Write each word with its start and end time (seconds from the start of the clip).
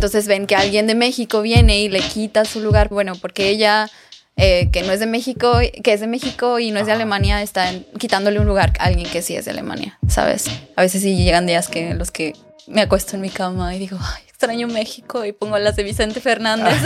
Entonces 0.00 0.26
ven 0.26 0.46
que 0.46 0.56
alguien 0.56 0.86
de 0.86 0.94
México 0.94 1.42
viene 1.42 1.80
y 1.80 1.90
le 1.90 2.00
quita 2.00 2.46
su 2.46 2.60
lugar, 2.60 2.88
bueno, 2.88 3.16
porque 3.16 3.50
ella 3.50 3.90
eh, 4.38 4.70
que 4.72 4.82
no 4.82 4.92
es 4.92 5.00
de 5.00 5.04
México, 5.04 5.58
que 5.82 5.92
es 5.92 6.00
de 6.00 6.06
México 6.06 6.58
y 6.58 6.70
no 6.70 6.80
es 6.80 6.86
de 6.86 6.92
Alemania, 6.92 7.42
está 7.42 7.70
quitándole 7.98 8.40
un 8.40 8.46
lugar 8.46 8.72
a 8.78 8.84
alguien 8.84 9.06
que 9.10 9.20
sí 9.20 9.36
es 9.36 9.44
de 9.44 9.50
Alemania, 9.50 9.98
¿sabes? 10.08 10.46
A 10.74 10.80
veces 10.80 11.02
sí 11.02 11.22
llegan 11.22 11.44
días 11.44 11.68
que 11.68 11.92
los 11.92 12.10
que 12.10 12.32
me 12.66 12.80
acuesto 12.80 13.14
en 13.14 13.20
mi 13.20 13.28
cama 13.28 13.76
y 13.76 13.78
digo, 13.78 13.98
ay, 14.00 14.22
extraño 14.26 14.68
México 14.68 15.26
y 15.26 15.32
pongo 15.32 15.58
las 15.58 15.76
de 15.76 15.82
Vicente 15.82 16.22
Fernández. 16.22 16.78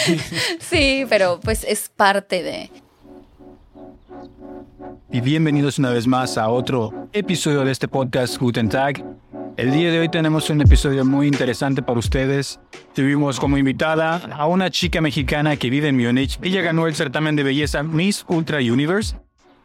sí, 0.60 1.04
pero 1.10 1.40
pues 1.40 1.62
es 1.68 1.90
parte 1.94 2.42
de... 2.42 2.70
Y 5.10 5.20
bienvenidos 5.20 5.78
una 5.78 5.90
vez 5.90 6.06
más 6.06 6.38
a 6.38 6.48
otro 6.48 7.08
episodio 7.12 7.64
de 7.64 7.70
este 7.70 7.88
podcast 7.88 8.38
Guten 8.38 8.68
Tag. 8.68 9.04
El 9.56 9.70
día 9.70 9.90
de 9.92 10.00
hoy 10.00 10.08
tenemos 10.08 10.50
un 10.50 10.60
episodio 10.62 11.04
muy 11.04 11.28
interesante 11.28 11.82
para 11.82 11.98
ustedes. 11.98 12.58
Tuvimos 12.94 13.38
como 13.38 13.58
invitada 13.58 14.16
a 14.16 14.46
una 14.46 14.70
chica 14.70 15.00
mexicana 15.00 15.56
que 15.56 15.70
vive 15.70 15.88
en 15.88 15.96
Múnich. 15.96 16.38
Ella 16.42 16.62
ganó 16.62 16.86
el 16.86 16.94
certamen 16.94 17.36
de 17.36 17.42
belleza 17.42 17.82
Miss 17.82 18.24
Ultra 18.28 18.58
Universe. 18.58 19.16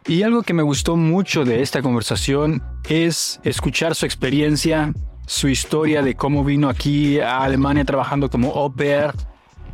Y 0.06 0.24
algo 0.24 0.44
que 0.44 0.54
me 0.54 0.64
gustó 0.64 0.96
mucho 0.98 1.46
de 1.46 1.62
esta 1.62 1.82
conversación 1.82 2.62
es 2.88 3.40
escuchar 3.44 3.96
su 3.96 4.06
experiencia, 4.06 4.94
su 5.26 5.48
historia 5.48 6.02
de 6.02 6.16
cómo 6.16 6.44
vino 6.44 6.70
aquí 6.70 7.20
a 7.20 7.44
Alemania 7.44 7.86
trabajando 7.86 8.30
como 8.30 8.52
au 8.52 8.72
pair 8.72 9.12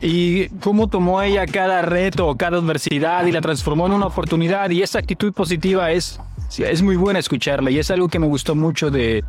y 0.02 0.49
cómo 0.59 0.88
tomó 0.88 1.22
ella 1.22 1.45
cada 1.45 1.81
reto, 1.81 2.35
cada 2.35 2.58
adversidad 2.58 3.26
y 3.26 3.31
la 3.31 3.41
transformó 3.41 3.88
en 3.88 3.94
una 3.94 4.08
oportunidad. 4.08 4.70
Y 4.70 4.81
esa 4.81 4.99
actitud 4.99 5.34
positiva 5.34 5.91
es, 5.91 6.20
es 6.58 6.81
muy 6.81 6.95
buena 6.95 7.20
escucharla 7.20 7.71
y 7.71 7.80
es 7.80 7.90
algo 7.91 8.08
que 8.08 8.20
me 8.20 8.27
gustó 8.27 8.55
mucho 8.55 8.91
de, 8.91 9.23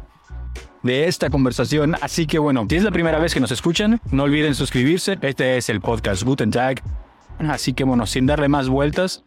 de 0.82 1.06
esta 1.06 1.30
conversación. 1.30 1.96
Así 2.00 2.26
que 2.26 2.38
bueno, 2.38 2.66
si 2.68 2.76
es 2.76 2.84
la 2.84 2.90
primera 2.90 3.18
vez 3.18 3.34
que 3.34 3.40
nos 3.40 3.50
escuchan, 3.50 4.00
no 4.10 4.24
olviden 4.24 4.54
suscribirse. 4.54 5.18
Este 5.22 5.56
es 5.56 5.68
el 5.68 5.80
podcast 5.80 6.22
Guten 6.22 6.50
Tag. 6.50 6.82
Así 7.38 7.73
que 7.74 7.84
bueno, 7.84 8.06
sin 8.06 8.26
darle 8.26 8.48
más 8.48 8.68
vueltas, 8.68 9.24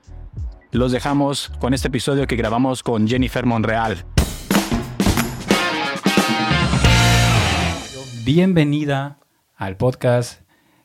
los 0.72 0.92
dejamos 0.92 1.52
con 1.60 1.74
este 1.74 1.88
episodio 1.88 2.28
que 2.28 2.36
grabamos 2.36 2.84
con 2.84 3.08
Jennifer 3.08 3.46
Monreal. 3.46 4.06
Bienvenida 8.24 9.18
al 9.56 9.76
podcast 9.76 10.39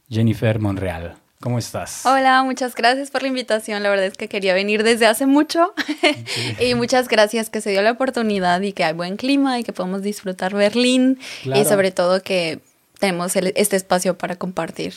Jennifer 0.09 0.59
Monreal. 0.59 1.17
¿Cómo 1.41 1.59
estás? 1.59 2.07
Hola, 2.07 2.43
muchas 2.43 2.75
gracias 2.75 3.11
por 3.11 3.21
la 3.21 3.29
invitación. 3.29 3.83
La 3.83 3.91
verdad 3.91 4.07
es 4.07 4.17
que 4.17 4.29
quería 4.29 4.55
venir 4.55 4.83
desde 4.83 5.07
hace 5.07 5.27
mucho. 5.27 5.75
y 6.61 6.75
muchas 6.75 7.07
gracias 7.09 7.51
que 7.51 7.61
se 7.61 7.71
dio 7.71 7.83
la 7.83 7.91
oportunidad 7.91 8.63
y 8.63 8.73
que 8.73 8.83
hay 8.85 8.95
buen 8.95 9.17
clima 9.17 9.59
y 9.59 9.65
que 9.65 9.75
podemos 9.75 10.03
disfrutar 10.03 10.55
Berlín. 10.55 11.19
Y 11.45 11.65
sobre 11.67 11.91
todo 11.91 12.23
que 12.23 12.61
tenemos 12.99 13.37
este 13.37 13.77
espacio 13.77 14.17
para 14.17 14.37
compartir 14.37 14.95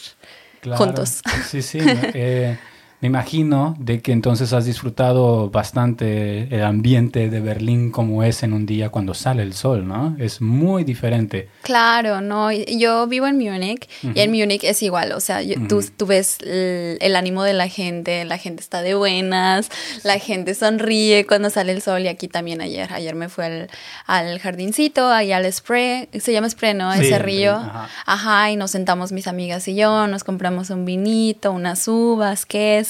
juntos. 0.78 1.22
Sí, 1.50 1.62
sí. 1.62 1.80
eh, 1.84 2.58
me 3.00 3.10
imagino 3.10 3.76
de 3.78 4.02
que 4.02 4.12
entonces 4.12 4.54
has 4.54 4.66
disfrutado 4.66 5.52
bastante 5.52 6.54
el 6.54 6.64
ambiente 6.64 7.30
de 7.30 7.40
Berlín 7.42 7.92
como 7.92 8.24
es 8.24 8.42
en 8.42 8.54
un 8.54 8.66
día 8.66 8.90
cuando 8.90 9.14
sale 9.14 9.44
el 9.44 9.54
sol, 9.54 9.88
¿no? 9.88 10.16
Es 10.18 10.42
muy 10.42 10.84
diferente. 10.84 11.48
Claro, 11.62 12.22
no. 12.22 12.52
Yo 12.52 13.06
vivo 13.06 13.28
en 13.28 13.38
Múnich 13.38 13.88
y 14.02 14.20
en 14.20 14.32
Múnich 14.32 14.64
es 14.64 14.82
igual. 14.82 15.12
O 15.12 15.20
sea, 15.20 15.42
tú, 15.70 15.86
tú, 15.96 16.08
ves 16.08 16.40
el, 16.42 17.16
ánimo 17.16 17.44
de 17.44 17.54
la 17.54 17.68
gente, 17.68 18.26
la 18.26 18.40
gente 18.40 18.62
está 18.62 18.82
de 18.82 18.96
buenas, 18.96 19.70
la 20.04 20.18
gente 20.18 20.56
sonríe 20.56 21.28
cuando 21.28 21.52
sale 21.52 21.74
el 21.74 21.84
sol 21.84 22.02
y 22.02 22.08
aquí 22.08 22.28
también 22.28 22.62
ayer. 22.62 22.92
Ayer 22.92 23.14
me 23.14 23.30
fui 23.30 23.46
al, 23.46 23.70
al 24.08 24.40
jardincito, 24.40 25.08
ahí 25.08 25.32
al 25.32 25.52
spray, 25.54 26.10
se 26.20 26.34
llama 26.34 26.50
spray, 26.50 26.74
¿no? 26.74 26.92
Ese 26.92 27.20
río. 27.20 27.58
Ajá. 27.58 27.90
ajá, 28.08 28.52
y 28.52 28.56
nos 28.56 28.72
sentamos 28.72 29.12
mis 29.12 29.28
amigas 29.28 29.68
y 29.68 29.76
yo, 29.76 30.08
nos 30.08 30.24
compramos 30.24 30.72
un 30.72 30.84
vinito, 30.84 31.52
unas 31.52 31.88
uvas, 31.88 32.48
queso 32.48 32.87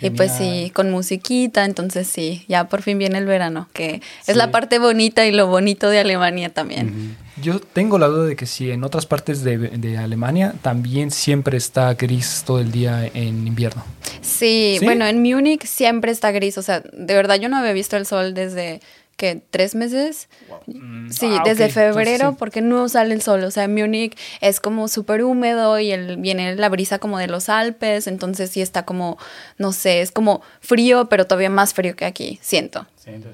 y 0.00 0.10
pues 0.10 0.32
sí, 0.32 0.70
con 0.74 0.90
musiquita, 0.90 1.64
entonces 1.64 2.08
sí, 2.08 2.44
ya 2.48 2.68
por 2.68 2.82
fin 2.82 2.98
viene 2.98 3.18
el 3.18 3.26
verano, 3.26 3.68
que 3.72 4.02
es 4.26 4.36
la 4.36 4.50
parte 4.50 4.78
bonita 4.78 5.26
y 5.26 5.32
lo 5.32 5.46
bonito 5.46 5.88
de 5.88 6.00
Alemania 6.00 6.50
también. 6.50 7.16
Yo 7.40 7.58
tengo 7.58 7.98
la 7.98 8.06
duda 8.08 8.26
de 8.26 8.36
que 8.36 8.46
si 8.46 8.70
en 8.70 8.84
otras 8.84 9.06
partes 9.06 9.42
de, 9.42 9.98
Alemania 9.98 10.54
también 10.62 11.10
siempre 11.10 11.56
está 11.56 11.94
gris 11.94 12.42
todo 12.46 12.60
el 12.60 12.70
día 12.70 13.06
en 13.06 13.46
invierno. 13.46 13.84
Sí, 14.20 14.76
sí, 14.78 14.84
bueno, 14.84 15.06
en 15.06 15.22
Múnich 15.22 15.64
siempre 15.64 16.12
está 16.12 16.30
gris, 16.32 16.58
o 16.58 16.62
sea, 16.62 16.80
de 16.80 17.14
verdad 17.14 17.36
yo 17.36 17.48
no 17.48 17.56
había 17.56 17.72
visto 17.72 17.96
el 17.96 18.06
sol 18.06 18.34
desde 18.34 18.80
que 19.20 19.42
tres 19.50 19.74
meses. 19.74 20.30
Mm, 20.66 21.10
sí, 21.10 21.30
ah, 21.38 21.42
desde 21.44 21.68
febrero, 21.68 22.36
porque 22.38 22.62
no 22.62 22.88
sale 22.88 23.12
el 23.12 23.20
sol. 23.20 23.44
O 23.44 23.50
sea, 23.50 23.68
Múnich 23.68 24.16
es 24.40 24.60
como 24.60 24.88
súper 24.88 25.22
húmedo 25.22 25.78
y 25.78 25.92
el, 25.92 26.16
viene 26.16 26.56
la 26.56 26.70
brisa 26.70 26.98
como 26.98 27.18
de 27.18 27.26
los 27.26 27.50
Alpes, 27.50 28.06
entonces 28.06 28.48
sí 28.48 28.62
está 28.62 28.86
como, 28.86 29.18
no 29.58 29.72
sé, 29.72 30.00
es 30.00 30.10
como 30.10 30.40
frío, 30.60 31.10
pero 31.10 31.26
todavía 31.26 31.50
más 31.50 31.74
frío 31.74 31.94
que 31.94 32.06
aquí, 32.06 32.38
siento. 32.40 32.86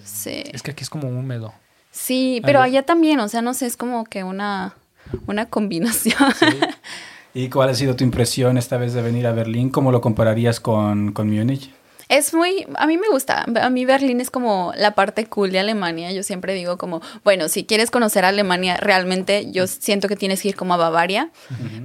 Sí, 0.05 0.43
Es 0.53 0.63
que 0.65 0.73
aquí 0.73 0.83
es 0.83 0.91
como 0.91 1.09
húmedo. 1.09 1.55
Sí, 1.93 2.41
pero 2.45 2.61
allá 2.61 2.83
también, 2.83 3.21
o 3.21 3.29
sea, 3.29 3.43
no 3.43 3.55
sé, 3.55 3.67
es 3.67 3.77
como 3.77 4.05
que 4.05 4.25
una, 4.25 4.75
una 5.29 5.47
combinación. 5.47 6.17
¿Y 7.33 7.49
cuál 7.49 7.69
ha 7.69 7.75
sido 7.75 7.95
tu 7.95 8.03
impresión 8.03 8.59
esta 8.59 8.77
vez 8.77 8.93
de 8.93 9.03
venir 9.03 9.27
a 9.29 9.33
Berlín? 9.33 9.71
¿Cómo 9.71 9.93
lo 9.93 10.01
compararías 10.01 10.59
con, 10.59 11.13
con 11.13 11.31
Múnich? 11.31 11.71
Es 12.09 12.34
muy, 12.34 12.67
a 12.77 12.87
mí 12.87 12.99
me 12.99 13.09
gusta, 13.09 13.44
a 13.61 13.71
mí 13.71 13.84
Berlín 13.84 14.21
es 14.21 14.31
como 14.31 14.72
la 14.77 14.94
parte 14.94 15.27
cool 15.27 15.50
de 15.50 15.59
Alemania, 15.59 16.12
yo 16.12 16.22
siempre 16.22 16.55
digo 16.55 16.78
como, 16.78 17.03
bueno, 17.25 17.49
si 17.49 17.65
quieres 17.65 17.91
conocer 17.91 18.25
Alemania 18.25 18.77
realmente, 18.77 19.50
yo 19.50 19.67
siento 19.67 20.06
que 20.06 20.15
tienes 20.15 20.41
que 20.41 20.49
ir 20.49 20.56
como 20.56 20.75
a 20.75 20.77
Bavaria, 20.77 21.31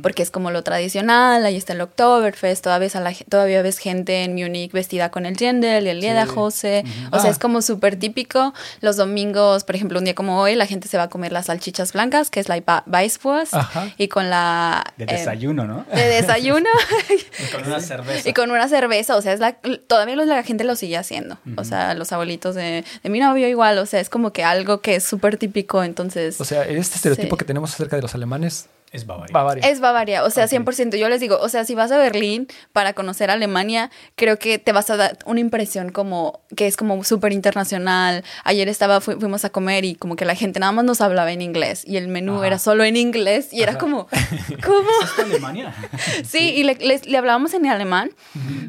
porque 0.03 0.21
es 0.21 0.29
como 0.29 0.51
lo 0.51 0.63
tradicional, 0.63 1.43
ahí 1.43 1.55
está 1.55 1.73
el 1.73 1.81
Oktoberfest, 1.81 2.63
todavía 2.63 2.85
ves, 2.85 2.95
a 2.95 2.99
la, 2.99 3.13
todavía 3.29 3.63
ves 3.63 3.79
gente 3.79 4.23
en 4.23 4.35
Múnich 4.35 4.71
vestida 4.71 5.09
con 5.09 5.25
el 5.25 5.35
Jendel 5.35 5.87
y 5.87 5.89
el 5.89 5.99
Lederhose, 6.01 6.83
o 7.11 7.19
sea, 7.19 7.31
es 7.31 7.37
ah. 7.37 7.39
como 7.41 7.63
súper 7.63 7.95
típico, 7.97 8.53
los 8.81 8.97
domingos, 8.97 9.63
por 9.63 9.75
ejemplo, 9.75 9.97
un 9.97 10.05
día 10.05 10.13
como 10.13 10.39
hoy, 10.39 10.53
la 10.53 10.67
gente 10.67 10.87
se 10.87 10.97
va 10.97 11.03
a 11.03 11.09
comer 11.09 11.31
las 11.31 11.47
salchichas 11.47 11.93
blancas, 11.93 12.29
que 12.29 12.39
es 12.39 12.47
la 12.47 12.61
Weisswurst, 12.85 13.55
y 13.97 14.07
con 14.07 14.29
la... 14.29 14.83
De 14.97 15.05
eh, 15.05 15.07
desayuno, 15.13 15.65
¿no? 15.65 15.85
De 15.91 16.07
desayuno. 16.07 16.69
y 17.39 17.51
con 17.51 17.65
una 17.65 17.79
cerveza. 17.79 18.29
Y 18.29 18.33
con 18.33 18.51
una 18.51 18.67
cerveza, 18.67 19.15
o 19.15 19.21
sea, 19.21 19.33
es 19.33 19.39
la, 19.39 19.53
todavía 19.87 20.10
la 20.15 20.43
gente 20.43 20.63
lo 20.63 20.75
sigue 20.75 20.97
haciendo. 20.97 21.37
O 21.57 21.63
sea, 21.63 21.93
los 21.93 22.11
abuelitos 22.11 22.55
de, 22.55 22.83
mi 23.03 23.19
novio 23.19 23.47
igual. 23.47 23.77
O 23.77 23.85
sea, 23.85 23.99
es 23.99 24.09
como 24.09 24.31
que 24.31 24.43
algo 24.43 24.81
que 24.81 24.95
es 24.95 25.03
súper 25.03 25.37
típico. 25.37 25.83
Entonces. 25.83 26.39
O 26.39 26.45
sea, 26.45 26.63
este 26.63 26.95
estereotipo 26.95 27.37
que 27.37 27.45
tenemos 27.45 27.73
acerca 27.73 27.95
de 27.95 28.01
los 28.01 28.15
alemanes 28.15 28.67
es 28.91 29.05
Bavaria. 29.05 29.69
Es 29.69 29.79
Bavaria, 29.79 30.25
o 30.25 30.29
sea, 30.29 30.47
100%. 30.47 30.97
Yo 30.97 31.07
les 31.07 31.21
digo, 31.21 31.37
o 31.39 31.47
sea, 31.47 31.63
si 31.63 31.75
vas 31.75 31.93
a 31.93 31.97
Berlín 31.97 32.47
para 32.73 32.91
conocer 32.91 33.29
Alemania, 33.29 33.89
creo 34.15 34.37
que 34.37 34.59
te 34.59 34.73
vas 34.73 34.89
a 34.89 34.97
dar 34.97 35.17
una 35.25 35.39
impresión 35.39 35.93
como 35.93 36.41
que 36.57 36.67
es 36.67 36.75
como 36.75 37.01
súper 37.05 37.31
internacional. 37.31 38.25
Ayer 38.43 38.67
estaba, 38.67 38.99
fuimos 38.99 39.45
a 39.45 39.49
comer 39.49 39.85
y 39.85 39.95
como 39.95 40.17
que 40.17 40.25
la 40.25 40.35
gente 40.35 40.59
nada 40.59 40.73
más 40.73 40.83
nos 40.83 40.99
hablaba 40.99 41.31
en 41.31 41.41
inglés 41.41 41.83
y 41.87 41.95
el 41.95 42.09
menú 42.09 42.43
era 42.43 42.59
solo 42.59 42.83
en 42.83 42.97
inglés 42.97 43.53
y 43.53 43.61
era 43.61 43.77
como, 43.77 44.07
¿cómo? 44.65 44.89
¿Es 45.03 45.19
Alemania? 45.25 45.73
sí, 46.25 46.53
y 46.57 46.63
le, 46.63 46.75
le, 46.75 47.17
hablábamos 47.17 47.53
en 47.53 47.67
alemán, 47.67 48.11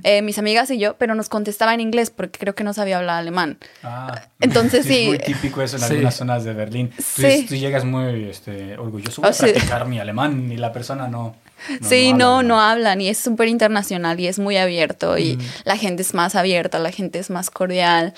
eh, 0.04 0.22
mis 0.22 0.38
amigas 0.38 0.70
y 0.70 0.78
yo, 0.78 0.96
pero 0.98 1.16
nos 1.16 1.28
contestaba 1.28 1.74
en 1.74 1.80
inglés 1.80 2.10
porque 2.10 2.38
creo 2.38 2.54
que 2.54 2.62
no 2.62 2.72
sabía 2.74 2.98
hablar 2.98 3.16
alemán. 3.16 3.58
Ah, 3.82 4.22
Entonces 4.38 4.86
sí. 4.86 5.02
Es 5.02 5.08
muy 5.08 5.18
típico 5.18 5.62
eso 5.62 5.78
en 5.78 5.82
algunas 5.82 6.14
zonas 6.14 6.44
de 6.44 6.52
Berlín. 6.52 6.92
Sí. 6.96 7.44
Tú, 7.48 7.56
llegas 7.56 7.84
muy 7.84 8.28
este, 8.28 8.78
orgulloso 8.78 9.20
de 9.22 9.28
oh, 9.28 9.32
practicar 9.36 9.88
mi 9.88 9.98
alemán 9.98 10.11
y 10.50 10.56
la 10.56 10.72
persona 10.72 11.08
no. 11.08 11.34
sí, 11.80 12.12
no, 12.12 12.42
no, 12.42 12.60
hablan 12.60 13.00
y 13.00 13.08
es 13.08 13.18
súper 13.18 13.48
internacional 13.48 14.18
y 14.20 14.26
es 14.26 14.38
muy 14.38 14.56
abierto 14.56 15.18
y 15.18 15.38
la 15.64 15.76
gente 15.76 16.02
es 16.02 16.14
más 16.14 16.34
abierta, 16.34 16.78
la 16.78 16.90
gente 16.90 17.18
es 17.18 17.30
más 17.30 17.50
cordial, 17.50 18.14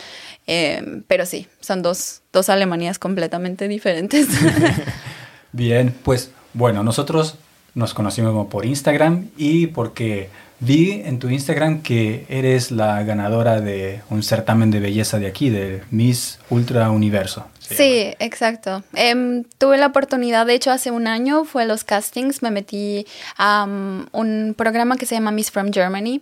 em, 0.47 1.03
pero 1.06 1.27
sí, 1.27 1.47
son 1.60 1.82
dos, 1.82 2.22
dos 2.32 2.49
Alemanías 2.49 2.99
completamente 2.99 3.69
diferentes. 3.69 4.28
Bien, 5.53 5.94
pues 6.03 6.31
bueno, 6.53 6.82
nosotros 6.82 7.37
nos 7.75 7.94
conocimos 7.94 8.47
por 8.49 8.65
Instagram 8.65 9.29
y 9.37 9.67
porque 9.69 10.31
vi 10.61 11.02
en 11.05 11.19
tu 11.19 11.29
Instagram 11.29 11.82
que 11.82 12.26
eres 12.29 12.70
la 12.70 13.02
ganadora 13.02 13.61
de 13.61 14.00
un 14.11 14.23
certamen 14.23 14.70
de 14.70 14.81
belleza 14.81 15.19
de 15.19 15.26
aquí, 15.26 15.50
de 15.50 15.82
Miss 15.90 16.38
Ultra 16.50 16.90
Universo. 16.90 17.47
Sí, 17.69 18.14
exacto. 18.19 18.82
Em, 18.94 19.44
tuve 19.58 19.78
la 19.78 19.87
oportunidad, 19.87 20.46
de 20.46 20.55
hecho, 20.55 20.70
hace 20.70 20.90
un 20.90 21.06
año 21.06 21.44
fue 21.44 21.64
los 21.64 21.82
castings, 21.82 22.43
me 22.43 22.50
metí 22.50 23.06
a 23.38 23.64
un 23.64 24.55
programa 24.56 24.96
que 24.96 25.06
se 25.06 25.14
llama 25.14 25.31
Miss 25.31 25.50
from 25.50 25.72
Germany. 25.72 26.20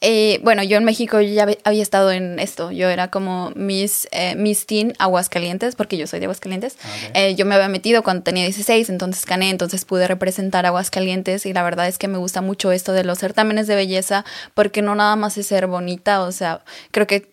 Eh, 0.00 0.40
bueno, 0.42 0.62
yo 0.62 0.78
en 0.78 0.84
México 0.84 1.20
ya 1.20 1.46
había 1.64 1.82
estado 1.82 2.10
en 2.10 2.38
esto, 2.38 2.70
yo 2.70 2.88
era 2.88 3.08
como 3.08 3.52
Miss, 3.54 4.08
eh, 4.12 4.34
Miss 4.36 4.66
Teen 4.66 4.94
Aguascalientes, 4.98 5.76
porque 5.76 5.96
yo 5.96 6.06
soy 6.06 6.20
de 6.20 6.26
Aguascalientes. 6.26 6.76
Ah, 6.82 6.88
eh, 7.14 7.34
yo 7.34 7.44
me 7.44 7.54
había 7.54 7.68
metido 7.68 8.02
cuando 8.02 8.22
tenía 8.22 8.44
16, 8.44 8.88
entonces 8.88 9.26
gané, 9.26 9.50
entonces 9.50 9.84
pude 9.84 10.08
representar 10.08 10.64
Aguascalientes 10.64 11.44
y 11.46 11.52
la 11.52 11.62
verdad 11.62 11.86
es 11.88 11.98
que 11.98 12.08
me 12.08 12.18
gusta 12.18 12.40
mucho 12.40 12.72
esto 12.72 12.92
de 12.92 13.04
los 13.04 13.18
certámenes 13.18 13.66
de 13.66 13.74
belleza, 13.74 14.24
porque 14.54 14.80
no 14.82 14.94
nada 14.94 15.16
más 15.16 15.36
es 15.36 15.46
ser 15.46 15.66
bonita, 15.66 16.22
o 16.22 16.32
sea, 16.32 16.62
creo 16.90 17.06
que 17.06 17.28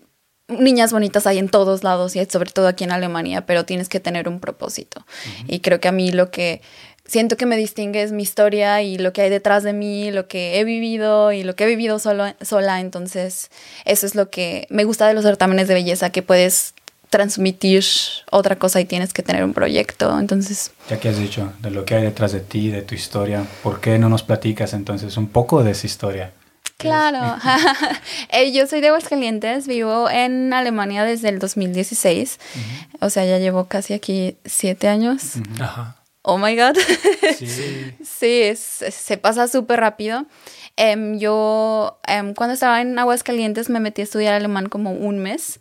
niñas 0.47 0.91
bonitas 0.91 1.25
hay 1.27 1.39
en 1.39 1.49
todos 1.49 1.83
lados 1.83 2.15
y 2.15 2.25
sobre 2.25 2.51
todo 2.51 2.67
aquí 2.67 2.83
en 2.83 2.91
Alemania, 2.91 3.45
pero 3.45 3.65
tienes 3.65 3.89
que 3.89 3.99
tener 3.99 4.29
un 4.29 4.39
propósito. 4.39 5.05
Y 5.47 5.59
creo 5.59 5.79
que 5.79 5.87
a 5.87 5.91
mí 5.91 6.11
lo 6.11 6.29
que 6.31 6.61
siento 7.05 7.37
que 7.37 7.45
me 7.45 7.57
distingue 7.57 8.03
es 8.03 8.11
mi 8.11 8.23
historia 8.23 8.81
y 8.81 8.97
lo 8.97 9.13
que 9.13 9.21
hay 9.21 9.29
detrás 9.29 9.63
de 9.63 9.73
mí, 9.73 10.11
lo 10.11 10.27
que 10.27 10.59
he 10.59 10.63
vivido 10.63 11.31
y 11.31 11.43
lo 11.43 11.55
que 11.55 11.65
he 11.65 11.67
vivido 11.67 11.99
solo, 11.99 12.25
sola. 12.41 12.79
Entonces, 12.79 13.49
eso 13.85 14.05
es 14.05 14.15
lo 14.15 14.29
que 14.29 14.67
me 14.69 14.83
gusta 14.83 15.07
de 15.07 15.13
los 15.13 15.23
certámenes 15.23 15.67
de 15.67 15.73
belleza, 15.73 16.11
que 16.11 16.21
puedes 16.21 16.73
transmitir 17.09 17.83
otra 18.31 18.57
cosa 18.57 18.81
y 18.81 18.85
tienes 18.85 19.13
que 19.13 19.23
tener 19.23 19.43
un 19.43 19.53
proyecto. 19.53 20.19
Entonces. 20.19 20.71
Ya 20.89 20.99
que 20.99 21.09
has 21.09 21.17
dicho 21.17 21.53
de 21.61 21.71
lo 21.71 21.85
que 21.85 21.95
hay 21.95 22.03
detrás 22.03 22.33
de 22.33 22.41
ti, 22.41 22.69
de 22.69 22.81
tu 22.81 22.93
historia, 22.93 23.45
¿por 23.63 23.79
qué 23.79 23.97
no 23.97 24.09
nos 24.09 24.23
platicas 24.23 24.73
entonces 24.73 25.17
un 25.17 25.27
poco 25.27 25.63
de 25.63 25.71
esa 25.71 25.87
historia? 25.87 26.33
Claro. 26.77 27.37
Eh, 28.29 28.51
yo 28.51 28.67
soy 28.67 28.81
de 28.81 28.87
Aguascalientes, 28.87 29.67
vivo 29.67 30.09
en 30.09 30.51
Alemania 30.53 31.03
desde 31.03 31.29
el 31.29 31.39
2016. 31.39 32.39
O 32.99 33.09
sea, 33.09 33.25
ya 33.25 33.37
llevo 33.37 33.65
casi 33.65 33.93
aquí 33.93 34.37
siete 34.45 34.87
años. 34.87 35.35
Ajá. 35.59 36.03
Oh 36.21 36.37
my 36.37 36.55
God. 36.55 36.75
Sí, 38.07 38.55
sí 38.55 38.91
se 38.91 39.17
pasa 39.17 39.47
súper 39.47 39.79
rápido. 39.79 40.25
Em, 40.77 41.19
yo 41.19 41.99
em, 42.05 42.33
cuando 42.33 42.53
estaba 42.53 42.81
en 42.81 42.99
Aguascalientes 42.99 43.69
me 43.69 43.79
metí 43.79 44.01
a 44.01 44.03
estudiar 44.03 44.33
alemán 44.33 44.67
como 44.67 44.91
un 44.91 45.19
mes. 45.19 45.59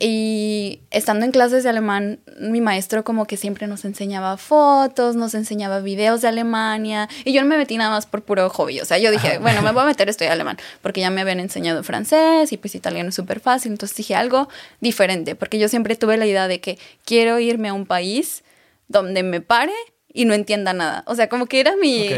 Y 0.00 0.80
estando 0.90 1.24
en 1.26 1.30
clases 1.30 1.62
de 1.62 1.70
alemán 1.70 2.20
mi 2.38 2.60
maestro 2.60 3.04
como 3.04 3.26
que 3.26 3.36
siempre 3.36 3.66
nos 3.66 3.84
enseñaba 3.84 4.36
fotos, 4.38 5.14
nos 5.14 5.34
enseñaba 5.34 5.80
videos 5.80 6.22
de 6.22 6.28
Alemania. 6.28 7.08
Y 7.24 7.32
yo 7.32 7.42
no 7.42 7.48
me 7.48 7.58
metí 7.58 7.76
nada 7.76 7.90
más 7.90 8.06
por 8.06 8.22
puro 8.22 8.48
hobby, 8.48 8.80
o 8.80 8.84
sea, 8.84 8.98
yo 8.98 9.10
dije, 9.10 9.38
bueno, 9.38 9.60
me 9.62 9.72
voy 9.72 9.82
a 9.82 9.86
meter 9.86 10.08
a 10.08 10.10
estudiar 10.10 10.32
alemán 10.34 10.56
porque 10.80 11.00
ya 11.00 11.10
me 11.10 11.20
habían 11.20 11.40
enseñado 11.40 11.82
francés 11.82 12.52
y 12.52 12.56
pues 12.56 12.74
italiano 12.74 13.10
es 13.10 13.14
súper 13.14 13.40
fácil, 13.40 13.72
entonces 13.72 13.96
dije 13.96 14.14
algo 14.14 14.48
diferente 14.80 15.34
porque 15.34 15.58
yo 15.58 15.68
siempre 15.68 15.96
tuve 15.96 16.16
la 16.16 16.26
idea 16.26 16.48
de 16.48 16.60
que 16.60 16.78
quiero 17.04 17.38
irme 17.38 17.68
a 17.68 17.74
un 17.74 17.86
país 17.86 18.42
donde 18.88 19.22
me 19.22 19.40
pare 19.40 19.72
y 20.16 20.24
no 20.24 20.34
entienda 20.34 20.72
nada. 20.72 21.04
O 21.06 21.14
sea, 21.14 21.28
como 21.28 21.46
que 21.46 21.60
era 21.60 21.76
mi... 21.76 22.08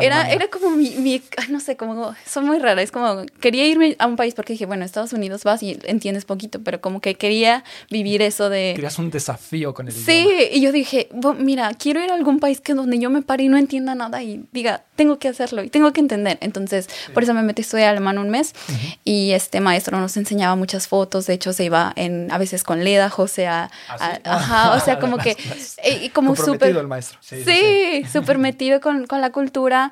Era, 0.00 0.30
era 0.30 0.48
como 0.48 0.70
mi, 0.70 1.22
no 1.48 1.60
sé, 1.60 1.76
como, 1.76 2.14
son 2.26 2.46
muy 2.46 2.58
raras, 2.58 2.84
es 2.84 2.92
como, 2.92 3.24
quería 3.40 3.66
irme 3.66 3.96
a 3.98 4.06
un 4.06 4.16
país 4.16 4.34
porque 4.34 4.52
dije, 4.52 4.66
bueno, 4.66 4.84
Estados 4.84 5.12
Unidos 5.12 5.44
vas 5.44 5.62
y 5.62 5.78
entiendes 5.84 6.24
poquito, 6.24 6.60
pero 6.62 6.80
como 6.80 7.00
que 7.00 7.14
quería 7.14 7.64
vivir 7.90 8.22
eso 8.22 8.48
de... 8.48 8.72
Querías 8.74 8.98
un 8.98 9.10
desafío 9.10 9.74
con 9.74 9.88
el 9.88 9.94
Sí, 9.94 10.28
y 10.52 10.60
yo 10.60 10.72
dije, 10.72 11.08
mira, 11.38 11.72
quiero 11.74 12.02
ir 12.02 12.10
a 12.10 12.14
algún 12.14 12.40
país 12.40 12.60
que 12.60 12.74
donde 12.74 12.98
yo 12.98 13.10
me 13.10 13.22
pare 13.22 13.44
y 13.44 13.48
no 13.48 13.56
entienda 13.56 13.94
nada 13.94 14.22
y 14.22 14.44
diga, 14.52 14.84
tengo 14.96 15.18
que 15.18 15.28
hacerlo 15.28 15.62
y 15.62 15.70
tengo 15.70 15.92
que 15.92 16.00
entender. 16.00 16.38
Entonces, 16.40 16.88
por 17.14 17.22
eso 17.22 17.34
me 17.34 17.42
metí 17.42 17.62
a 17.62 17.64
estudiar 17.64 17.90
alemán 17.90 18.18
un 18.18 18.30
mes 18.30 18.54
y 19.04 19.32
este 19.32 19.60
maestro 19.60 19.98
nos 19.98 20.16
enseñaba 20.16 20.56
muchas 20.56 20.88
fotos, 20.88 21.26
de 21.26 21.34
hecho 21.34 21.52
se 21.52 21.64
iba 21.64 21.92
en, 21.96 22.30
a 22.30 22.38
veces 22.38 22.64
con 22.64 22.84
Leda, 22.84 23.10
José, 23.10 23.46
a, 23.46 23.70
¿Ah, 23.88 24.18
ajá, 24.24 24.72
o 24.72 24.80
sea, 24.80 24.98
como 25.00 25.18
que, 25.18 25.36
eh, 25.82 26.10
como 26.12 26.36
súper... 26.36 26.76
el 26.76 26.86
maestro. 26.86 27.18
Sí, 27.20 28.04
súper 28.12 28.38
metido 28.38 28.80
con, 28.80 29.06
con 29.06 29.20
la 29.20 29.30
cultura 29.30 29.85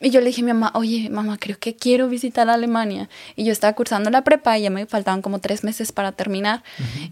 y 0.00 0.10
yo 0.10 0.20
le 0.20 0.26
dije 0.26 0.40
a 0.40 0.44
mi 0.44 0.52
mamá, 0.52 0.72
oye, 0.74 1.10
mamá, 1.10 1.36
creo 1.38 1.58
que 1.58 1.76
quiero 1.76 2.08
visitar 2.08 2.48
Alemania. 2.48 3.08
Y 3.36 3.44
yo 3.44 3.52
estaba 3.52 3.74
cursando 3.74 4.10
la 4.10 4.22
prepa 4.22 4.58
y 4.58 4.62
ya 4.62 4.70
me 4.70 4.86
faltaban 4.86 5.22
como 5.22 5.40
tres 5.40 5.62
meses 5.64 5.92
para 5.92 6.12
terminar. 6.12 6.62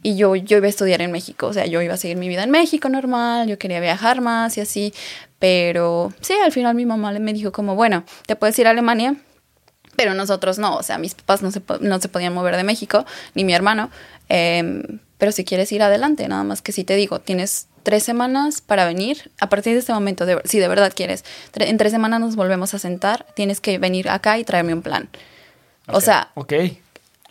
Y 0.02 0.16
yo, 0.16 0.34
yo 0.36 0.56
iba 0.56 0.66
a 0.66 0.70
estudiar 0.70 1.02
en 1.02 1.12
México, 1.12 1.48
o 1.48 1.52
sea, 1.52 1.66
yo 1.66 1.82
iba 1.82 1.94
a 1.94 1.98
seguir 1.98 2.16
mi 2.16 2.28
vida 2.28 2.44
en 2.44 2.50
México 2.50 2.88
normal, 2.88 3.48
yo 3.48 3.58
quería 3.58 3.80
viajar 3.80 4.20
más 4.20 4.56
y 4.56 4.60
así. 4.60 4.94
Pero 5.38 6.12
sí, 6.20 6.32
al 6.44 6.52
final 6.52 6.75
mi 6.75 6.86
mamá 6.86 7.12
me 7.12 7.32
dijo 7.32 7.52
como, 7.52 7.75
bueno, 7.75 8.04
te 8.26 8.36
puedes 8.36 8.58
ir 8.58 8.66
a 8.66 8.70
Alemania, 8.70 9.16
pero 9.96 10.14
nosotros 10.14 10.58
no, 10.58 10.76
o 10.76 10.82
sea, 10.82 10.98
mis 10.98 11.14
papás 11.14 11.42
no 11.42 11.50
se, 11.50 11.62
no 11.81 12.00
se 12.00 12.08
podían 12.08 12.32
mover 12.34 12.56
de 12.56 12.64
México, 12.64 13.04
ni 13.34 13.44
mi 13.44 13.52
hermano. 13.52 13.90
Em, 14.28 15.00
pero 15.19 15.32
si 15.32 15.44
quieres 15.44 15.70
ir 15.72 15.82
adelante, 15.82 16.26
nada 16.28 16.44
más 16.44 16.62
que 16.62 16.72
si 16.72 16.84
te 16.84 16.94
digo, 16.96 17.20
tienes 17.20 17.68
tres 17.82 18.02
semanas 18.02 18.60
para 18.60 18.84
venir. 18.86 19.30
A 19.40 19.48
partir 19.48 19.72
de 19.75 19.80
este 19.80 19.92
momento, 19.92 20.26
si 20.44 20.58
de 20.58 20.69
verdad 20.69 20.92
quieres, 20.94 21.25
en 21.54 21.76
tres 21.78 21.92
semanas 21.92 22.20
nos 22.20 22.36
volvemos 22.36 22.75
a 22.75 22.78
sentar, 22.78 23.26
tienes 23.34 23.60
que 23.60 23.78
venir 23.78 24.08
acá 24.08 24.38
y 24.38 24.44
traerme 24.44 24.75
un 24.75 24.82
plan. 24.82 25.08
O 25.90 26.00
sea, 26.00 26.30
okay. 26.34 26.80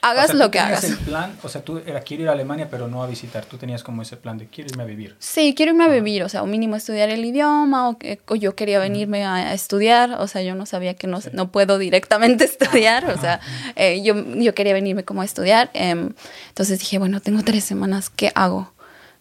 hagas 0.01 0.33
lo 0.33 0.49
que 0.49 0.59
hagas. 0.59 0.83
el 0.83 0.97
plan, 0.97 1.37
o 1.43 1.49
sea, 1.49 1.61
tú 1.61 1.79
era 1.85 2.01
quiero 2.01 2.23
ir 2.23 2.29
a 2.29 2.31
Alemania, 2.31 2.67
pero 2.71 2.87
no 2.87 3.03
a 3.03 3.07
visitar. 3.07 3.45
Tú 3.45 3.57
tenías 3.57 3.83
como 3.83 4.01
ese 4.01 4.17
plan 4.17 4.37
de 4.37 4.47
quiero 4.47 4.69
irme 4.71 4.83
a 4.83 4.85
vivir. 4.85 5.15
Sí, 5.19 5.53
quiero 5.55 5.73
irme 5.73 5.83
a 5.83 5.89
vivir, 5.89 6.23
o 6.23 6.29
sea, 6.29 6.41
o 6.41 6.47
mínimo 6.47 6.75
estudiar 6.75 7.09
el 7.09 7.23
idioma, 7.23 7.89
o, 7.89 7.97
que, 7.97 8.19
yo 8.39 8.55
quería 8.55 8.79
venirme 8.79 9.25
a, 9.25 9.53
estudiar, 9.53 10.15
o 10.19 10.27
sea, 10.27 10.41
yo 10.41 10.55
no 10.55 10.65
sabía 10.65 10.95
que 10.95 11.07
no, 11.07 11.19
no 11.33 11.51
puedo 11.51 11.77
directamente 11.77 12.43
estudiar, 12.45 13.09
o 13.09 13.19
sea, 13.19 13.39
eh, 13.75 14.01
yo, 14.03 14.15
yo 14.35 14.55
quería 14.55 14.73
venirme 14.73 15.03
como 15.03 15.21
a 15.21 15.25
estudiar. 15.25 15.69
Em, 15.73 16.13
entonces 16.49 16.79
dije, 16.79 16.97
bueno, 16.97 17.21
tengo 17.21 17.43
tres 17.43 17.63
semanas, 17.63 18.09
¿qué 18.09 18.31
hago? 18.33 18.73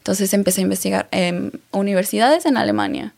Entonces 0.07 0.33
empecé 0.35 0.61
a 0.61 0.63
investigar 0.63 1.09
en 1.11 1.61
universidades 1.73 2.47
en 2.47 2.57
Alemania 2.57 3.13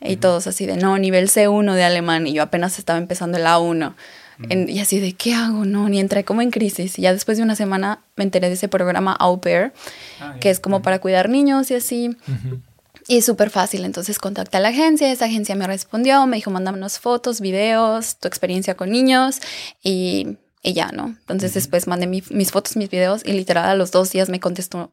y 0.00 0.16
todos 0.16 0.46
así 0.46 0.64
de, 0.64 0.78
no, 0.78 0.96
nivel 0.96 1.28
C1 1.28 1.74
de 1.74 1.84
alemán 1.84 2.26
y 2.26 2.32
yo 2.32 2.42
apenas 2.42 2.78
estaba 2.78 2.98
empezando 2.98 3.36
el 3.36 3.44
A1. 3.44 3.92
y 4.48 4.78
así 4.78 5.00
de, 5.00 5.12
¿qué 5.12 5.34
hago? 5.34 5.66
No, 5.66 5.90
ni 5.90 6.00
entré 6.00 6.24
como 6.24 6.40
en 6.40 6.50
crisis. 6.50 6.98
Y 6.98 7.02
ya 7.02 7.12
después 7.12 7.36
de 7.36 7.44
una 7.44 7.56
semana 7.56 8.00
me 8.16 8.24
enteré 8.24 8.48
de 8.48 8.54
ese 8.54 8.68
programa 8.68 9.12
Au 9.12 9.38
Pair, 9.38 9.74
ah, 10.22 10.36
que 10.40 10.48
es 10.48 10.60
como 10.60 10.80
para 10.80 10.98
cuidar 10.98 11.28
niños 11.28 11.70
y 11.70 11.74
así. 11.74 12.16
Y 13.06 13.18
es 13.18 13.26
súper 13.26 13.50
fácil, 13.50 13.84
entonces 13.84 14.18
contacté 14.18 14.56
a 14.56 14.60
la 14.60 14.68
agencia, 14.68 15.12
esa 15.12 15.26
agencia 15.26 15.54
me 15.56 15.66
respondió, 15.66 16.26
me 16.26 16.36
dijo, 16.36 16.50
mándanos 16.50 17.00
fotos, 17.00 17.42
videos, 17.42 18.16
tu 18.16 18.28
experiencia 18.28 18.76
con 18.76 18.88
niños 18.88 19.40
y, 19.82 20.38
y 20.62 20.72
ya, 20.72 20.90
¿no? 20.90 21.08
Entonces 21.20 21.52
después 21.52 21.86
mandé 21.86 22.06
mis 22.06 22.50
fotos, 22.50 22.78
mis 22.78 22.88
videos 22.88 23.20
y 23.26 23.32
literal 23.32 23.66
a 23.66 23.74
los 23.74 23.90
dos 23.90 24.10
días 24.10 24.30
me 24.30 24.40
contestó 24.40 24.90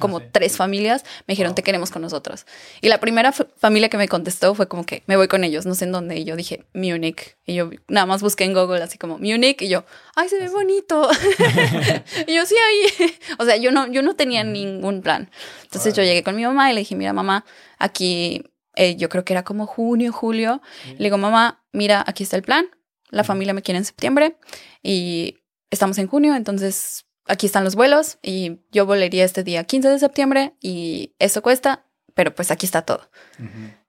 como 0.00 0.18
ah, 0.18 0.22
tres 0.32 0.56
familias 0.56 1.04
me 1.28 1.32
dijeron, 1.32 1.54
te 1.54 1.62
queremos 1.62 1.90
con 1.92 2.02
nosotros. 2.02 2.46
Y 2.80 2.88
la 2.88 2.98
primera 2.98 3.30
familia 3.30 3.88
que 3.88 3.96
me 3.96 4.08
contestó 4.08 4.54
fue 4.56 4.66
como 4.66 4.84
que 4.84 5.04
me 5.06 5.16
voy 5.16 5.28
con 5.28 5.44
ellos, 5.44 5.66
no 5.66 5.76
sé 5.76 5.84
en 5.84 5.92
dónde. 5.92 6.18
Y 6.18 6.24
yo 6.24 6.34
dije, 6.34 6.64
Munich. 6.74 7.36
Y 7.46 7.54
yo 7.54 7.70
nada 7.86 8.06
más 8.06 8.22
busqué 8.22 8.44
en 8.44 8.54
Google 8.54 8.82
así 8.82 8.98
como 8.98 9.18
Munich. 9.18 9.62
Y 9.62 9.68
yo, 9.68 9.84
ay, 10.16 10.28
se 10.28 10.40
ve 10.40 10.48
bonito. 10.48 11.08
y 12.26 12.34
yo, 12.34 12.44
sí, 12.44 12.56
ahí. 12.56 13.12
o 13.38 13.44
sea, 13.44 13.56
yo 13.56 13.70
no, 13.70 13.86
yo 13.86 14.02
no 14.02 14.16
tenía 14.16 14.42
ningún 14.42 15.02
plan. 15.02 15.30
Entonces 15.62 15.94
yo 15.94 16.02
llegué 16.02 16.24
con 16.24 16.34
mi 16.34 16.42
mamá 16.42 16.70
y 16.70 16.74
le 16.74 16.80
dije, 16.80 16.96
mira, 16.96 17.12
mamá, 17.12 17.44
aquí, 17.78 18.42
eh, 18.74 18.96
yo 18.96 19.08
creo 19.08 19.24
que 19.24 19.32
era 19.32 19.44
como 19.44 19.66
junio, 19.66 20.12
julio. 20.12 20.60
Le 20.98 21.04
digo, 21.04 21.18
mamá, 21.18 21.62
mira, 21.72 22.02
aquí 22.06 22.24
está 22.24 22.36
el 22.36 22.42
plan. 22.42 22.66
La 23.10 23.24
familia 23.24 23.54
me 23.54 23.62
quiere 23.62 23.78
en 23.78 23.84
septiembre 23.84 24.36
y 24.82 25.38
estamos 25.70 25.98
en 25.98 26.06
junio, 26.06 26.34
entonces 26.34 27.06
aquí 27.30 27.46
están 27.46 27.64
los 27.64 27.76
vuelos 27.76 28.18
y 28.22 28.60
yo 28.72 28.86
volaría 28.86 29.24
este 29.24 29.44
día 29.44 29.64
15 29.64 29.88
de 29.88 29.98
septiembre 29.98 30.54
y 30.60 31.14
eso 31.18 31.42
cuesta, 31.42 31.84
pero 32.14 32.34
pues 32.34 32.50
aquí 32.50 32.66
está 32.66 32.82
todo. 32.82 33.08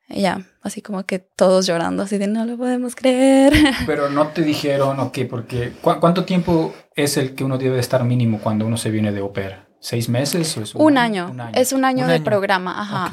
Y 0.08 0.22
ya, 0.22 0.46
así 0.62 0.82
como 0.82 1.06
que 1.06 1.20
todos 1.20 1.66
llorando, 1.66 2.04
así 2.04 2.18
de 2.18 2.28
no 2.28 2.46
lo 2.46 2.58
podemos 2.58 2.96
creer. 2.96 3.54
Pero 3.86 4.10
no 4.10 4.28
te 4.28 4.42
dijeron, 4.42 5.00
ok, 5.00 5.20
porque 5.30 5.72
¿cuánto 5.82 6.26
tiempo 6.26 6.74
es 6.96 7.16
el 7.16 7.34
que 7.34 7.46
uno 7.46 7.58
debe 7.58 7.80
estar 7.80 8.04
mínimo 8.04 8.40
cuando 8.40 8.66
uno 8.66 8.76
se 8.76 8.92
viene 8.92 9.14
de 9.14 9.22
opera? 9.22 9.70
¿Seis 9.80 10.10
meses? 10.10 10.58
O 10.58 10.62
es 10.62 10.76
un, 10.76 10.98
año. 10.98 11.34
Es 11.54 11.72
un 11.72 11.86
año 11.86 12.08
de 12.08 12.20
programa, 12.20 12.82
ajá. 12.82 13.12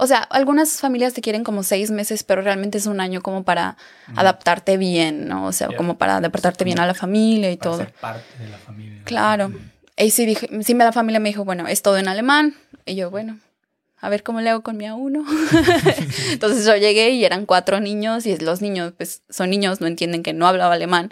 O 0.00 0.06
sea, 0.06 0.18
algunas 0.18 0.80
familias 0.80 1.12
te 1.12 1.20
quieren 1.20 1.42
como 1.42 1.64
seis 1.64 1.90
meses, 1.90 2.22
pero 2.22 2.40
realmente 2.40 2.78
es 2.78 2.86
un 2.86 3.00
año 3.00 3.20
como 3.20 3.42
para 3.42 3.76
adaptarte 4.14 4.76
bien, 4.76 5.28
¿no? 5.28 5.46
O 5.46 5.52
sea, 5.52 5.68
como 5.76 5.98
para 5.98 6.16
adaptarte 6.16 6.64
bien 6.64 6.78
a 6.78 6.86
la 6.86 6.94
familia 6.94 7.50
y 7.50 7.56
todo. 7.56 7.78
Ser 7.78 7.92
parte 7.94 8.38
de 8.38 8.48
la 8.48 8.58
familia. 8.58 9.02
Claro. 9.04 9.52
Y 9.98 10.10
sí, 10.10 10.26
dije, 10.26 10.48
sí, 10.62 10.74
la 10.74 10.92
familia 10.92 11.20
me 11.20 11.28
dijo, 11.28 11.44
bueno, 11.44 11.66
es 11.66 11.82
todo 11.82 11.98
en 11.98 12.08
alemán. 12.08 12.54
Y 12.86 12.94
yo, 12.94 13.10
bueno, 13.10 13.38
a 14.00 14.08
ver 14.08 14.22
cómo 14.22 14.40
le 14.40 14.50
hago 14.50 14.62
con 14.62 14.76
mi 14.76 14.84
A1. 14.84 15.24
Entonces 16.32 16.64
yo 16.64 16.76
llegué 16.76 17.10
y 17.10 17.24
eran 17.24 17.46
cuatro 17.46 17.80
niños 17.80 18.26
y 18.26 18.36
los 18.38 18.62
niños, 18.62 18.92
pues 18.96 19.22
son 19.28 19.50
niños, 19.50 19.80
no 19.80 19.88
entienden 19.88 20.22
que 20.22 20.32
no 20.32 20.46
hablaba 20.46 20.74
alemán. 20.74 21.10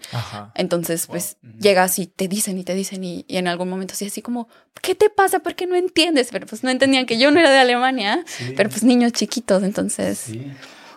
Entonces, 0.55 1.09
pues 1.09 1.37
llegas 1.59 1.99
y 1.99 2.07
te 2.07 2.29
dicen 2.29 2.59
y 2.59 2.65
te 2.65 2.75
dicen 2.75 3.03
y, 3.03 3.25
en 3.29 3.49
algún 3.49 3.69
momento 3.69 3.95
así, 3.95 4.07
así 4.07 4.23
como, 4.23 4.49
¿qué 4.83 4.95
te 4.95 5.11
pasa? 5.11 5.41
¿Por 5.41 5.57
qué 5.57 5.67
no 5.67 5.75
entiendes? 5.75 6.29
Pero 6.31 6.47
pues 6.47 6.63
no 6.63 6.71
entendían 6.71 7.07
que 7.07 7.19
yo 7.19 7.31
no 7.33 7.41
era 7.41 7.51
de 7.51 7.59
Alemania, 7.59 8.25
pero 8.57 8.71
pues 8.71 8.85
niños 8.85 9.13
chiquitos, 9.13 9.65
entonces... 9.65 10.19
Sí, 10.19 10.53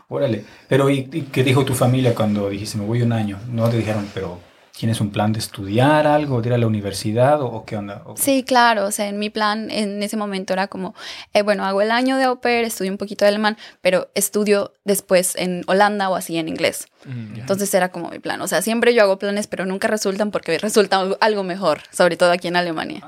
órale. 0.10 0.46
Pero 0.68 0.92
¿y, 0.92 1.10
¿y, 1.12 1.22
qué 1.32 1.44
dijo 1.44 1.66
tu 1.66 1.74
familia 1.74 2.14
cuando 2.14 2.50
dijiste, 2.50 2.78
me 2.78 2.86
voy 2.86 3.02
un 3.02 3.14
año? 3.14 3.40
No 3.48 3.68
te 3.68 3.78
dijeron, 3.78 4.08
pero 4.14 4.40
¿Tienes 4.80 5.02
un 5.02 5.12
plan 5.12 5.34
de 5.34 5.40
estudiar 5.40 6.08
algo, 6.08 6.42
de 6.42 6.48
ir 6.48 6.54
a 6.54 6.58
la 6.58 6.66
universidad 6.66 7.42
o, 7.42 7.66
qué 7.66 7.76
onda? 7.76 8.02
Sí, 8.16 8.44
claro, 8.44 8.86
o 8.86 8.92
sea, 8.92 9.10
en 9.10 9.20
mi 9.20 9.30
plan 9.30 9.70
en 9.72 10.02
ese 10.02 10.16
momento 10.16 10.54
era 10.54 10.68
como, 10.68 10.96
eh, 11.34 11.42
bueno, 11.42 11.66
hago 11.66 11.82
el 11.82 11.92
año 11.92 12.16
de 12.16 12.24
au 12.24 12.40
pair, 12.40 12.64
estudio 12.64 12.90
un 12.90 12.98
poquito 12.98 13.26
de 13.26 13.30
alemán, 13.30 13.58
pero 13.82 14.10
estudio 14.16 14.74
después 14.86 15.36
en 15.36 15.64
Holanda 15.68 16.10
o 16.10 16.16
así 16.16 16.38
en 16.38 16.48
inglés. 16.48 16.88
Mm, 17.04 17.42
Entonces 17.42 17.74
era 17.74 17.90
como 17.90 18.10
mi 18.10 18.20
plan, 18.20 18.40
o 18.40 18.48
sea, 18.48 18.62
siempre 18.62 18.94
yo 18.94 19.02
hago 19.02 19.20
planes, 19.20 19.48
pero 19.48 19.66
nunca 19.66 19.90
resultan 19.90 20.32
porque 20.32 20.58
resulta 20.58 21.06
algo 21.20 21.44
mejor, 21.44 21.82
sobre 21.92 22.16
todo 22.16 22.32
aquí 22.32 22.48
en 22.48 22.56
Alemania. 22.56 23.02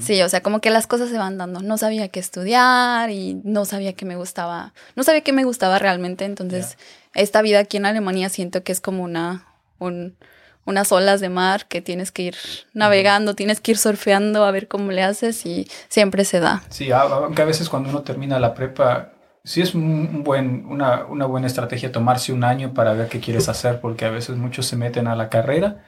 Sí, 0.00 0.20
o 0.22 0.28
sea, 0.28 0.42
como 0.42 0.60
que 0.60 0.70
las 0.70 0.88
cosas 0.88 1.08
se 1.08 1.18
van 1.18 1.38
dando. 1.38 1.60
No 1.62 1.78
sabía 1.78 2.08
qué 2.08 2.18
estudiar 2.18 3.10
y 3.10 3.40
no 3.44 3.64
sabía 3.64 3.92
qué 3.92 4.04
me 4.06 4.16
gustaba, 4.16 4.74
no 4.96 5.04
sabía 5.04 5.20
qué 5.20 5.32
me 5.32 5.44
gustaba 5.44 5.78
realmente, 5.78 6.24
entonces 6.24 6.78
esta 7.14 7.42
vida 7.42 7.60
aquí 7.60 7.76
en 7.76 7.86
Alemania 7.86 8.28
siento 8.28 8.64
que 8.64 8.72
es 8.72 8.80
como 8.80 9.04
una... 9.04 9.46
Un, 9.78 10.16
unas 10.64 10.92
olas 10.92 11.20
de 11.20 11.28
mar 11.28 11.66
que 11.66 11.80
tienes 11.80 12.12
que 12.12 12.22
ir 12.22 12.36
navegando, 12.72 13.34
tienes 13.34 13.60
que 13.60 13.72
ir 13.72 13.78
surfeando 13.78 14.44
a 14.44 14.50
ver 14.50 14.68
cómo 14.68 14.92
le 14.92 15.02
haces 15.02 15.44
y 15.46 15.68
siempre 15.88 16.24
se 16.24 16.40
da. 16.40 16.62
Sí, 16.68 16.90
aunque 16.92 17.42
a 17.42 17.46
veces 17.46 17.68
cuando 17.68 17.90
uno 17.90 18.02
termina 18.02 18.38
la 18.38 18.54
prepa 18.54 19.12
sí 19.44 19.60
es 19.60 19.74
un 19.74 20.22
buen, 20.22 20.66
una, 20.66 21.04
una 21.06 21.26
buena 21.26 21.46
estrategia 21.46 21.90
tomarse 21.90 22.32
un 22.32 22.44
año 22.44 22.74
para 22.74 22.92
ver 22.92 23.08
qué 23.08 23.20
quieres 23.20 23.48
hacer, 23.48 23.80
porque 23.80 24.04
a 24.04 24.10
veces 24.10 24.36
muchos 24.36 24.66
se 24.66 24.76
meten 24.76 25.08
a 25.08 25.16
la 25.16 25.28
carrera 25.28 25.84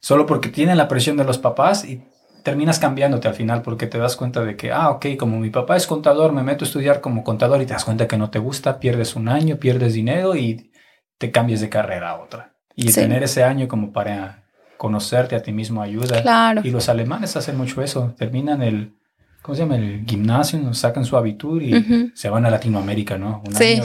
solo 0.00 0.26
porque 0.26 0.48
tienen 0.48 0.76
la 0.76 0.88
presión 0.88 1.16
de 1.16 1.24
los 1.24 1.38
papás 1.38 1.84
y 1.84 2.02
terminas 2.42 2.78
cambiándote 2.78 3.28
al 3.28 3.34
final 3.34 3.62
porque 3.62 3.86
te 3.86 3.98
das 3.98 4.16
cuenta 4.16 4.44
de 4.44 4.56
que, 4.56 4.72
ah, 4.72 4.90
ok, 4.90 5.06
como 5.18 5.38
mi 5.38 5.50
papá 5.50 5.76
es 5.76 5.86
contador, 5.86 6.32
me 6.32 6.42
meto 6.42 6.64
a 6.64 6.68
estudiar 6.68 7.00
como 7.00 7.24
contador 7.24 7.60
y 7.60 7.66
te 7.66 7.72
das 7.72 7.84
cuenta 7.84 8.06
que 8.06 8.16
no 8.16 8.30
te 8.30 8.38
gusta, 8.38 8.78
pierdes 8.78 9.16
un 9.16 9.28
año, 9.28 9.56
pierdes 9.56 9.94
dinero 9.94 10.36
y 10.36 10.72
te 11.18 11.30
cambias 11.30 11.60
de 11.60 11.68
carrera 11.68 12.10
a 12.10 12.20
otra. 12.20 12.57
Y 12.86 12.92
tener 12.92 13.24
ese 13.24 13.42
año 13.42 13.66
como 13.66 13.92
para 13.92 14.44
conocerte 14.76 15.34
a 15.34 15.42
ti 15.42 15.52
mismo 15.52 15.82
ayuda. 15.82 16.22
Claro. 16.22 16.60
Y 16.64 16.70
los 16.70 16.88
alemanes 16.88 17.36
hacen 17.36 17.56
mucho 17.56 17.82
eso. 17.82 18.14
Terminan 18.16 18.62
el, 18.62 18.92
¿cómo 19.42 19.56
se 19.56 19.62
llama? 19.62 19.76
El 19.76 20.04
gimnasio, 20.06 20.72
sacan 20.74 21.04
su 21.04 21.16
abitur 21.16 21.62
y 21.62 22.12
se 22.14 22.28
van 22.30 22.46
a 22.46 22.50
Latinoamérica, 22.50 23.18
¿no? 23.18 23.42
Un 23.44 23.54
sí. 23.54 23.64
año 23.64 23.84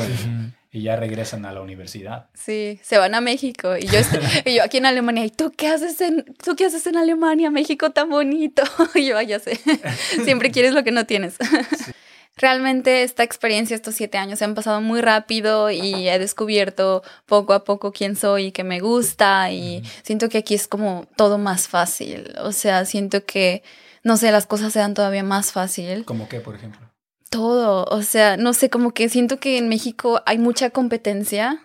y, 0.72 0.82
ya 0.84 0.96
regresan 0.96 1.46
a 1.46 1.52
la 1.52 1.62
universidad. 1.62 2.28
Sí, 2.34 2.80
se 2.84 2.98
van 2.98 3.14
a 3.16 3.22
México. 3.22 3.78
Y 3.78 3.88
yo, 3.88 4.00
y 4.46 4.56
yo 4.56 4.64
aquí 4.64 4.78
en 4.78 4.86
Alemania, 4.86 5.26
¿y 5.26 5.30
tú 5.30 5.52
qué 5.56 5.68
haces 5.68 6.00
en, 6.02 6.26
tú 6.44 6.56
qué 6.56 6.66
haces 6.66 6.86
en 6.88 6.98
Alemania? 6.98 7.50
México 7.50 7.92
tan 7.92 8.10
bonito. 8.10 8.64
y 8.96 9.06
yo, 9.06 9.20
ya 9.22 9.40
sé, 9.40 9.60
siempre 10.24 10.52
quieres 10.52 10.74
lo 10.74 10.84
que 10.84 10.92
no 10.92 11.06
tienes. 11.06 11.38
Sí. 11.78 11.92
Realmente 12.36 13.04
esta 13.04 13.24
experiencia, 13.24 13.76
estos 13.76 13.96
siete 13.96 14.18
años, 14.18 14.40
se 14.40 14.46
han 14.46 14.56
pasado 14.56 14.82
muy 14.82 15.02
rápido 15.02 15.70
y 15.70 16.10
he 16.10 16.18
descubierto 16.18 17.04
poco 17.26 17.54
a 17.54 17.64
poco 17.64 17.92
quién 17.92 18.16
soy 18.16 18.46
y 18.46 18.52
qué 18.52 18.64
me 18.64 18.80
gusta 18.80 19.52
y 19.52 19.84
siento 20.02 20.30
que 20.30 20.40
aquí 20.40 20.56
es 20.56 20.68
como 20.68 21.08
todo 21.16 21.38
más 21.38 21.68
fácil. 21.68 22.34
O 22.40 22.52
sea, 22.52 22.86
siento 22.86 23.24
que, 23.26 23.62
no 24.04 24.18
sé, 24.18 24.32
las 24.32 24.48
cosas 24.48 24.74
se 24.74 24.80
dan 24.80 24.96
todavía 24.96 25.24
más 25.24 25.52
fácil. 25.52 26.06
¿Cómo 26.06 26.28
qué, 26.28 26.40
por 26.40 26.56
ejemplo? 26.56 26.90
Todo, 27.30 27.86
o 27.86 28.02
sea, 28.02 28.36
no 28.38 28.54
sé, 28.54 28.70
como 28.70 28.92
que 28.92 29.10
siento 29.10 29.40
que 29.40 29.58
en 29.58 29.70
México 29.70 30.22
hay 30.26 30.40
mucha 30.40 30.72
competencia. 30.72 31.60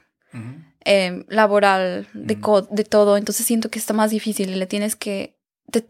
eh, 0.85 1.25
laboral, 1.29 2.09
de, 2.15 2.39
de 2.71 2.85
todo, 2.85 3.17
entonces 3.17 3.47
siento 3.47 3.71
que 3.71 3.79
está 3.79 3.93
más 3.93 4.11
difícil 4.11 4.51
y 4.51 4.55
le 4.55 4.67
tienes 4.67 4.97
que 4.97 5.38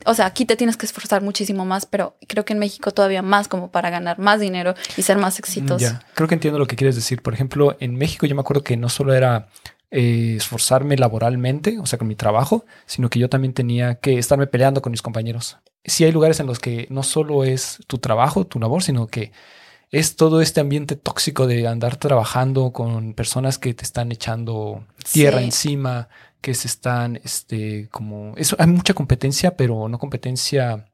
o 0.04 0.14
sea, 0.14 0.26
aquí 0.26 0.44
te 0.44 0.56
tienes 0.56 0.76
que 0.76 0.86
esforzar 0.86 1.22
muchísimo 1.22 1.64
más, 1.64 1.86
pero 1.86 2.16
creo 2.26 2.44
que 2.44 2.52
en 2.52 2.58
México 2.58 2.90
todavía 2.90 3.22
más 3.22 3.48
como 3.48 3.70
para 3.70 3.90
ganar 3.90 4.18
más 4.18 4.40
dinero 4.40 4.74
y 4.96 5.02
ser 5.02 5.18
más 5.18 5.38
exitoso. 5.38 5.78
Ya, 5.78 6.02
creo 6.14 6.28
que 6.28 6.34
entiendo 6.34 6.58
lo 6.58 6.66
que 6.66 6.76
quieres 6.76 6.96
decir. 6.96 7.22
Por 7.22 7.34
ejemplo, 7.34 7.76
en 7.80 7.94
México 7.94 8.26
yo 8.26 8.34
me 8.34 8.40
acuerdo 8.40 8.64
que 8.64 8.76
no 8.76 8.88
solo 8.88 9.14
era 9.14 9.48
eh, 9.90 10.34
esforzarme 10.36 10.96
laboralmente, 10.96 11.78
o 11.78 11.86
sea, 11.86 11.98
con 11.98 12.08
mi 12.08 12.16
trabajo, 12.16 12.64
sino 12.86 13.08
que 13.08 13.18
yo 13.18 13.28
también 13.28 13.54
tenía 13.54 13.96
que 13.96 14.18
estarme 14.18 14.46
peleando 14.46 14.82
con 14.82 14.90
mis 14.90 15.02
compañeros. 15.02 15.58
Sí 15.84 16.04
hay 16.04 16.12
lugares 16.12 16.40
en 16.40 16.46
los 16.46 16.58
que 16.58 16.86
no 16.90 17.02
solo 17.02 17.44
es 17.44 17.78
tu 17.86 17.98
trabajo, 17.98 18.46
tu 18.46 18.58
labor, 18.58 18.82
sino 18.82 19.06
que 19.06 19.32
es 19.90 20.16
todo 20.16 20.42
este 20.42 20.60
ambiente 20.60 20.96
tóxico 20.96 21.46
de 21.46 21.66
andar 21.66 21.96
trabajando 21.96 22.72
con 22.72 23.14
personas 23.14 23.58
que 23.58 23.72
te 23.72 23.84
están 23.84 24.12
echando 24.12 24.84
tierra 25.10 25.38
sí. 25.38 25.44
encima, 25.44 26.08
que 26.40 26.54
se 26.54 26.68
están, 26.68 27.16
este, 27.24 27.88
como, 27.90 28.34
eso, 28.36 28.56
hay 28.58 28.66
mucha 28.66 28.94
competencia, 28.94 29.56
pero 29.56 29.88
no 29.88 29.98
competencia 29.98 30.86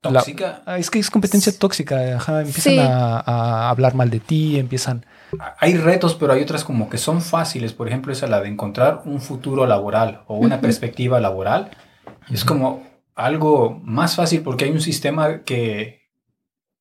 tóxica. 0.00 0.62
La, 0.66 0.78
es 0.78 0.90
que 0.90 0.98
es 0.98 1.10
competencia 1.10 1.56
tóxica, 1.56 2.16
Ajá, 2.16 2.40
empiezan 2.40 2.72
sí. 2.74 2.78
a, 2.78 3.18
a, 3.20 3.70
hablar 3.70 3.94
mal 3.94 4.10
de 4.10 4.20
ti, 4.20 4.58
empiezan. 4.58 5.04
Hay 5.58 5.76
retos, 5.76 6.14
pero 6.14 6.32
hay 6.32 6.42
otras 6.42 6.64
como 6.64 6.88
que 6.88 6.98
son 6.98 7.20
fáciles. 7.20 7.72
Por 7.72 7.88
ejemplo, 7.88 8.12
esa 8.12 8.26
la 8.26 8.40
de 8.40 8.48
encontrar 8.48 9.02
un 9.04 9.20
futuro 9.20 9.66
laboral 9.66 10.22
o 10.26 10.36
una 10.36 10.56
uh 10.56 10.58
-huh. 10.58 10.62
perspectiva 10.62 11.20
laboral. 11.20 11.70
Uh 12.06 12.10
-huh. 12.10 12.34
Es 12.34 12.44
como 12.44 12.82
algo 13.14 13.80
más 13.82 14.16
fácil 14.16 14.42
porque 14.42 14.64
hay 14.64 14.70
un 14.70 14.80
sistema 14.80 15.42
que, 15.42 16.02